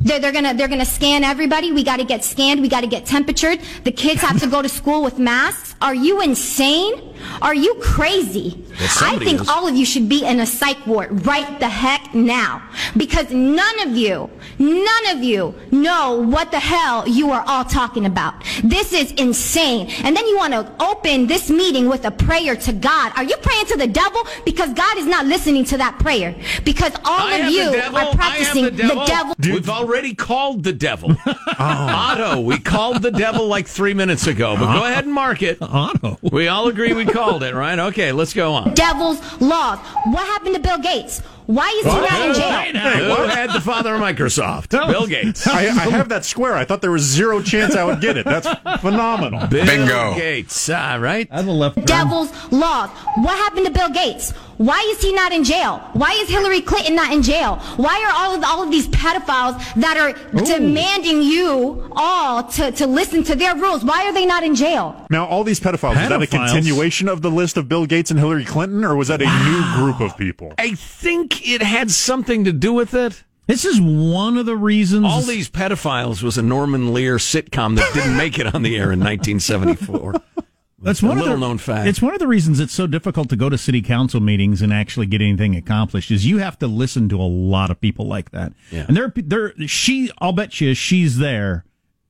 They're, 0.00 0.18
they're 0.18 0.32
gonna 0.32 0.54
they're 0.54 0.68
gonna 0.68 0.84
scan 0.84 1.24
everybody. 1.24 1.72
We 1.72 1.84
got 1.84 1.98
to 1.98 2.04
get 2.04 2.24
scanned. 2.24 2.60
We 2.62 2.68
got 2.68 2.80
to 2.80 2.86
get 2.86 3.04
temperatured. 3.04 3.60
The 3.84 3.92
kids 3.92 4.22
have 4.22 4.40
to 4.40 4.46
go 4.46 4.62
to 4.62 4.68
school 4.68 5.02
with 5.02 5.18
masks. 5.18 5.74
Are 5.82 5.94
you 5.94 6.22
insane? 6.22 7.09
Are 7.42 7.54
you 7.54 7.74
crazy? 7.74 8.64
I 8.80 9.18
think 9.18 9.42
is. 9.42 9.48
all 9.48 9.66
of 9.66 9.76
you 9.76 9.84
should 9.84 10.08
be 10.08 10.24
in 10.24 10.40
a 10.40 10.46
psych 10.46 10.86
ward 10.86 11.26
right 11.26 11.60
the 11.60 11.68
heck 11.68 12.14
now, 12.14 12.62
because 12.96 13.30
none 13.30 13.80
of 13.80 13.96
you, 13.96 14.30
none 14.58 15.06
of 15.08 15.22
you 15.22 15.54
know 15.70 16.14
what 16.14 16.50
the 16.50 16.60
hell 16.60 17.06
you 17.08 17.30
are 17.30 17.44
all 17.46 17.64
talking 17.64 18.06
about. 18.06 18.34
This 18.62 18.92
is 18.92 19.12
insane. 19.12 19.88
And 20.04 20.16
then 20.16 20.26
you 20.26 20.36
want 20.36 20.52
to 20.52 20.72
open 20.82 21.26
this 21.26 21.50
meeting 21.50 21.88
with 21.88 22.04
a 22.04 22.10
prayer 22.10 22.56
to 22.56 22.72
God. 22.72 23.12
Are 23.16 23.24
you 23.24 23.36
praying 23.38 23.66
to 23.66 23.76
the 23.76 23.86
devil? 23.86 24.22
Because 24.44 24.72
God 24.72 24.98
is 24.98 25.06
not 25.06 25.26
listening 25.26 25.64
to 25.66 25.78
that 25.78 25.98
prayer. 25.98 26.34
Because 26.64 26.92
all 27.04 27.28
I 27.28 27.36
of 27.36 27.52
you 27.52 27.62
are 27.62 28.14
practicing 28.14 28.64
I 28.64 28.68
have 28.68 28.76
the 28.76 28.82
devil. 28.82 29.04
devil. 29.06 29.54
We've 29.54 29.68
already 29.68 30.14
called 30.14 30.64
the 30.64 30.72
devil. 30.72 31.16
Oh. 31.62 31.64
Otto, 31.64 32.40
we 32.40 32.58
called 32.58 33.02
the 33.02 33.10
devil 33.10 33.46
like 33.46 33.66
three 33.66 33.92
minutes 33.92 34.26
ago, 34.26 34.56
but 34.56 34.64
uh-huh. 34.64 34.78
go 34.78 34.84
ahead 34.86 35.04
and 35.04 35.12
mark 35.12 35.42
it. 35.42 35.60
Uh-huh. 35.60 35.92
Otto. 35.94 36.18
We 36.22 36.48
all 36.48 36.68
agree 36.68 36.94
we 36.94 37.04
called 37.12 37.42
it, 37.42 37.54
right? 37.54 37.78
Okay, 37.78 38.12
let's 38.12 38.32
go 38.34 38.52
on. 38.52 38.74
devil's 38.74 39.20
laws. 39.40 39.78
What 40.06 40.26
happened 40.26 40.54
to 40.56 40.60
Bill 40.60 40.78
Gates? 40.78 41.22
Why 41.50 41.68
is 41.68 41.84
he 41.84 42.00
not 42.00 42.26
in 42.28 42.34
jail? 42.34 43.16
Who 43.16 43.22
had 43.24 43.52
the 43.52 43.60
father 43.60 43.96
of 43.96 44.00
Microsoft? 44.00 44.70
Bill 44.70 45.06
Gates. 45.08 45.48
I, 45.48 45.66
I 45.66 45.90
have 45.90 46.08
that 46.10 46.24
square. 46.24 46.54
I 46.54 46.64
thought 46.64 46.80
there 46.80 46.92
was 46.92 47.02
zero 47.02 47.42
chance 47.42 47.74
I 47.74 47.82
would 47.82 48.00
get 48.00 48.16
it. 48.16 48.24
That's 48.24 48.46
phenomenal. 48.80 49.40
Bingo. 49.48 49.64
Bill 49.64 49.66
Bingo. 49.66 50.14
Gates. 50.14 50.68
Uh, 50.68 50.98
right? 51.00 51.26
I 51.30 51.38
have 51.38 51.48
a 51.48 51.52
left. 51.52 51.84
Devil's 51.86 52.30
laws. 52.52 52.90
What 53.16 53.36
happened 53.36 53.66
to 53.66 53.72
Bill 53.72 53.90
Gates? 53.90 54.32
Why 54.60 54.86
is 54.94 55.00
he 55.00 55.10
not 55.14 55.32
in 55.32 55.42
jail? 55.42 55.78
Why 55.94 56.12
is 56.12 56.28
Hillary 56.28 56.60
Clinton 56.60 56.94
not 56.94 57.14
in 57.14 57.22
jail? 57.22 57.56
Why 57.76 58.04
are 58.04 58.12
all 58.14 58.36
of 58.36 58.44
all 58.44 58.62
of 58.62 58.70
these 58.70 58.86
pedophiles 58.88 59.56
that 59.80 59.96
are 59.96 60.12
demanding 60.44 61.22
you 61.22 61.90
all 61.96 62.42
to, 62.42 62.70
to 62.72 62.86
listen 62.86 63.22
to 63.24 63.34
their 63.34 63.56
rules? 63.56 63.82
Why 63.86 64.04
are 64.04 64.12
they 64.12 64.26
not 64.26 64.42
in 64.42 64.54
jail? 64.54 65.06
Now, 65.08 65.24
all 65.24 65.44
these 65.44 65.60
pedophiles, 65.60 66.02
is 66.02 66.10
that 66.10 66.20
a 66.20 66.26
continuation 66.26 67.08
of 67.08 67.22
the 67.22 67.30
list 67.30 67.56
of 67.56 67.70
Bill 67.70 67.86
Gates 67.86 68.10
and 68.10 68.20
Hillary 68.20 68.44
Clinton, 68.44 68.84
or 68.84 68.96
was 68.96 69.08
that 69.08 69.22
a 69.22 69.24
new 69.24 69.82
group 69.82 69.98
of 70.00 70.14
people? 70.18 70.52
I 70.58 70.74
think 70.74 71.39
it 71.42 71.62
had 71.62 71.90
something 71.90 72.44
to 72.44 72.52
do 72.52 72.72
with 72.72 72.94
it. 72.94 73.24
This 73.46 73.64
is 73.64 73.80
one 73.80 74.36
of 74.36 74.46
the 74.46 74.56
reasons. 74.56 75.06
All 75.06 75.22
these 75.22 75.50
pedophiles 75.50 76.22
was 76.22 76.38
a 76.38 76.42
Norman 76.42 76.92
Lear 76.94 77.16
sitcom 77.16 77.76
that 77.76 77.92
didn't 77.94 78.16
make 78.16 78.38
it 78.38 78.54
on 78.54 78.62
the 78.62 78.76
air 78.76 78.92
in 78.92 79.00
1974. 79.00 80.14
That's 80.82 81.02
a 81.02 81.06
one 81.06 81.18
of 81.18 81.24
little 81.24 81.38
the, 81.38 81.46
known 81.46 81.58
fact. 81.58 81.88
It's 81.88 82.00
one 82.00 82.14
of 82.14 82.20
the 82.20 82.26
reasons 82.26 82.58
it's 82.58 82.72
so 82.72 82.86
difficult 82.86 83.28
to 83.30 83.36
go 83.36 83.48
to 83.50 83.58
city 83.58 83.82
council 83.82 84.20
meetings 84.20 84.62
and 84.62 84.72
actually 84.72 85.06
get 85.06 85.20
anything 85.20 85.54
accomplished. 85.54 86.10
Is 86.10 86.24
you 86.26 86.38
have 86.38 86.58
to 86.60 86.66
listen 86.66 87.08
to 87.10 87.20
a 87.20 87.26
lot 87.26 87.70
of 87.70 87.80
people 87.80 88.06
like 88.06 88.30
that. 88.30 88.52
Yeah. 88.70 88.86
And 88.88 88.96
there, 88.96 89.12
there, 89.14 89.52
she, 89.66 90.10
I'll 90.18 90.32
bet 90.32 90.60
you, 90.60 90.72
she's 90.74 91.18
there 91.18 91.64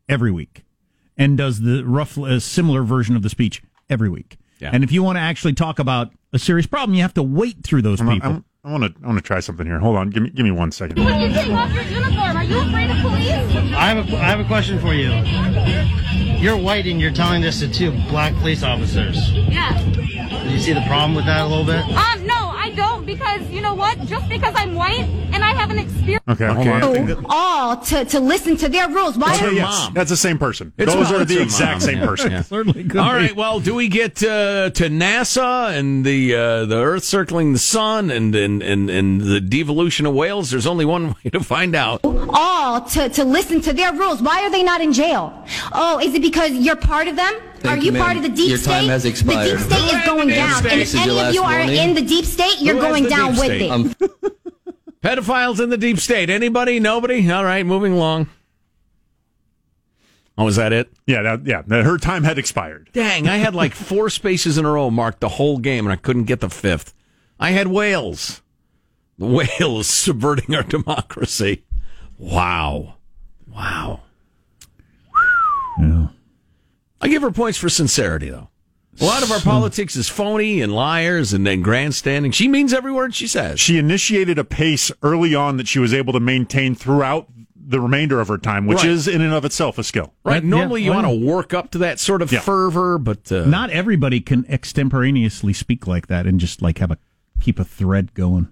every 0.08 0.30
week 0.30 0.62
and 1.16 1.36
does 1.36 1.60
the 1.62 1.82
rough, 1.84 2.16
uh, 2.16 2.38
similar 2.38 2.82
version 2.84 3.16
of 3.16 3.22
the 3.22 3.30
speech 3.30 3.62
every 3.88 4.08
week. 4.08 4.36
Yeah. 4.60 4.70
And 4.72 4.84
if 4.84 4.92
you 4.92 5.02
want 5.02 5.16
to 5.16 5.20
actually 5.20 5.54
talk 5.54 5.78
about 5.78 6.12
a 6.32 6.38
serious 6.38 6.66
problem, 6.66 6.94
you 6.94 7.02
have 7.02 7.14
to 7.14 7.22
wait 7.22 7.64
through 7.64 7.82
those 7.82 8.00
I'm- 8.00 8.10
people. 8.12 8.30
I'm- 8.30 8.44
I 8.62 8.70
want 8.70 8.84
to. 8.84 8.94
I 9.02 9.06
want 9.06 9.18
to 9.18 9.22
try 9.22 9.40
something 9.40 9.66
here. 9.66 9.78
Hold 9.78 9.96
on. 9.96 10.10
Give 10.10 10.22
me. 10.22 10.30
Give 10.30 10.44
me 10.44 10.50
one 10.50 10.70
second. 10.70 10.98
you 10.98 11.04
take 11.04 11.50
off 11.50 11.72
your 11.72 11.82
uniform? 11.82 12.36
Are 12.36 12.44
you 12.44 12.60
afraid 12.60 12.90
of 12.90 12.98
police? 12.98 13.74
I 13.74 13.88
have 13.94 14.12
a, 14.12 14.16
I 14.16 14.24
have 14.24 14.40
a 14.40 14.44
question 14.44 14.78
for 14.78 14.92
you. 14.92 15.10
You're 16.38 16.58
white 16.58 16.86
and 16.86 17.00
you're 17.00 17.10
telling 17.12 17.40
this 17.40 17.60
to 17.60 17.72
two 17.72 17.90
black 18.08 18.34
police 18.36 18.62
officers. 18.62 19.32
Yeah. 19.32 19.82
Do 19.92 20.50
you 20.50 20.58
see 20.58 20.72
the 20.74 20.82
problem 20.82 21.14
with 21.14 21.24
that 21.26 21.40
a 21.42 21.46
little 21.46 21.64
bit? 21.64 21.84
Um, 21.84 21.86
no, 21.90 21.94
I 21.94 22.16
don't 22.16 22.26
because 23.14 23.42
you 23.50 23.60
know 23.60 23.74
what? 23.74 23.98
Just 24.06 24.28
because 24.28 24.54
I'm 24.56 24.74
white 24.74 25.00
and 25.32 25.42
I 25.44 25.52
have 25.54 25.70
an 25.70 25.78
experience. 25.78 26.22
Okay. 26.28 26.46
Hold 26.46 26.66
on. 26.96 27.06
That- 27.06 27.24
All 27.28 27.76
to, 27.76 28.04
to 28.04 28.20
listen 28.20 28.56
to 28.58 28.68
their 28.68 28.88
rules. 28.88 29.16
Why 29.18 29.34
Okay, 29.34 29.46
are 29.48 29.52
yes, 29.52 29.68
mom. 29.84 29.94
that's 29.94 30.10
the 30.10 30.16
same 30.16 30.38
person. 30.38 30.72
It's 30.78 30.92
Those 30.94 31.10
mom. 31.10 31.22
are 31.22 31.24
the 31.24 31.40
exact 31.42 31.72
mom. 31.72 31.80
same 31.80 31.98
Yeah. 31.98 32.06
person. 32.06 32.30
Yeah. 32.32 32.42
Certainly 32.42 32.84
could 32.84 33.00
All 33.00 33.10
be. 33.12 33.16
right. 33.16 33.36
Well, 33.36 33.60
do 33.60 33.74
we 33.74 33.88
get 33.88 34.22
uh, 34.22 34.70
to 34.70 34.84
NASA 34.88 35.76
and 35.76 36.04
the 36.04 36.34
uh, 36.34 36.64
the 36.66 36.76
Earth 36.76 37.04
circling 37.04 37.52
the 37.52 37.58
sun 37.58 38.10
and, 38.10 38.34
and 38.34 38.62
and 38.62 38.88
and 38.90 39.20
the 39.20 39.40
devolution 39.40 40.06
of 40.06 40.14
whales? 40.14 40.50
There's 40.50 40.66
only 40.66 40.84
one 40.84 41.08
way 41.24 41.30
to 41.32 41.40
find 41.40 41.74
out. 41.74 42.00
all 42.04 42.80
to, 42.82 43.08
to 43.08 43.24
listen 43.24 43.60
to 43.62 43.72
their 43.72 43.92
rules. 43.92 44.22
Why 44.22 44.42
are 44.44 44.50
they 44.50 44.62
not 44.62 44.80
in 44.80 44.92
jail? 44.92 45.44
Oh, 45.72 45.98
is 46.00 46.14
it 46.14 46.22
because 46.22 46.52
you're 46.52 46.76
part 46.76 47.08
of 47.08 47.16
them? 47.16 47.34
Thank 47.60 47.80
are 47.80 47.84
you, 47.84 47.92
you 47.92 47.98
part 47.98 48.16
of 48.16 48.22
the 48.22 48.28
deep 48.30 48.48
Your 48.48 48.58
state? 48.58 48.70
time 48.70 48.88
has 48.88 49.04
expired. 49.04 49.58
The 49.58 49.68
deep 49.68 49.70
state 49.78 49.94
is 49.98 50.06
going 50.06 50.28
down. 50.28 50.58
state. 50.60 50.72
And 50.72 50.80
if 50.80 50.94
any 50.94 51.20
of 51.20 51.34
you 51.34 51.42
are 51.42 51.58
warning. 51.58 51.76
in 51.76 51.94
the 51.94 52.02
deep 52.02 52.24
state, 52.24 52.56
you're 52.60 52.74
Who 52.76 52.80
going 52.80 53.04
down 53.04 53.30
with 53.32 53.44
state? 53.44 53.62
it. 53.62 53.70
Um, 53.70 53.94
Pedophiles 55.02 55.60
in 55.62 55.68
the 55.70 55.76
deep 55.78 55.98
state. 55.98 56.30
Anybody? 56.30 56.80
Nobody? 56.80 57.30
All 57.30 57.44
right. 57.44 57.64
Moving 57.64 57.92
along. 57.92 58.28
Oh, 60.38 60.46
is 60.46 60.56
that 60.56 60.72
it? 60.72 60.90
Yeah. 61.06 61.22
That, 61.22 61.46
yeah. 61.46 61.62
Her 61.82 61.98
time 61.98 62.24
had 62.24 62.38
expired. 62.38 62.88
Dang, 62.94 63.28
I 63.28 63.36
had 63.36 63.54
like 63.54 63.74
four 63.74 64.08
spaces 64.08 64.56
in 64.56 64.64
a 64.64 64.70
row 64.70 64.90
marked 64.90 65.20
the 65.20 65.28
whole 65.28 65.58
game, 65.58 65.84
and 65.84 65.92
I 65.92 65.96
couldn't 65.96 66.24
get 66.24 66.40
the 66.40 66.48
fifth. 66.50 66.94
I 67.38 67.50
had 67.50 67.66
whales. 67.68 68.40
The 69.18 69.26
whales 69.26 69.86
subverting 69.88 70.54
our 70.54 70.62
democracy. 70.62 71.64
Wow. 72.16 72.94
Wow. 73.46 74.00
Yeah. 75.78 76.06
I 77.00 77.08
give 77.08 77.22
her 77.22 77.30
points 77.30 77.58
for 77.58 77.68
sincerity, 77.68 78.30
though. 78.30 78.48
A 79.00 79.04
lot 79.04 79.22
of 79.22 79.30
our 79.32 79.40
politics 79.40 79.96
is 79.96 80.08
phony 80.08 80.60
and 80.60 80.74
liars 80.74 81.32
and 81.32 81.46
then 81.46 81.62
grandstanding. 81.62 82.32
She 82.32 82.48
means 82.48 82.74
every 82.74 82.92
word 82.92 83.14
she 83.14 83.26
says. 83.26 83.58
She 83.58 83.78
initiated 83.78 84.38
a 84.38 84.44
pace 84.44 84.90
early 85.02 85.34
on 85.34 85.56
that 85.56 85.68
she 85.68 85.78
was 85.78 85.94
able 85.94 86.12
to 86.12 86.20
maintain 86.20 86.74
throughout 86.74 87.28
the 87.56 87.80
remainder 87.80 88.20
of 88.20 88.28
her 88.28 88.36
time, 88.36 88.66
which 88.66 88.78
Right. 88.78 88.88
is 88.88 89.06
in 89.08 89.20
and 89.22 89.32
of 89.32 89.44
itself 89.44 89.78
a 89.78 89.84
skill. 89.84 90.12
Right? 90.24 90.42
Yeah, 90.42 90.48
Normally, 90.50 90.82
you 90.82 90.90
well- 90.90 91.02
want 91.04 91.20
to 91.20 91.26
work 91.26 91.54
up 91.54 91.70
to 91.70 91.78
that 91.78 92.00
sort 92.00 92.20
of 92.20 92.30
Yeah. 92.32 92.40
fervor, 92.40 92.98
but 92.98 93.30
uh, 93.32 93.46
Not 93.46 93.70
everybody 93.70 94.20
can 94.20 94.44
extemporaneously 94.48 95.52
speak 95.52 95.86
like 95.86 96.08
that 96.08 96.26
and 96.26 96.40
just 96.40 96.60
like 96.60 96.78
have 96.78 96.90
a 96.90 96.98
keep 97.40 97.58
a 97.58 97.64
thread 97.64 98.12
going 98.14 98.48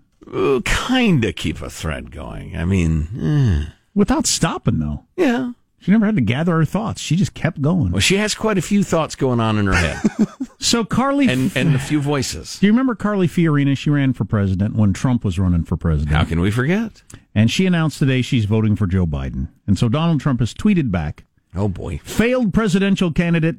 kind 0.65 1.25
of 1.25 1.35
keep 1.37 1.61
a 1.63 1.71
thread 1.71 2.11
going. 2.11 2.57
I 2.57 2.65
mean, 2.65 3.09
eh, 3.21 3.71
without 3.95 4.27
stopping 4.27 4.79
though. 4.79 5.05
yeah. 5.17 5.53
She 5.81 5.93
never 5.93 6.07
had 6.07 6.17
to 6.17 6.21
gather 6.21 6.57
her 6.57 6.65
thoughts. 6.65 7.01
She 7.01 7.15
just 7.17 7.35
kept 7.35 7.63
going. 7.63 7.93
Well, 7.93 8.01
she 8.01 8.17
has 8.17 8.35
quite 8.35 8.59
a 8.59 8.63
few 8.63 8.83
thoughts 8.83 9.15
going 9.15 9.39
on 9.41 9.59
in 9.59 9.67
her 9.67 9.75
head, 9.75 10.03
So 10.59 10.85
Carly, 10.85 11.29
and 11.29 11.57
and 11.57 11.75
a 11.75 11.79
few 11.79 12.01
voices. 12.01 12.59
do 12.59 12.67
you 12.67 12.73
remember 12.73 12.95
Carly 12.97 13.29
Fiorina? 13.29 13.77
She 13.79 13.89
ran 13.91 14.13
for 14.13 14.25
president 14.25 14.75
when 14.75 14.93
Trump 14.93 15.25
was 15.25 15.39
running 15.39 15.63
for 15.63 15.77
president. 15.77 16.17
How 16.17 16.25
can 16.25 16.41
we 16.41 16.51
forget? 16.51 17.03
And 17.35 17.49
she 17.51 17.65
announced 17.65 17.99
today 18.01 18.23
she's 18.23 18.45
voting 18.45 18.75
for 18.75 18.87
Joe 18.89 19.07
Biden. 19.07 19.49
And 19.69 19.79
so 19.79 19.89
Donald 19.89 20.21
Trump 20.21 20.41
has 20.41 20.53
tweeted 20.53 20.91
back, 20.91 21.25
Oh 21.55 21.69
boy. 21.69 21.99
failed 22.03 22.53
presidential 22.53 23.13
candidate. 23.13 23.57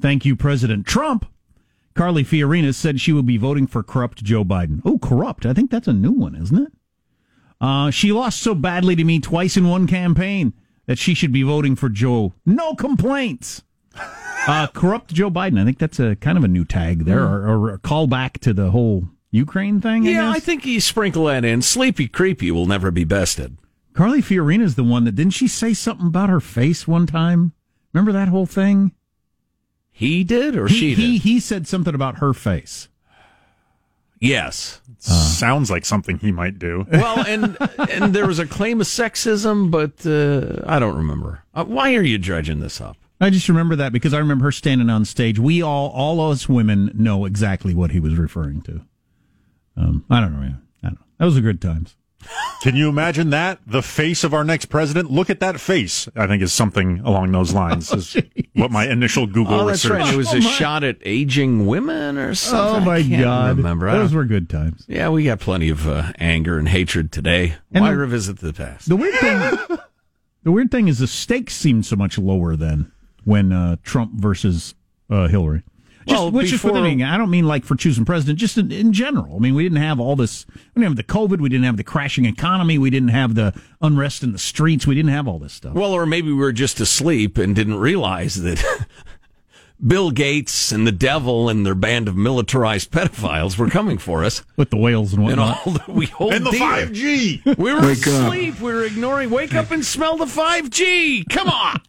Thank 0.00 0.24
you, 0.24 0.36
President 0.36 0.86
Trump. 0.86 1.26
Carly 1.94 2.22
Fiorina 2.22 2.74
said 2.74 3.00
she 3.00 3.12
will 3.12 3.22
be 3.24 3.38
voting 3.38 3.66
for 3.66 3.82
corrupt 3.82 4.22
Joe 4.22 4.44
Biden. 4.44 4.82
Oh, 4.84 4.98
corrupt. 4.98 5.44
I 5.46 5.52
think 5.52 5.70
that's 5.70 5.88
a 5.88 5.92
new 5.92 6.12
one, 6.12 6.34
isn't 6.36 6.58
it? 6.62 6.72
Uh, 7.60 7.90
she 7.90 8.12
lost 8.12 8.40
so 8.40 8.54
badly 8.54 8.94
to 8.96 9.02
me 9.04 9.18
twice 9.18 9.56
in 9.56 9.68
one 9.68 9.86
campaign. 9.86 10.52
That 10.86 10.98
she 10.98 11.14
should 11.14 11.32
be 11.32 11.42
voting 11.42 11.76
for 11.76 11.88
Joe. 11.88 12.32
No 12.44 12.74
complaints. 12.74 13.62
Uh, 14.48 14.68
corrupt 14.68 15.12
Joe 15.12 15.28
Biden. 15.28 15.60
I 15.60 15.64
think 15.64 15.78
that's 15.78 15.98
a 15.98 16.14
kind 16.14 16.38
of 16.38 16.44
a 16.44 16.48
new 16.48 16.64
tag 16.64 17.04
there, 17.04 17.20
or, 17.24 17.48
or 17.48 17.70
a 17.74 17.78
callback 17.80 18.34
to 18.42 18.54
the 18.54 18.70
whole 18.70 19.08
Ukraine 19.32 19.80
thing. 19.80 20.06
I 20.06 20.10
Yeah, 20.12 20.30
I 20.30 20.34
guess? 20.34 20.44
think 20.44 20.64
you 20.64 20.80
sprinkle 20.80 21.24
that 21.24 21.44
in. 21.44 21.62
Sleepy 21.62 22.06
creepy 22.06 22.52
will 22.52 22.66
never 22.66 22.92
be 22.92 23.02
bested. 23.02 23.56
Carly 23.92 24.22
Fiorina's 24.22 24.76
the 24.76 24.84
one 24.84 25.02
that 25.02 25.16
didn't 25.16 25.32
she 25.32 25.48
say 25.48 25.74
something 25.74 26.06
about 26.06 26.30
her 26.30 26.38
face 26.38 26.86
one 26.86 27.08
time? 27.08 27.54
Remember 27.92 28.12
that 28.12 28.28
whole 28.28 28.46
thing? 28.46 28.92
He 29.90 30.22
did 30.22 30.54
or 30.56 30.68
he, 30.68 30.74
she 30.76 30.88
did? 30.94 30.98
he 30.98 31.18
he 31.18 31.40
said 31.40 31.66
something 31.66 31.94
about 31.96 32.18
her 32.18 32.32
face. 32.32 32.88
Yes. 34.20 34.80
Sounds 34.98 35.70
like 35.70 35.84
something 35.84 36.18
he 36.18 36.32
might 36.32 36.58
do. 36.58 36.84
Well, 36.90 37.24
and 37.26 37.56
and 37.90 38.14
there 38.14 38.26
was 38.26 38.38
a 38.38 38.46
claim 38.46 38.80
of 38.80 38.86
sexism, 38.86 39.70
but 39.70 40.04
uh, 40.06 40.64
I 40.66 40.78
don't 40.78 40.96
remember. 40.96 41.42
Uh, 41.54 41.64
why 41.64 41.94
are 41.94 42.02
you 42.02 42.18
dredging 42.18 42.60
this 42.60 42.80
up? 42.80 42.96
I 43.20 43.30
just 43.30 43.48
remember 43.48 43.76
that 43.76 43.92
because 43.92 44.12
I 44.12 44.18
remember 44.18 44.44
her 44.44 44.52
standing 44.52 44.90
on 44.90 45.04
stage. 45.04 45.38
We 45.38 45.62
all, 45.62 45.88
all 45.90 46.20
us 46.30 46.48
women, 46.48 46.90
know 46.94 47.24
exactly 47.24 47.74
what 47.74 47.90
he 47.90 48.00
was 48.00 48.16
referring 48.16 48.60
to. 48.62 48.82
Um, 49.76 50.04
I 50.10 50.20
don't 50.20 50.32
know. 50.32 50.38
I 50.40 50.50
don't 50.82 50.92
know. 50.94 51.06
That 51.18 51.24
was 51.24 51.36
a 51.36 51.40
good 51.40 51.60
times. 51.62 51.96
Can 52.62 52.74
you 52.76 52.88
imagine 52.88 53.30
that? 53.30 53.60
The 53.66 53.82
face 53.82 54.24
of 54.24 54.32
our 54.34 54.44
next 54.44 54.66
president? 54.66 55.10
Look 55.10 55.30
at 55.30 55.40
that 55.40 55.60
face. 55.60 56.08
I 56.16 56.26
think 56.26 56.42
is 56.42 56.52
something 56.52 57.00
along 57.00 57.32
those 57.32 57.52
lines. 57.52 57.92
Is 57.92 58.16
what 58.54 58.70
my 58.70 58.88
initial 58.88 59.26
Google 59.26 59.60
Oh, 59.60 59.68
research. 59.68 59.92
right. 59.92 60.14
It 60.14 60.16
was 60.16 60.28
Oh, 60.34 60.38
a 60.38 60.40
my- 60.40 60.50
shot 60.50 60.82
at 60.84 60.96
aging 61.04 61.66
women 61.66 62.16
or 62.18 62.34
something. 62.34 62.82
Oh 62.82 62.84
my 62.86 63.02
God! 63.02 63.56
Remember? 63.58 63.90
Those 63.90 64.10
don't- 64.10 64.16
were 64.18 64.24
good 64.24 64.48
times. 64.48 64.84
yeah, 64.88 65.08
we 65.08 65.24
got 65.24 65.40
plenty 65.40 65.68
of 65.68 65.86
uh, 65.86 66.12
anger 66.18 66.58
and 66.58 66.68
hatred 66.68 67.12
today. 67.12 67.54
And 67.72 67.82
Why 67.82 67.90
the- 67.92 67.98
revisit 67.98 68.38
the 68.38 68.52
past? 68.52 68.88
The 68.88 68.96
weird 68.96 69.14
thing, 69.16 69.78
the 70.42 70.52
weird 70.52 70.70
thing 70.70 70.88
is 70.88 70.98
the 70.98 71.06
stakes 71.06 71.54
seemed 71.54 71.86
so 71.86 71.96
much 71.96 72.18
lower 72.18 72.56
then 72.56 72.90
when 73.24 73.52
uh, 73.52 73.76
Trump 73.82 74.12
versus 74.14 74.74
uh, 75.10 75.28
Hillary. 75.28 75.62
Just, 76.06 76.20
Well, 76.22 76.30
which 76.30 76.52
is 76.52 76.60
for 76.60 76.68
before- 76.68 76.78
anything. 76.86 77.02
I 77.02 77.16
don't 77.18 77.30
mean 77.30 77.46
like 77.46 77.64
for 77.64 77.74
choosing 77.74 78.04
president, 78.04 78.38
just 78.38 78.56
in, 78.56 78.70
in 78.70 78.92
general. 78.92 79.36
I 79.36 79.38
mean, 79.40 79.54
we 79.56 79.62
didn't 79.64 79.78
have 79.82 79.98
all 79.98 80.14
this. 80.14 80.46
We 80.54 80.60
didn't 80.82 80.84
have 80.84 80.96
the 80.96 81.02
COVID. 81.02 81.40
We 81.40 81.48
didn't 81.48 81.64
have 81.64 81.76
the 81.76 81.84
crashing 81.84 82.24
economy. 82.26 82.78
We 82.78 82.90
didn't 82.90 83.08
have 83.08 83.34
the 83.34 83.52
unrest 83.82 84.22
in 84.22 84.32
the 84.32 84.38
streets. 84.38 84.86
We 84.86 84.94
didn't 84.94 85.10
have 85.10 85.26
all 85.26 85.38
this 85.40 85.52
stuff. 85.52 85.74
Well, 85.74 85.92
or 85.92 86.06
maybe 86.06 86.28
we 86.28 86.34
were 86.34 86.52
just 86.52 86.78
asleep 86.80 87.38
and 87.38 87.56
didn't 87.56 87.78
realize 87.78 88.36
that 88.42 88.64
Bill 89.84 90.10
Gates 90.12 90.70
and 90.72 90.86
the 90.86 90.92
devil 90.92 91.48
and 91.48 91.66
their 91.66 91.74
band 91.74 92.06
of 92.08 92.16
militarized 92.16 92.90
pedophiles 92.92 93.58
were 93.58 93.68
coming 93.68 93.98
for 93.98 94.22
us. 94.24 94.42
with 94.56 94.70
the 94.70 94.76
whales 94.76 95.12
and 95.12 95.18
And 95.28 95.38
whatnot. 95.40 95.66
all 95.66 95.72
that 95.74 95.88
we 95.88 96.06
hold 96.06 96.32
and 96.34 96.46
the 96.46 96.52
five 96.52 96.92
G. 96.92 97.42
We 97.44 97.74
were 97.74 97.90
asleep. 97.90 98.60
We 98.60 98.72
were 98.72 98.84
ignoring. 98.84 99.28
Wake 99.30 99.54
up 99.54 99.72
and 99.72 99.84
smell 99.84 100.16
the 100.16 100.24
5G. 100.24 101.28
Come 101.30 101.48
on. 101.48 101.80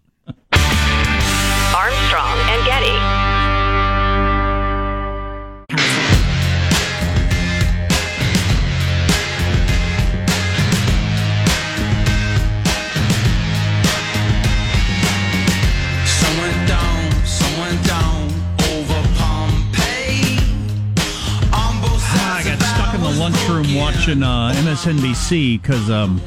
Armstrong 1.73 2.39
and 2.49 2.65
Getty. 2.65 3.56
Watching 23.77 24.23
uh, 24.23 24.53
MSNBC 24.55 25.61
because 25.61 25.87
um, 25.91 26.19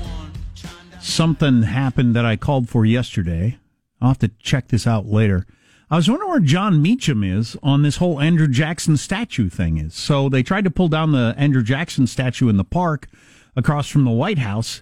something 1.00 1.62
happened 1.62 2.14
that 2.14 2.24
I 2.24 2.36
called 2.36 2.68
for 2.68 2.86
yesterday. 2.86 3.58
I'll 4.00 4.10
have 4.10 4.18
to 4.20 4.30
check 4.38 4.68
this 4.68 4.86
out 4.86 5.06
later. 5.06 5.46
I 5.90 5.96
was 5.96 6.08
wondering 6.08 6.30
where 6.30 6.38
Jon 6.38 6.80
Meacham 6.80 7.24
is 7.24 7.56
on 7.60 7.82
this 7.82 7.96
whole 7.96 8.20
Andrew 8.20 8.46
Jackson 8.46 8.96
statue 8.96 9.48
thing 9.48 9.78
is. 9.78 9.94
So 9.94 10.28
they 10.28 10.44
tried 10.44 10.62
to 10.62 10.70
pull 10.70 10.86
down 10.86 11.10
the 11.10 11.34
Andrew 11.36 11.64
Jackson 11.64 12.06
statue 12.06 12.48
in 12.48 12.56
the 12.56 12.64
park 12.64 13.08
across 13.56 13.88
from 13.88 14.04
the 14.04 14.12
White 14.12 14.38
House. 14.38 14.80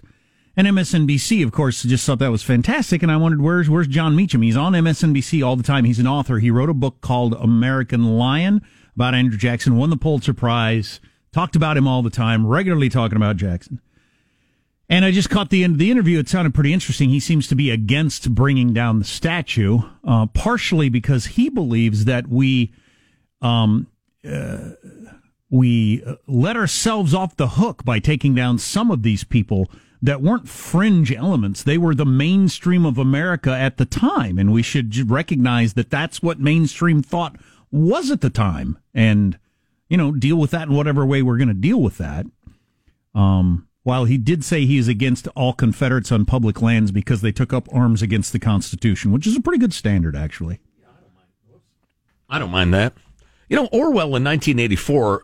And 0.55 0.67
MSNBC, 0.67 1.43
of 1.43 1.51
course, 1.51 1.81
just 1.81 2.05
thought 2.05 2.19
that 2.19 2.31
was 2.31 2.43
fantastic. 2.43 3.01
And 3.01 3.11
I 3.11 3.17
wondered, 3.17 3.41
where's, 3.41 3.67
where's 3.67 3.87
Jon 3.87 4.15
Meacham? 4.15 4.43
He's 4.43 4.57
on 4.57 4.73
MSNBC 4.73 5.43
all 5.43 5.55
the 5.55 5.63
time. 5.63 5.85
He's 5.85 5.99
an 5.99 6.07
author. 6.07 6.37
He 6.37 6.51
wrote 6.51 6.69
a 6.69 6.75
book 6.75 7.01
called 7.01 7.33
American 7.33 8.17
Lion 8.17 8.61
about 8.93 9.15
Andrew 9.15 9.39
Jackson, 9.39 9.75
won 9.75 9.89
the 9.89 9.97
Pulitzer 9.97 10.33
Prize, 10.35 10.99
talked 11.31 11.55
about 11.55 11.77
him 11.77 11.87
all 11.87 12.01
the 12.01 12.09
time, 12.09 12.45
regularly 12.45 12.89
talking 12.89 13.15
about 13.15 13.37
Jackson. 13.37 13.81
And 14.89 15.05
I 15.05 15.11
just 15.11 15.29
caught 15.29 15.51
the 15.51 15.63
end 15.63 15.73
of 15.73 15.79
the 15.79 15.91
interview. 15.91 16.17
It 16.17 16.27
sounded 16.27 16.55
pretty 16.55 16.73
interesting. 16.73 17.09
He 17.09 17.19
seems 17.19 17.47
to 17.47 17.55
be 17.55 17.69
against 17.69 18.33
bringing 18.33 18.73
down 18.73 18.97
the 18.97 19.05
statue, 19.05 19.79
uh, 20.03 20.25
partially 20.27 20.89
because 20.89 21.27
he 21.27 21.49
believes 21.49 22.05
that 22.05 22.27
we, 22.27 22.73
um, 23.41 23.85
uh, 24.27 24.71
we 25.51 26.03
uh, 26.03 26.15
let 26.25 26.57
ourselves 26.57 27.13
off 27.13 27.35
the 27.35 27.49
hook 27.49 27.85
by 27.85 27.99
taking 27.99 28.33
down 28.33 28.57
some 28.57 28.89
of 28.89 29.03
these 29.03 29.23
people 29.23 29.69
that 30.01 30.21
weren't 30.21 30.49
fringe 30.49 31.11
elements. 31.11 31.61
They 31.61 31.77
were 31.77 31.93
the 31.93 32.05
mainstream 32.05 32.85
of 32.85 32.97
America 32.97 33.55
at 33.55 33.77
the 33.77 33.85
time, 33.85 34.39
and 34.39 34.51
we 34.51 34.63
should 34.63 35.11
recognize 35.11 35.73
that 35.73 35.91
that's 35.91 36.23
what 36.23 36.39
mainstream 36.39 37.03
thought 37.03 37.35
was 37.71 38.09
at 38.09 38.21
the 38.21 38.29
time, 38.29 38.79
and 38.93 39.37
you 39.89 39.97
know, 39.97 40.11
deal 40.11 40.37
with 40.37 40.51
that 40.51 40.67
in 40.67 40.75
whatever 40.75 41.05
way 41.05 41.21
we're 41.21 41.37
going 41.37 41.47
to 41.49 41.53
deal 41.53 41.81
with 41.81 41.97
that. 41.97 42.25
Um, 43.15 43.67
while 43.83 44.05
he 44.05 44.17
did 44.17 44.43
say 44.43 44.65
he 44.65 44.77
is 44.77 44.87
against 44.87 45.27
all 45.29 45.53
Confederates 45.53 46.11
on 46.11 46.25
public 46.25 46.61
lands 46.61 46.91
because 46.91 47.21
they 47.21 47.31
took 47.31 47.51
up 47.51 47.67
arms 47.73 48.01
against 48.01 48.31
the 48.31 48.39
Constitution, 48.39 49.11
which 49.11 49.25
is 49.25 49.35
a 49.35 49.41
pretty 49.41 49.57
good 49.57 49.73
standard, 49.73 50.15
actually. 50.15 50.59
I 52.29 52.37
don't 52.37 52.51
mind 52.51 52.73
that. 52.75 52.93
You 53.47 53.55
know, 53.55 53.65
Orwell 53.71 54.15
in 54.15 54.23
1984 54.23 55.23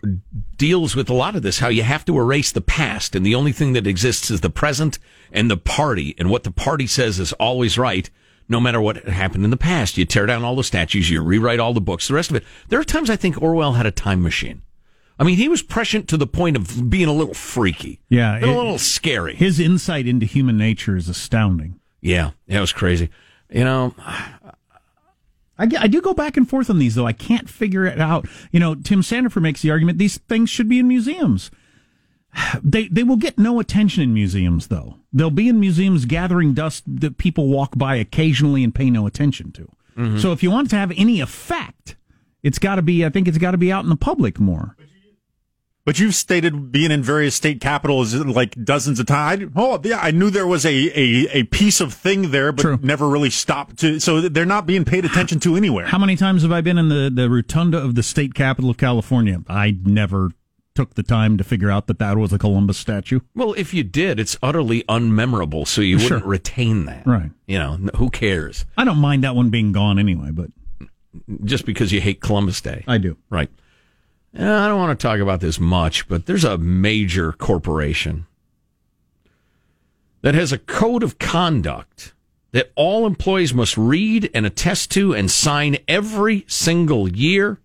deals 0.58 0.96
with 0.96 1.12
a 1.12 1.14
lot 1.14 1.36
of 1.36 1.44
this, 1.44 1.60
how 1.60 1.68
you 1.68 1.84
have 1.84 2.06
to 2.06 2.18
erase 2.18 2.52
the 2.52 2.62
past, 2.62 3.14
and 3.16 3.24
the 3.24 3.36
only 3.36 3.52
thing 3.52 3.74
that 3.74 3.86
exists 3.86 4.32
is 4.32 4.42
the 4.42 4.50
present 4.50 4.98
and 5.32 5.52
the 5.52 5.58
party, 5.58 6.16
and 6.18 6.32
what 6.32 6.44
the 6.44 6.50
party 6.50 6.88
says 6.88 7.20
is 7.20 7.34
always 7.34 7.78
right, 7.78 8.10
no 8.48 8.60
matter 8.60 8.80
what 8.82 9.04
happened 9.06 9.44
in 9.44 9.50
the 9.50 9.58
past. 9.58 9.98
You 9.98 10.06
tear 10.06 10.26
down 10.26 10.44
all 10.44 10.56
the 10.56 10.64
statues, 10.64 11.10
you 11.10 11.22
rewrite 11.22 11.60
all 11.60 11.74
the 11.74 11.82
books, 11.82 12.08
the 12.08 12.14
rest 12.14 12.30
of 12.30 12.36
it. 12.36 12.44
There 12.70 12.80
are 12.80 12.84
times 12.84 13.10
I 13.10 13.16
think 13.16 13.42
Orwell 13.42 13.74
had 13.74 13.86
a 13.86 13.92
time 13.92 14.22
machine. 14.22 14.62
I 15.18 15.24
mean, 15.24 15.38
he 15.38 15.48
was 15.48 15.62
prescient 15.62 16.10
to 16.10 16.18
the 16.18 16.28
point 16.28 16.58
of 16.58 16.90
being 16.90 17.08
a 17.08 17.14
little 17.14 17.34
freaky. 17.34 18.02
Yeah, 18.10 18.40
Been 18.40 18.50
a 18.50 18.56
little 18.56 18.78
scary. 18.78 19.36
His 19.36 19.60
insight 19.60 20.08
into 20.08 20.26
human 20.26 20.58
nature 20.58 20.98
is 20.98 21.08
astounding. 21.08 21.80
Yeah, 22.02 22.32
that 22.48 22.60
was 22.60 22.74
crazy. 22.74 23.10
You 23.50 23.64
know, 23.64 23.96
I, 25.58 25.70
I 25.80 25.88
do 25.88 26.02
go 26.02 26.14
back 26.14 26.36
and 26.36 26.48
forth 26.50 26.70
on 26.70 26.80
these, 26.80 26.96
though. 26.96 27.08
I 27.08 27.14
can't 27.14 27.50
figure 27.50 27.86
it 27.86 28.00
out. 28.02 28.28
You 28.52 28.60
know, 28.60 28.76
Tim 28.76 29.02
Sandefur 29.02 29.42
makes 29.42 29.62
the 29.62 29.72
argument 29.72 29.98
these 29.98 30.18
things 30.18 30.50
should 30.50 30.68
be 30.68 30.80
in 30.80 30.88
museums. 30.88 31.50
They 32.64 32.88
they 32.88 33.04
will 33.04 33.16
get 33.18 33.38
no 33.38 33.60
attention 33.60 34.04
in 34.04 34.14
museums, 34.14 34.68
though. 34.68 34.98
They'll 35.14 35.30
be 35.30 35.48
in 35.50 35.60
museums 35.60 36.06
gathering 36.06 36.54
dust 36.54 36.84
that 36.88 37.18
people 37.18 37.48
walk 37.48 37.78
by 37.78 37.96
occasionally 37.96 38.64
and 38.64 38.74
pay 38.74 38.90
no 38.90 39.08
attention 39.08 39.52
to. 39.54 39.70
Mm-hmm. 39.98 40.18
So 40.20 40.32
if 40.32 40.44
you 40.44 40.52
want 40.52 40.68
it 40.68 40.70
to 40.72 40.76
have 40.76 40.92
any 40.98 41.22
effect, 41.22 41.96
it's 42.44 42.60
got 42.60 42.76
to 42.76 42.82
be. 42.82 43.06
I 43.06 43.10
think 43.10 43.28
it's 43.28 43.38
got 43.38 43.52
to 43.52 43.58
be 43.58 43.72
out 43.72 43.84
in 43.84 43.90
the 43.90 43.96
public 43.96 44.40
more. 44.40 44.76
But 45.86 46.00
you've 46.00 46.16
stated 46.16 46.72
being 46.72 46.90
in 46.90 47.04
various 47.04 47.36
state 47.36 47.62
capitals 47.62 48.16
like 48.16 48.56
dozens 48.66 49.00
of 49.00 49.06
times. 49.06 49.52
Oh, 49.56 49.80
yeah, 49.84 50.00
I 50.02 50.10
knew 50.10 50.32
there 50.32 50.48
was 50.48 50.66
a, 50.66 50.74
a, 50.74 51.28
a 51.32 51.44
piece 51.44 51.80
of 51.80 51.94
thing 51.94 52.32
there, 52.32 52.52
but 52.52 52.64
True. 52.64 52.80
never 52.82 53.08
really 53.08 53.30
stopped 53.30 53.78
to. 53.82 54.00
So 54.00 54.22
they're 54.22 54.46
not 54.48 54.66
being 54.66 54.84
paid 54.84 55.06
attention 55.06 55.40
to 55.42 55.56
anywhere. 55.56 55.86
How 55.86 56.00
many 56.00 56.16
times 56.16 56.42
have 56.42 56.52
I 56.52 56.62
been 56.62 56.80
in 56.80 56.90
the, 56.90 57.12
the 57.14 57.30
rotunda 57.30 57.78
of 57.78 57.94
the 57.94 58.02
state 58.02 58.34
capital 58.34 58.72
of 58.72 58.78
California? 58.78 59.44
I 59.48 59.78
never 59.84 60.32
took 60.76 60.94
the 60.96 61.04
time 61.04 61.38
to 61.38 61.44
figure 61.44 61.72
out 61.72 61.88
that 61.88 62.00
that 62.00 62.18
was 62.18 62.32
a 62.34 62.38
Columbus 62.38 62.78
statue. 62.78 63.22
well, 63.34 63.54
if 63.54 63.74
you 63.74 63.84
did, 63.84 64.20
it's 64.20 64.38
utterly 64.44 64.84
unmemorable, 64.84 65.66
so 65.68 65.82
you 65.82 65.98
wouldn't 65.98 66.26
retain 66.26 66.86
that. 66.86 67.08
Right. 67.08 67.32
You 67.48 67.58
know, 67.58 67.78
who 67.96 68.10
cares? 68.10 68.66
I 68.78 68.84
don't 68.84 69.00
mind 69.00 69.24
that 69.24 69.36
one 69.36 69.50
being 69.50 69.72
gone 69.72 69.98
anyway, 69.98 70.32
but 70.32 70.50
Just 71.46 71.66
because 71.66 71.92
you 71.92 72.02
hate 72.02 72.20
Columbus 72.22 72.60
Day. 72.62 72.84
I 72.88 72.98
do. 72.98 73.18
Right. 73.30 73.50
I 74.38 74.68
don't 74.68 74.80
want 74.80 75.00
to 75.00 75.02
talk 75.02 75.20
about 75.20 75.40
this 75.40 75.60
much, 75.60 76.10
but 76.10 76.26
there's 76.26 76.44
a 76.44 76.58
major 76.58 77.32
corporation 77.32 78.26
that 80.22 80.36
has 80.36 80.52
a 80.52 80.58
code 80.58 81.04
of 81.04 81.18
conduct 81.20 82.14
that 82.52 82.72
all 82.76 83.06
employees 83.06 83.54
must 83.54 83.78
read 83.78 84.30
and 84.34 84.46
attest 84.46 84.92
to 84.92 85.14
and 85.14 85.32
sign 85.32 85.78
every 85.88 86.44
single 86.48 87.08
year. 87.10 87.60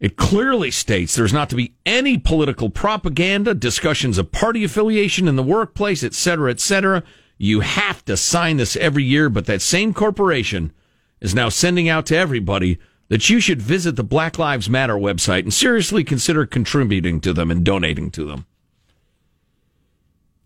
It 0.00 0.16
clearly 0.16 0.70
states 0.70 1.14
there's 1.14 1.32
not 1.32 1.50
to 1.50 1.56
be 1.56 1.74
any 1.84 2.18
political 2.18 2.70
propaganda, 2.70 3.54
discussions 3.54 4.16
of 4.16 4.30
party 4.30 4.62
affiliation 4.62 5.26
in 5.26 5.36
the 5.36 5.42
workplace, 5.42 6.04
et 6.04 6.14
cetera, 6.14 6.50
et 6.50 6.60
cetera. 6.60 7.02
You 7.36 7.60
have 7.60 8.04
to 8.04 8.16
sign 8.16 8.58
this 8.58 8.76
every 8.76 9.04
year, 9.04 9.28
but 9.28 9.46
that 9.46 9.62
same 9.62 9.92
corporation 9.92 10.72
is 11.20 11.34
now 11.34 11.48
sending 11.48 11.88
out 11.88 12.06
to 12.06 12.16
everybody 12.16 12.78
that 13.08 13.28
you 13.28 13.40
should 13.40 13.62
visit 13.62 13.96
the 13.96 14.04
Black 14.04 14.38
Lives 14.38 14.68
Matter 14.68 14.94
website 14.94 15.40
and 15.40 15.52
seriously 15.52 16.04
consider 16.04 16.46
contributing 16.46 17.20
to 17.22 17.32
them 17.32 17.50
and 17.50 17.64
donating 17.64 18.10
to 18.12 18.24
them. 18.24 18.46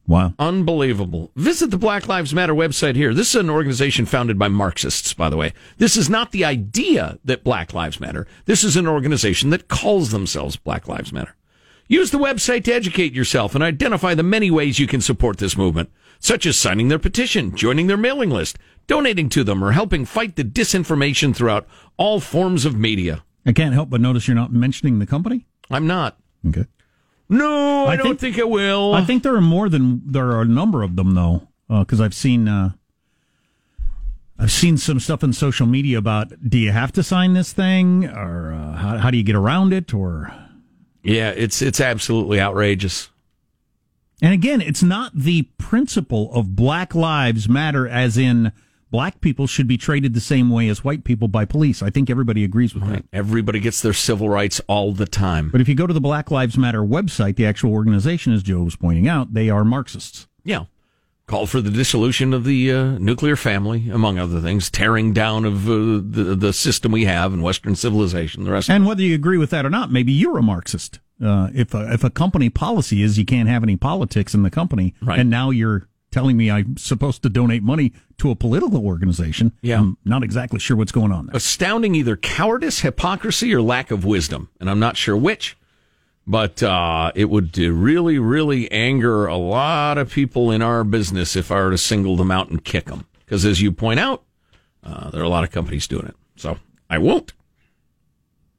Wow. 0.06 0.34
Unbelievable. 0.38 1.30
Visit 1.36 1.70
the 1.70 1.78
Black 1.78 2.08
Lives 2.08 2.34
Matter 2.34 2.54
website 2.54 2.96
here. 2.96 3.14
This 3.14 3.34
is 3.34 3.40
an 3.40 3.50
organization 3.50 4.04
founded 4.04 4.38
by 4.38 4.48
Marxists, 4.48 5.14
by 5.14 5.30
the 5.30 5.36
way. 5.36 5.52
This 5.78 5.96
is 5.96 6.10
not 6.10 6.32
the 6.32 6.44
idea 6.44 7.18
that 7.24 7.44
Black 7.44 7.72
Lives 7.72 8.00
Matter. 8.00 8.26
This 8.44 8.64
is 8.64 8.76
an 8.76 8.88
organization 8.88 9.50
that 9.50 9.68
calls 9.68 10.10
themselves 10.10 10.56
Black 10.56 10.88
Lives 10.88 11.12
Matter. 11.12 11.34
Use 11.86 12.10
the 12.10 12.18
website 12.18 12.64
to 12.64 12.72
educate 12.72 13.12
yourself 13.12 13.54
and 13.54 13.62
identify 13.62 14.14
the 14.14 14.22
many 14.22 14.50
ways 14.50 14.78
you 14.78 14.86
can 14.86 15.00
support 15.00 15.38
this 15.38 15.56
movement, 15.56 15.90
such 16.18 16.46
as 16.46 16.56
signing 16.56 16.88
their 16.88 16.98
petition, 16.98 17.54
joining 17.54 17.86
their 17.86 17.96
mailing 17.96 18.30
list, 18.30 18.58
donating 18.86 19.28
to 19.28 19.44
them, 19.44 19.62
or 19.62 19.72
helping 19.72 20.04
fight 20.04 20.36
the 20.36 20.44
disinformation 20.44 21.34
throughout 21.34 21.66
all 21.96 22.18
forms 22.18 22.64
of 22.64 22.78
media. 22.78 23.22
I 23.44 23.52
can't 23.52 23.74
help 23.74 23.90
but 23.90 24.00
notice 24.00 24.26
you're 24.26 24.34
not 24.34 24.52
mentioning 24.52 24.98
the 24.98 25.06
company. 25.06 25.46
I'm 25.70 25.86
not. 25.86 26.18
Okay. 26.46 26.66
No, 27.32 27.86
I, 27.86 27.92
I 27.92 27.96
don't 27.96 28.18
think- 28.20 28.34
think, 28.34 28.38
I 28.38 28.44
will. 28.44 28.94
I 28.94 29.04
think 29.04 29.22
there 29.22 29.34
are 29.34 29.40
more 29.40 29.68
than 29.68 30.02
there 30.04 30.30
are 30.32 30.42
a 30.42 30.46
number 30.46 30.82
of 30.82 30.96
them 30.96 31.14
though, 31.14 31.48
because 31.68 32.00
I've 32.00 32.14
seen 32.14 32.46
uh, 32.48 32.72
I've 34.38 34.52
seen 34.52 34.76
some 34.76 34.98
stuff 35.00 35.22
in 35.22 35.32
social 35.32 35.66
media 35.66 35.98
about 35.98 36.32
do 36.48 36.58
you 36.58 36.72
have 36.72 36.92
to 36.92 37.02
sign 37.02 37.34
this 37.34 37.52
thing 37.52 38.06
or 38.06 38.52
uh, 38.52 38.76
how, 38.76 38.98
how 38.98 39.10
do 39.10 39.16
you 39.16 39.22
get 39.22 39.36
around 39.36 39.72
it 39.72 39.94
or 39.94 40.32
yeah, 41.02 41.30
it's 41.30 41.62
it's 41.62 41.80
absolutely 41.80 42.40
outrageous. 42.40 43.08
and 44.20 44.32
again 44.32 44.60
it's 44.60 44.82
not 44.82 45.12
the 45.14 45.42
principle 45.58 46.32
of 46.34 46.56
Black 46.56 46.94
Lives 46.94 47.48
Matter 47.48 47.88
as 47.88 48.16
in 48.18 48.52
black 48.92 49.20
people 49.20 49.48
should 49.48 49.66
be 49.66 49.76
treated 49.76 50.14
the 50.14 50.20
same 50.20 50.50
way 50.50 50.68
as 50.68 50.84
white 50.84 51.02
people 51.02 51.26
by 51.26 51.44
police. 51.44 51.82
I 51.82 51.90
think 51.90 52.08
everybody 52.10 52.44
agrees 52.44 52.74
with 52.74 52.86
that. 52.88 53.04
Everybody 53.12 53.58
gets 53.58 53.80
their 53.82 53.92
civil 53.92 54.28
rights 54.28 54.60
all 54.68 54.92
the 54.92 55.06
time. 55.06 55.48
But 55.48 55.60
if 55.60 55.68
you 55.68 55.74
go 55.74 55.88
to 55.88 55.92
the 55.94 56.00
Black 56.00 56.30
Lives 56.30 56.56
Matter 56.56 56.82
website, 56.82 57.34
the 57.34 57.46
actual 57.46 57.72
organization, 57.72 58.32
as 58.32 58.44
Joe 58.44 58.62
was 58.62 58.76
pointing 58.76 59.08
out, 59.08 59.34
they 59.34 59.50
are 59.50 59.64
Marxists. 59.64 60.28
Yeah. 60.44 60.66
Call 61.26 61.46
for 61.46 61.60
the 61.60 61.70
dissolution 61.70 62.34
of 62.34 62.44
the 62.44 62.70
uh, 62.72 62.84
nuclear 62.98 63.36
family, 63.36 63.88
among 63.88 64.18
other 64.18 64.40
things, 64.40 64.70
tearing 64.70 65.12
down 65.12 65.44
of 65.44 65.66
uh, 65.66 65.72
the 66.04 66.36
the 66.36 66.52
system 66.52 66.92
we 66.92 67.04
have 67.06 67.32
in 67.32 67.40
Western 67.42 67.74
civilization. 67.76 68.44
The 68.44 68.50
rest, 68.50 68.68
And 68.68 68.84
whether 68.86 69.02
you 69.02 69.14
agree 69.14 69.38
with 69.38 69.50
that 69.50 69.64
or 69.64 69.70
not, 69.70 69.90
maybe 69.90 70.12
you're 70.12 70.36
a 70.36 70.42
Marxist. 70.42 70.98
Uh, 71.24 71.48
if 71.54 71.72
a, 71.74 71.92
if 71.92 72.02
a 72.02 72.10
company 72.10 72.50
policy 72.50 73.02
is 73.02 73.16
you 73.16 73.24
can't 73.24 73.48
have 73.48 73.62
any 73.62 73.76
politics 73.76 74.34
in 74.34 74.42
the 74.42 74.50
company, 74.50 74.92
Right. 75.00 75.20
and 75.20 75.30
now 75.30 75.50
you're 75.50 75.86
telling 76.12 76.36
me 76.36 76.50
I'm 76.50 76.76
supposed 76.76 77.22
to 77.24 77.28
donate 77.28 77.62
money 77.62 77.92
to 78.18 78.30
a 78.30 78.36
political 78.36 78.86
organization, 78.86 79.52
Yeah. 79.62 79.80
I'm 79.80 79.96
not 80.04 80.22
exactly 80.22 80.60
sure 80.60 80.76
what's 80.76 80.92
going 80.92 81.10
on 81.10 81.26
there. 81.26 81.36
astounding 81.36 81.94
either 81.96 82.16
cowardice, 82.16 82.80
hypocrisy, 82.80 83.52
or 83.52 83.60
lack 83.60 83.90
of 83.90 84.04
wisdom, 84.04 84.48
and 84.60 84.70
I'm 84.70 84.78
not 84.78 84.96
sure 84.96 85.16
which. 85.16 85.56
But 86.24 86.62
uh, 86.62 87.10
it 87.16 87.28
would 87.30 87.58
uh, 87.58 87.72
really, 87.72 88.20
really 88.20 88.70
anger 88.70 89.26
a 89.26 89.36
lot 89.36 89.98
of 89.98 90.12
people 90.12 90.52
in 90.52 90.62
our 90.62 90.84
business 90.84 91.34
if 91.34 91.50
I 91.50 91.56
were 91.56 91.72
to 91.72 91.78
single 91.78 92.14
them 92.16 92.30
out 92.30 92.48
and 92.48 92.62
kick 92.64 92.84
them. 92.84 93.06
Because 93.24 93.44
as 93.44 93.60
you 93.60 93.72
point 93.72 93.98
out, 93.98 94.22
uh, 94.84 95.10
there 95.10 95.20
are 95.20 95.24
a 95.24 95.28
lot 95.28 95.42
of 95.42 95.50
companies 95.50 95.88
doing 95.88 96.06
it. 96.06 96.14
So 96.36 96.58
I 96.88 96.98
won't. 96.98 97.32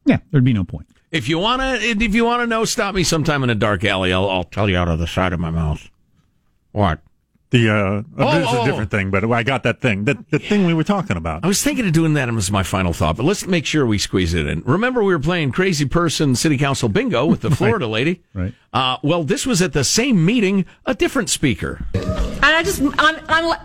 Yeah, 0.05 0.17
there'd 0.31 0.43
be 0.43 0.51
no 0.51 0.65
point. 0.65 0.87
If 1.09 1.29
you 1.29 1.39
wanna, 1.39 1.75
if 1.79 2.13
you 2.13 2.25
wanna 2.25 2.47
know, 2.47 2.65
stop 2.65 2.95
me 2.95 3.03
sometime 3.03 3.43
in 3.43 3.49
a 3.49 3.55
dark 3.55 3.85
alley. 3.85 4.11
I'll, 4.11 4.29
I'll 4.29 4.43
tell 4.43 4.67
you 4.69 4.75
out 4.75 4.89
of 4.89 4.99
the 4.99 5.07
side 5.07 5.31
of 5.31 5.39
my 5.39 5.51
mouth. 5.51 5.89
What? 6.73 6.99
The 7.53 7.69
uh, 7.69 8.01
Oh, 8.17 8.39
this 8.39 8.49
is 8.49 8.55
oh, 8.55 8.63
a 8.63 8.65
different 8.65 8.89
thing, 8.89 9.11
but 9.11 9.31
I 9.31 9.43
got 9.43 9.61
that 9.61 9.79
thing, 9.79 10.05
that 10.05 10.31
the 10.31 10.39
thing 10.39 10.65
we 10.65 10.73
were 10.73 10.83
talking 10.83 11.17
about. 11.17 11.45
I 11.45 11.47
was 11.47 11.61
thinking 11.61 11.85
of 11.85 11.93
doing 11.93 12.15
that 12.15 12.27
as 12.27 12.49
my 12.49 12.63
final 12.63 12.93
thought, 12.93 13.15
but 13.15 13.27
let's 13.27 13.45
make 13.45 13.67
sure 13.67 13.85
we 13.85 13.99
squeeze 13.99 14.33
it 14.33 14.47
in. 14.47 14.63
Remember, 14.63 15.03
we 15.03 15.13
were 15.13 15.19
playing 15.19 15.51
Crazy 15.51 15.85
Person 15.85 16.35
City 16.35 16.57
Council 16.57 16.89
Bingo 16.89 17.27
with 17.27 17.41
the 17.41 17.51
Florida 17.55 17.85
lady. 17.85 18.23
Right. 18.33 18.55
Uh, 18.73 18.97
well, 19.03 19.23
this 19.23 19.45
was 19.45 19.61
at 19.61 19.73
the 19.73 19.83
same 19.83 20.25
meeting, 20.25 20.65
a 20.87 20.95
different 20.95 21.29
speaker. 21.29 21.85
And 21.93 22.43
I 22.43 22.63
just, 22.63 22.81
I'm, 22.81 23.19
I'm, 23.27 23.59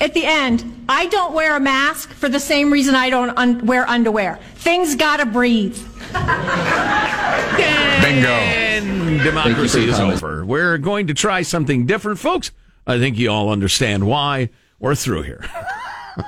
at 0.00 0.14
the 0.14 0.24
end, 0.24 0.86
I 0.88 1.04
don't 1.08 1.34
wear 1.34 1.54
a 1.54 1.60
mask 1.60 2.14
for 2.14 2.30
the 2.30 2.40
same 2.40 2.72
reason 2.72 2.94
I 2.94 3.10
don't 3.10 3.36
un- 3.36 3.66
wear 3.66 3.86
underwear. 3.86 4.36
Things 4.54 4.94
gotta 4.94 5.26
breathe. 5.26 5.76
Bingo. 8.02 8.28
And 8.30 9.20
democracy 9.20 9.86
is 9.86 10.00
over. 10.00 10.46
We're 10.46 10.78
going 10.78 11.08
to 11.08 11.14
try 11.14 11.42
something 11.42 11.84
different, 11.84 12.18
folks. 12.18 12.50
I 12.86 12.98
think 12.98 13.16
you 13.18 13.30
all 13.30 13.50
understand 13.50 14.06
why. 14.06 14.50
We're 14.78 14.94
through 14.94 15.22
here. 15.22 15.44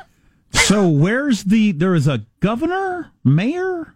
So 0.53 0.88
where's 0.88 1.45
the? 1.45 1.73
There 1.73 1.95
is 1.95 2.09
a 2.09 2.25
governor, 2.40 3.12
mayor, 3.23 3.95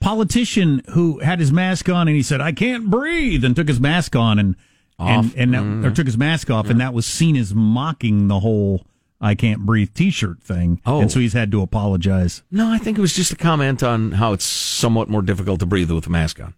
politician 0.00 0.82
who 0.90 1.20
had 1.20 1.38
his 1.38 1.52
mask 1.52 1.88
on 1.88 2.08
and 2.08 2.16
he 2.16 2.22
said, 2.22 2.40
"I 2.40 2.52
can't 2.52 2.90
breathe," 2.90 3.44
and 3.44 3.54
took 3.54 3.68
his 3.68 3.80
mask 3.80 4.16
on 4.16 4.38
and 4.38 4.56
and 4.98 5.26
Off. 5.26 5.34
and 5.36 5.54
that, 5.54 5.62
Mhm. 5.62 5.84
or 5.84 5.90
took 5.92 6.06
his 6.06 6.18
mask 6.18 6.50
off, 6.50 6.68
and 6.70 6.80
that 6.80 6.92
was 6.92 7.06
seen 7.06 7.36
as 7.36 7.54
mocking 7.54 8.26
the 8.28 8.40
whole 8.40 8.84
"I 9.20 9.34
can't 9.34 9.64
breathe" 9.64 9.90
T-shirt 9.94 10.42
thing. 10.42 10.80
Oh. 10.84 11.00
and 11.00 11.10
so 11.12 11.20
he's 11.20 11.34
had 11.34 11.52
to 11.52 11.62
apologize. 11.62 12.42
No, 12.50 12.68
I 12.70 12.78
think 12.78 12.98
it 12.98 13.00
was 13.02 13.14
just 13.14 13.32
a 13.32 13.36
comment 13.36 13.82
on 13.82 14.12
how 14.12 14.32
it's 14.32 14.44
somewhat 14.44 15.08
more 15.08 15.22
difficult 15.22 15.60
to 15.60 15.66
breathe 15.66 15.90
with 15.90 16.06
a 16.06 16.10
mask 16.10 16.40
on. 16.40 16.54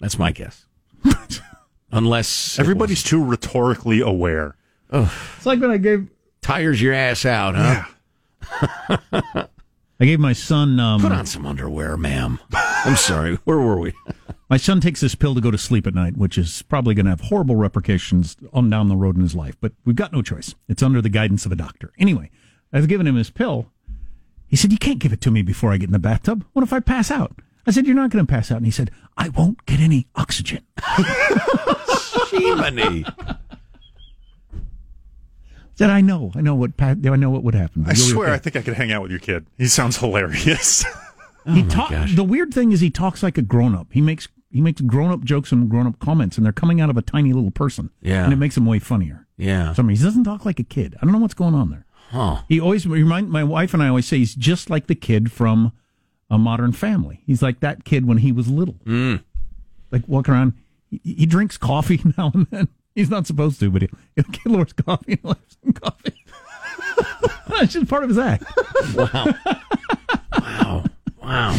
That's 0.00 0.18
my 0.18 0.32
guess. 0.32 0.66
Unless 1.92 2.58
Everybody's 2.58 3.02
too 3.04 3.22
rhetorically 3.24 4.00
aware. 4.00 4.56
It's 4.94 5.46
like 5.46 5.60
when 5.60 5.70
I 5.70 5.78
gave 5.78 6.08
tires 6.40 6.80
your 6.80 6.94
ass 6.94 7.24
out, 7.24 7.54
huh? 7.56 9.46
I 10.00 10.04
gave 10.04 10.20
my 10.20 10.32
son 10.32 10.78
um, 10.80 11.00
Put 11.00 11.12
on 11.12 11.26
some 11.26 11.46
underwear, 11.46 11.96
ma'am. 11.96 12.38
I'm 12.52 12.96
sorry. 12.96 13.36
Where 13.44 13.58
were 13.58 13.78
we? 13.78 13.92
My 14.50 14.56
son 14.56 14.80
takes 14.80 15.00
this 15.00 15.14
pill 15.14 15.34
to 15.34 15.40
go 15.40 15.50
to 15.50 15.58
sleep 15.58 15.86
at 15.86 15.94
night, 15.94 16.16
which 16.16 16.36
is 16.36 16.62
probably 16.62 16.94
going 16.94 17.06
to 17.06 17.10
have 17.10 17.22
horrible 17.22 17.56
repercussions 17.56 18.36
on 18.52 18.68
down 18.70 18.88
the 18.88 18.96
road 18.96 19.16
in 19.16 19.22
his 19.22 19.34
life. 19.34 19.56
But 19.60 19.72
we've 19.84 19.96
got 19.96 20.12
no 20.12 20.20
choice. 20.20 20.54
It's 20.68 20.82
under 20.82 21.00
the 21.00 21.08
guidance 21.08 21.46
of 21.46 21.52
a 21.52 21.56
doctor. 21.56 21.92
Anyway, 21.98 22.30
I've 22.72 22.88
given 22.88 23.06
him 23.06 23.16
his 23.16 23.30
pill. 23.30 23.70
He 24.46 24.56
said, 24.56 24.70
"You 24.72 24.78
can't 24.78 24.98
give 24.98 25.12
it 25.12 25.20
to 25.22 25.30
me 25.30 25.42
before 25.42 25.72
I 25.72 25.76
get 25.78 25.88
in 25.88 25.92
the 25.92 25.98
bathtub. 25.98 26.44
What 26.52 26.62
if 26.62 26.72
I 26.72 26.80
pass 26.80 27.10
out?" 27.10 27.40
I 27.66 27.70
said, 27.70 27.86
"You're 27.86 27.96
not 27.96 28.10
going 28.10 28.24
to 28.24 28.30
pass 28.30 28.50
out." 28.50 28.58
And 28.58 28.66
he 28.66 28.70
said, 28.72 28.90
"I 29.16 29.30
won't 29.30 29.64
get 29.66 29.80
any 29.80 30.06
oxygen." 30.14 30.62
Jiminy. 32.30 33.04
Said, 35.76 35.90
"I 35.90 36.00
know, 36.00 36.32
I 36.34 36.40
know 36.40 36.54
what, 36.54 36.76
pa- 36.76 36.94
I 37.04 37.16
know 37.16 37.30
what 37.30 37.42
would 37.42 37.54
happen." 37.54 37.84
I 37.86 37.94
swear. 37.94 38.32
I 38.32 38.38
think 38.38 38.56
I 38.56 38.62
could 38.62 38.74
hang 38.74 38.92
out 38.92 39.02
with 39.02 39.10
your 39.10 39.20
kid. 39.20 39.46
He 39.58 39.66
sounds 39.66 39.96
hilarious. 39.98 40.84
he 41.46 41.62
talks. 41.64 42.14
The 42.14 42.24
weird 42.24 42.52
thing 42.54 42.72
is, 42.72 42.80
he 42.80 42.90
talks 42.90 43.22
like 43.22 43.36
a 43.38 43.42
grown 43.42 43.74
up. 43.74 43.88
He 43.92 44.00
makes 44.00 44.28
he 44.50 44.60
makes 44.60 44.80
grown 44.80 45.10
up 45.10 45.22
jokes 45.24 45.50
and 45.52 45.68
grown 45.68 45.86
up 45.86 45.98
comments, 45.98 46.36
and 46.36 46.44
they're 46.46 46.52
coming 46.52 46.80
out 46.80 46.90
of 46.90 46.96
a 46.96 47.02
tiny 47.02 47.32
little 47.32 47.50
person. 47.50 47.90
Yeah. 48.00 48.24
and 48.24 48.32
it 48.32 48.36
makes 48.36 48.56
him 48.56 48.66
way 48.66 48.78
funnier. 48.78 49.26
Yeah. 49.36 49.70
For 49.70 49.74
some 49.76 49.88
reason, 49.88 50.04
he 50.04 50.08
doesn't 50.10 50.24
talk 50.24 50.44
like 50.44 50.60
a 50.60 50.64
kid. 50.64 50.94
I 51.00 51.04
don't 51.04 51.12
know 51.12 51.18
what's 51.18 51.34
going 51.34 51.54
on 51.54 51.70
there. 51.70 51.86
Huh. 52.10 52.42
He 52.48 52.60
always 52.60 52.86
remind 52.86 53.30
my 53.30 53.42
wife 53.42 53.74
and 53.74 53.82
I 53.82 53.88
always 53.88 54.06
say 54.06 54.18
he's 54.18 54.36
just 54.36 54.70
like 54.70 54.86
the 54.86 54.94
kid 54.94 55.32
from 55.32 55.72
a 56.30 56.38
Modern 56.38 56.70
Family. 56.70 57.22
He's 57.26 57.42
like 57.42 57.58
that 57.60 57.84
kid 57.84 58.06
when 58.06 58.18
he 58.18 58.30
was 58.30 58.48
little, 58.48 58.76
Mm. 58.86 59.24
like 59.90 60.06
walking 60.06 60.32
around. 60.34 60.52
He, 60.88 61.00
he 61.04 61.26
drinks 61.26 61.56
coffee 61.58 62.00
now 62.16 62.30
and 62.32 62.46
then. 62.52 62.68
He's 62.94 63.10
not 63.10 63.26
supposed 63.26 63.60
to, 63.60 63.70
but 63.70 63.82
he, 63.82 63.88
he'll 64.16 64.24
get 64.24 64.46
Lord's 64.46 64.72
coffee 64.72 65.12
and 65.12 65.20
he'll 65.22 65.34
have 65.34 65.56
some 65.62 65.72
coffee. 65.72 66.24
That's 67.48 67.72
just 67.72 67.88
part 67.88 68.04
of 68.04 68.08
his 68.08 68.18
act. 68.18 68.44
Wow. 68.94 69.34
wow. 70.40 70.84
Wow. 71.22 71.58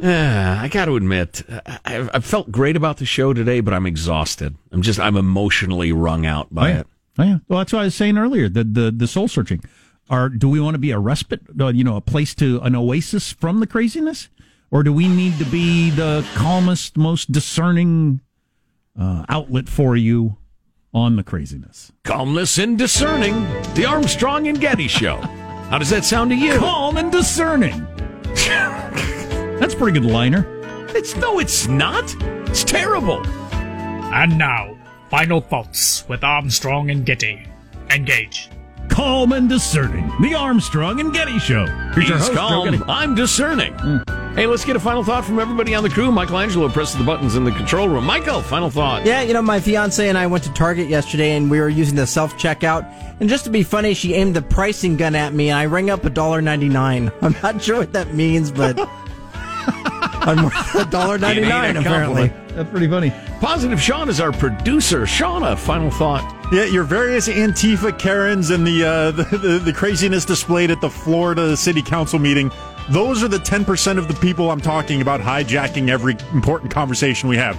Yeah, 0.00 0.58
I 0.62 0.68
got 0.68 0.84
to 0.86 0.96
admit, 0.96 1.42
I, 1.84 2.08
I 2.14 2.20
felt 2.20 2.50
great 2.50 2.76
about 2.76 2.98
the 2.98 3.04
show 3.04 3.34
today, 3.34 3.60
but 3.60 3.74
I'm 3.74 3.86
exhausted. 3.86 4.56
I'm 4.72 4.82
just, 4.82 5.00
I'm 5.00 5.16
emotionally 5.16 5.92
wrung 5.92 6.24
out 6.24 6.54
by 6.54 6.70
oh, 6.70 6.72
yeah. 6.72 6.80
it. 6.80 6.86
Oh, 7.18 7.22
yeah. 7.24 7.38
Well, 7.48 7.58
that's 7.58 7.72
what 7.72 7.80
I 7.80 7.84
was 7.84 7.94
saying 7.94 8.16
earlier. 8.16 8.48
The 8.48 8.64
the, 8.64 8.90
the 8.90 9.06
soul 9.06 9.28
searching. 9.28 9.62
Are 10.08 10.28
do 10.28 10.48
we 10.48 10.60
want 10.60 10.74
to 10.74 10.78
be 10.78 10.90
a 10.90 10.98
respite? 10.98 11.42
Uh, 11.58 11.68
you 11.68 11.84
know, 11.84 11.96
a 11.96 12.00
place 12.00 12.34
to 12.36 12.60
an 12.62 12.74
oasis 12.74 13.32
from 13.32 13.60
the 13.60 13.66
craziness, 13.66 14.28
or 14.70 14.82
do 14.82 14.92
we 14.92 15.06
need 15.06 15.38
to 15.38 15.44
be 15.44 15.90
the 15.90 16.26
calmest, 16.34 16.96
most 16.96 17.30
discerning 17.30 18.20
uh, 18.98 19.24
outlet 19.28 19.68
for 19.68 19.96
you 19.96 20.36
on 20.92 21.16
the 21.16 21.22
craziness? 21.22 21.92
Calmness 22.04 22.58
and 22.58 22.78
discerning. 22.78 23.34
The 23.74 23.86
Armstrong 23.86 24.48
and 24.48 24.60
Getty 24.60 24.88
Show. 24.88 25.16
How 25.16 25.78
does 25.78 25.90
that 25.90 26.04
sound 26.04 26.30
to 26.30 26.36
you? 26.36 26.58
Calm 26.58 26.96
and 26.96 27.12
discerning. 27.12 27.86
That's 29.60 29.74
a 29.74 29.76
pretty 29.76 30.00
good 30.00 30.10
liner. 30.10 30.46
It's 30.96 31.14
no, 31.16 31.38
it's 31.38 31.68
not. 31.68 32.14
It's 32.48 32.64
terrible. 32.64 33.24
And 34.12 34.36
now, 34.36 34.76
final 35.08 35.40
thoughts 35.40 36.08
with 36.08 36.24
Armstrong 36.24 36.90
and 36.90 37.06
Getty. 37.06 37.46
Engage. 37.90 38.50
Calm 38.88 39.32
and 39.32 39.48
discerning. 39.48 40.10
The 40.20 40.34
Armstrong 40.34 40.98
and 40.98 41.12
Getty 41.12 41.38
Show. 41.38 41.66
Here's 41.94 42.08
He's 42.08 42.18
host, 42.18 42.32
calm. 42.32 42.70
Getty. 42.70 42.82
I'm 42.88 43.14
discerning. 43.14 43.72
Hey, 44.34 44.46
let's 44.46 44.64
get 44.64 44.76
a 44.76 44.80
final 44.80 45.02
thought 45.02 45.24
from 45.24 45.38
everybody 45.40 45.74
on 45.74 45.82
the 45.82 45.90
crew. 45.90 46.12
Michelangelo 46.12 46.68
presses 46.68 46.96
the 46.96 47.04
buttons 47.04 47.34
in 47.34 47.44
the 47.44 47.50
control 47.50 47.88
room. 47.88 48.04
Michael, 48.04 48.40
final 48.40 48.70
thought. 48.70 49.04
Yeah, 49.04 49.22
you 49.22 49.34
know, 49.34 49.42
my 49.42 49.58
fiance 49.60 50.08
and 50.08 50.16
I 50.16 50.28
went 50.28 50.44
to 50.44 50.52
Target 50.52 50.88
yesterday 50.88 51.32
and 51.36 51.50
we 51.50 51.58
were 51.60 51.68
using 51.68 51.96
the 51.96 52.06
self 52.06 52.34
checkout. 52.34 52.88
And 53.20 53.28
just 53.28 53.44
to 53.44 53.50
be 53.50 53.62
funny, 53.64 53.92
she 53.92 54.14
aimed 54.14 54.36
the 54.36 54.42
pricing 54.42 54.96
gun 54.96 55.14
at 55.14 55.34
me 55.34 55.50
and 55.50 55.58
I 55.58 55.66
rang 55.66 55.90
up 55.90 56.02
$1.99. 56.02 57.12
I'm 57.22 57.36
not 57.42 57.60
sure 57.60 57.78
what 57.78 57.92
that 57.92 58.14
means, 58.14 58.50
but. 58.50 58.78
I'm 60.22 60.44
worth 60.44 60.74
a 60.74 60.84
dollar 60.84 61.16
ninety 61.18 61.40
nine. 61.40 61.64
It 61.64 61.68
ain't 61.68 61.78
a 61.78 61.80
Apparently. 61.80 62.28
That's 62.54 62.70
pretty 62.70 62.88
funny. 62.88 63.10
Positive 63.40 63.80
Sean 63.80 64.08
is 64.10 64.20
our 64.20 64.32
producer. 64.32 65.02
Shauna, 65.02 65.56
final 65.56 65.90
thought. 65.90 66.36
Yeah, 66.52 66.64
your 66.64 66.84
various 66.84 67.26
Antifa 67.26 67.98
Karens 67.98 68.50
and 68.50 68.66
the, 68.66 68.84
uh, 68.84 69.10
the, 69.12 69.22
the 69.38 69.58
the 69.58 69.72
craziness 69.72 70.24
displayed 70.26 70.70
at 70.70 70.80
the 70.80 70.90
Florida 70.90 71.56
City 71.56 71.80
Council 71.80 72.18
meeting. 72.18 72.50
Those 72.90 73.22
are 73.22 73.28
the 73.28 73.38
ten 73.38 73.64
percent 73.64 74.00
of 74.00 74.08
the 74.08 74.14
people 74.14 74.50
I'm 74.50 74.60
talking 74.60 75.00
about 75.00 75.20
hijacking 75.20 75.88
every 75.90 76.16
important 76.32 76.72
conversation 76.72 77.28
we 77.28 77.36
have. 77.36 77.56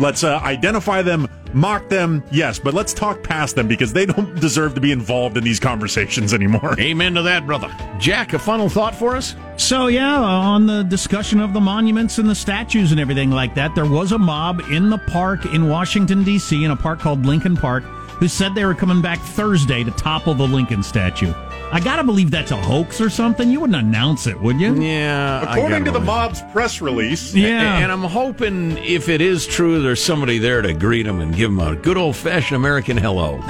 Let's 0.00 0.24
uh, 0.24 0.40
identify 0.42 1.02
them, 1.02 1.28
mock 1.52 1.88
them, 1.88 2.24
yes, 2.32 2.58
but 2.58 2.74
let's 2.74 2.92
talk 2.92 3.22
past 3.22 3.54
them 3.54 3.68
because 3.68 3.92
they 3.92 4.04
don't 4.04 4.34
deserve 4.40 4.74
to 4.74 4.80
be 4.80 4.90
involved 4.90 5.36
in 5.36 5.44
these 5.44 5.60
conversations 5.60 6.34
anymore. 6.34 6.74
Amen 6.80 7.14
to 7.14 7.22
that, 7.22 7.46
brother. 7.46 7.72
Jack, 8.00 8.32
a 8.32 8.38
final 8.38 8.68
thought 8.68 8.96
for 8.96 9.14
us? 9.14 9.36
So 9.56 9.86
yeah, 9.86 10.18
on 10.18 10.66
the 10.66 10.82
discussion 10.82 11.38
of 11.38 11.52
the 11.52 11.60
monuments 11.60 12.18
and 12.18 12.28
the 12.28 12.34
statues 12.34 12.90
and 12.90 12.98
everything 12.98 13.30
like 13.30 13.54
that, 13.54 13.76
there 13.76 13.86
was 13.86 14.10
a 14.10 14.18
mob 14.18 14.60
in 14.70 14.90
the 14.90 14.98
park 14.98 15.46
in 15.46 15.68
Washington 15.68 16.24
D.C. 16.24 16.64
in 16.64 16.72
a 16.72 16.76
park 16.76 16.98
called 16.98 17.24
Lincoln 17.24 17.56
Park 17.56 17.84
who 18.18 18.28
said 18.28 18.54
they 18.54 18.64
were 18.64 18.74
coming 18.74 19.00
back 19.02 19.18
Thursday 19.20 19.84
to 19.84 19.90
topple 19.92 20.34
the 20.34 20.46
Lincoln 20.46 20.82
statue. 20.82 21.32
I 21.72 21.80
gotta 21.80 22.04
believe 22.04 22.30
that's 22.30 22.52
a 22.52 22.56
hoax 22.56 23.00
or 23.00 23.10
something. 23.10 23.50
You 23.50 23.60
wouldn't 23.60 23.78
announce 23.78 24.26
it, 24.28 24.40
would 24.40 24.60
you? 24.60 24.80
Yeah. 24.80 25.40
According 25.42 25.70
gotta 25.70 25.84
the 25.86 25.92
believe- 25.92 26.06
mob's 26.06 26.42
press 26.52 26.80
release, 26.80 27.34
Yeah. 27.34 27.78
And 27.78 27.90
I'm 27.90 28.02
hoping 28.04 28.78
if 28.78 29.08
it 29.08 29.20
is 29.20 29.46
true, 29.46 29.82
there's 29.82 30.02
somebody 30.02 30.38
there 30.38 30.62
to 30.62 30.72
greet 30.72 31.04
him 31.06 31.20
and 31.20 31.34
give 31.34 31.50
him 31.50 31.58
a 31.58 31.74
good 31.74 31.96
old 31.96 32.14
fashioned 32.16 32.56
American 32.56 32.96
hello. 32.96 33.38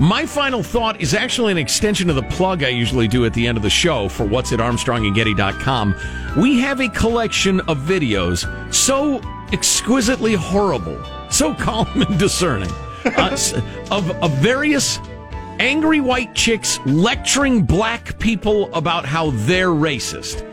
My 0.00 0.24
final 0.26 0.62
thought 0.62 1.00
is 1.00 1.12
actually 1.14 1.52
an 1.52 1.58
extension 1.58 2.08
of 2.08 2.16
the 2.16 2.22
plug 2.24 2.62
I 2.62 2.68
usually 2.68 3.08
do 3.08 3.24
at 3.26 3.34
the 3.34 3.46
end 3.46 3.56
of 3.56 3.62
the 3.62 3.70
show 3.70 4.08
for 4.08 4.24
what's 4.24 4.52
at 4.52 4.60
armstrongandgetty.com. 4.60 5.94
We 6.38 6.58
have 6.60 6.80
a 6.80 6.88
collection 6.88 7.60
of 7.60 7.78
videos 7.78 8.46
so 8.72 9.20
exquisitely 9.52 10.34
horrible, 10.34 10.98
so 11.30 11.52
calm 11.58 11.86
and 11.94 12.18
discerning, 12.18 12.70
uh, 13.04 13.36
of, 13.90 14.10
of 14.22 14.30
various 14.38 14.98
angry 15.58 16.00
white 16.00 16.34
chicks 16.34 16.78
lecturing 16.86 17.62
black 17.62 18.18
people 18.18 18.72
about 18.74 19.04
how 19.04 19.30
they're 19.30 19.68
racist. 19.68 20.46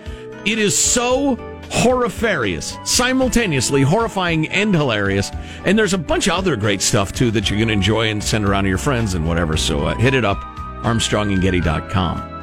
It 0.45 0.59
is 0.59 0.77
so 0.77 1.35
horrifarious, 1.69 2.77
simultaneously 2.87 3.81
horrifying 3.81 4.47
and 4.49 4.73
hilarious. 4.73 5.31
And 5.65 5.77
there's 5.77 5.93
a 5.93 5.97
bunch 5.97 6.27
of 6.27 6.33
other 6.33 6.55
great 6.55 6.81
stuff 6.81 7.11
too 7.11 7.31
that 7.31 7.49
you're 7.49 7.57
going 7.57 7.67
to 7.67 7.73
enjoy 7.73 8.09
and 8.09 8.23
send 8.23 8.45
around 8.45 8.63
to 8.63 8.69
your 8.69 8.77
friends 8.77 9.13
and 9.13 9.27
whatever. 9.27 9.57
So 9.57 9.85
uh, 9.85 9.95
hit 9.95 10.13
it 10.13 10.23
up, 10.25 10.37
armstrongandgetty.com. 10.83 12.35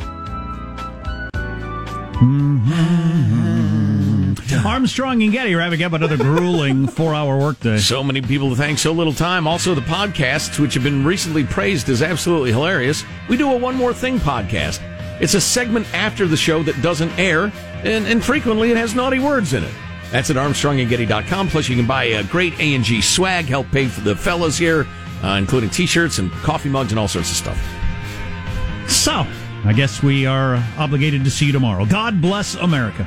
Armstrong 4.75 5.23
and 5.23 5.31
Getty 5.31 5.55
wrapping 5.55 5.85
up 5.85 5.93
another 5.93 6.17
grueling 6.17 6.89
four-hour 6.89 7.39
workday. 7.39 7.79
So 7.79 8.03
many 8.03 8.21
people 8.21 8.51
to 8.51 8.57
thank, 8.57 8.81
so 8.81 8.91
little 8.91 9.13
time. 9.13 9.47
Also, 9.47 9.73
the 9.73 9.81
podcasts, 9.83 10.59
which 10.59 10.75
have 10.75 10.83
been 10.83 11.05
recently 11.05 11.45
praised 11.45 11.89
as 11.89 12.03
absolutely 12.03 12.51
hilarious. 12.51 13.05
We 13.29 13.37
do 13.37 13.53
a 13.53 13.57
One 13.57 13.77
More 13.77 13.95
Thing 13.95 14.19
podcast. 14.19 14.81
It's 15.21 15.35
a 15.35 15.41
segment 15.41 15.87
after 15.95 16.27
the 16.27 16.37
show 16.37 16.65
that 16.65 16.83
doesn't 16.83 17.17
air, 17.21 17.53
and, 17.85 18.05
and 18.05 18.23
frequently 18.25 18.73
it 18.73 18.77
has 18.77 18.97
naughty 18.97 19.21
words 19.21 19.53
in 19.53 19.63
it. 19.63 19.73
That's 20.11 20.31
at 20.31 20.35
armstrongandgetty.com. 20.35 21.51
Plus, 21.51 21.69
you 21.69 21.77
can 21.77 21.87
buy 21.87 22.07
a 22.07 22.25
great 22.25 22.55
A&G 22.59 23.01
swag, 23.01 23.45
help 23.45 23.71
pay 23.71 23.87
for 23.87 24.01
the 24.01 24.17
fellas 24.17 24.59
here, 24.59 24.89
uh, 25.23 25.37
including 25.39 25.71
t-shirts 25.71 26.19
and 26.19 26.33
coffee 26.33 26.69
mugs 26.69 26.91
and 26.91 26.99
all 26.99 27.07
sorts 27.07 27.31
of 27.31 27.37
stuff. 27.37 27.65
So, 28.89 29.25
I 29.65 29.73
guess 29.73 30.03
we 30.03 30.27
are 30.27 30.57
obligated 30.77 31.23
to 31.23 31.31
see 31.31 31.47
you 31.47 31.53
tomorrow. 31.53 31.87
God 31.87 32.21
bless 32.21 32.57
America. 32.57 33.07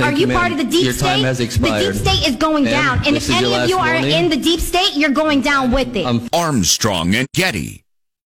Are 0.00 0.12
you 0.12 0.28
part 0.28 0.52
of 0.52 0.58
the 0.58 0.64
deep 0.64 0.84
Your 0.84 0.92
state? 0.92 1.06
time 1.06 1.20
has 1.24 1.40
expired. 1.40 1.86
The 1.86 1.92
deep 1.92 2.02
state 2.02 2.28
is 2.28 2.36
going 2.36 2.64
down. 2.64 2.98
And 3.06 3.16
if 3.16 3.28
any 3.30 3.46
of 3.46 3.52
last 3.52 3.68
you 3.68 3.78
are 3.78 3.94
warning. 3.94 4.10
in 4.12 4.30
the 4.30 4.36
deep 4.36 4.60
state, 4.60 4.94
you're 4.94 5.10
going 5.10 5.40
down 5.40 5.72
with 5.72 5.96
it. 5.96 6.06
I'm 6.06 6.28
Armstrong 6.32 7.14
and 7.14 7.26
Getty. 7.34 7.84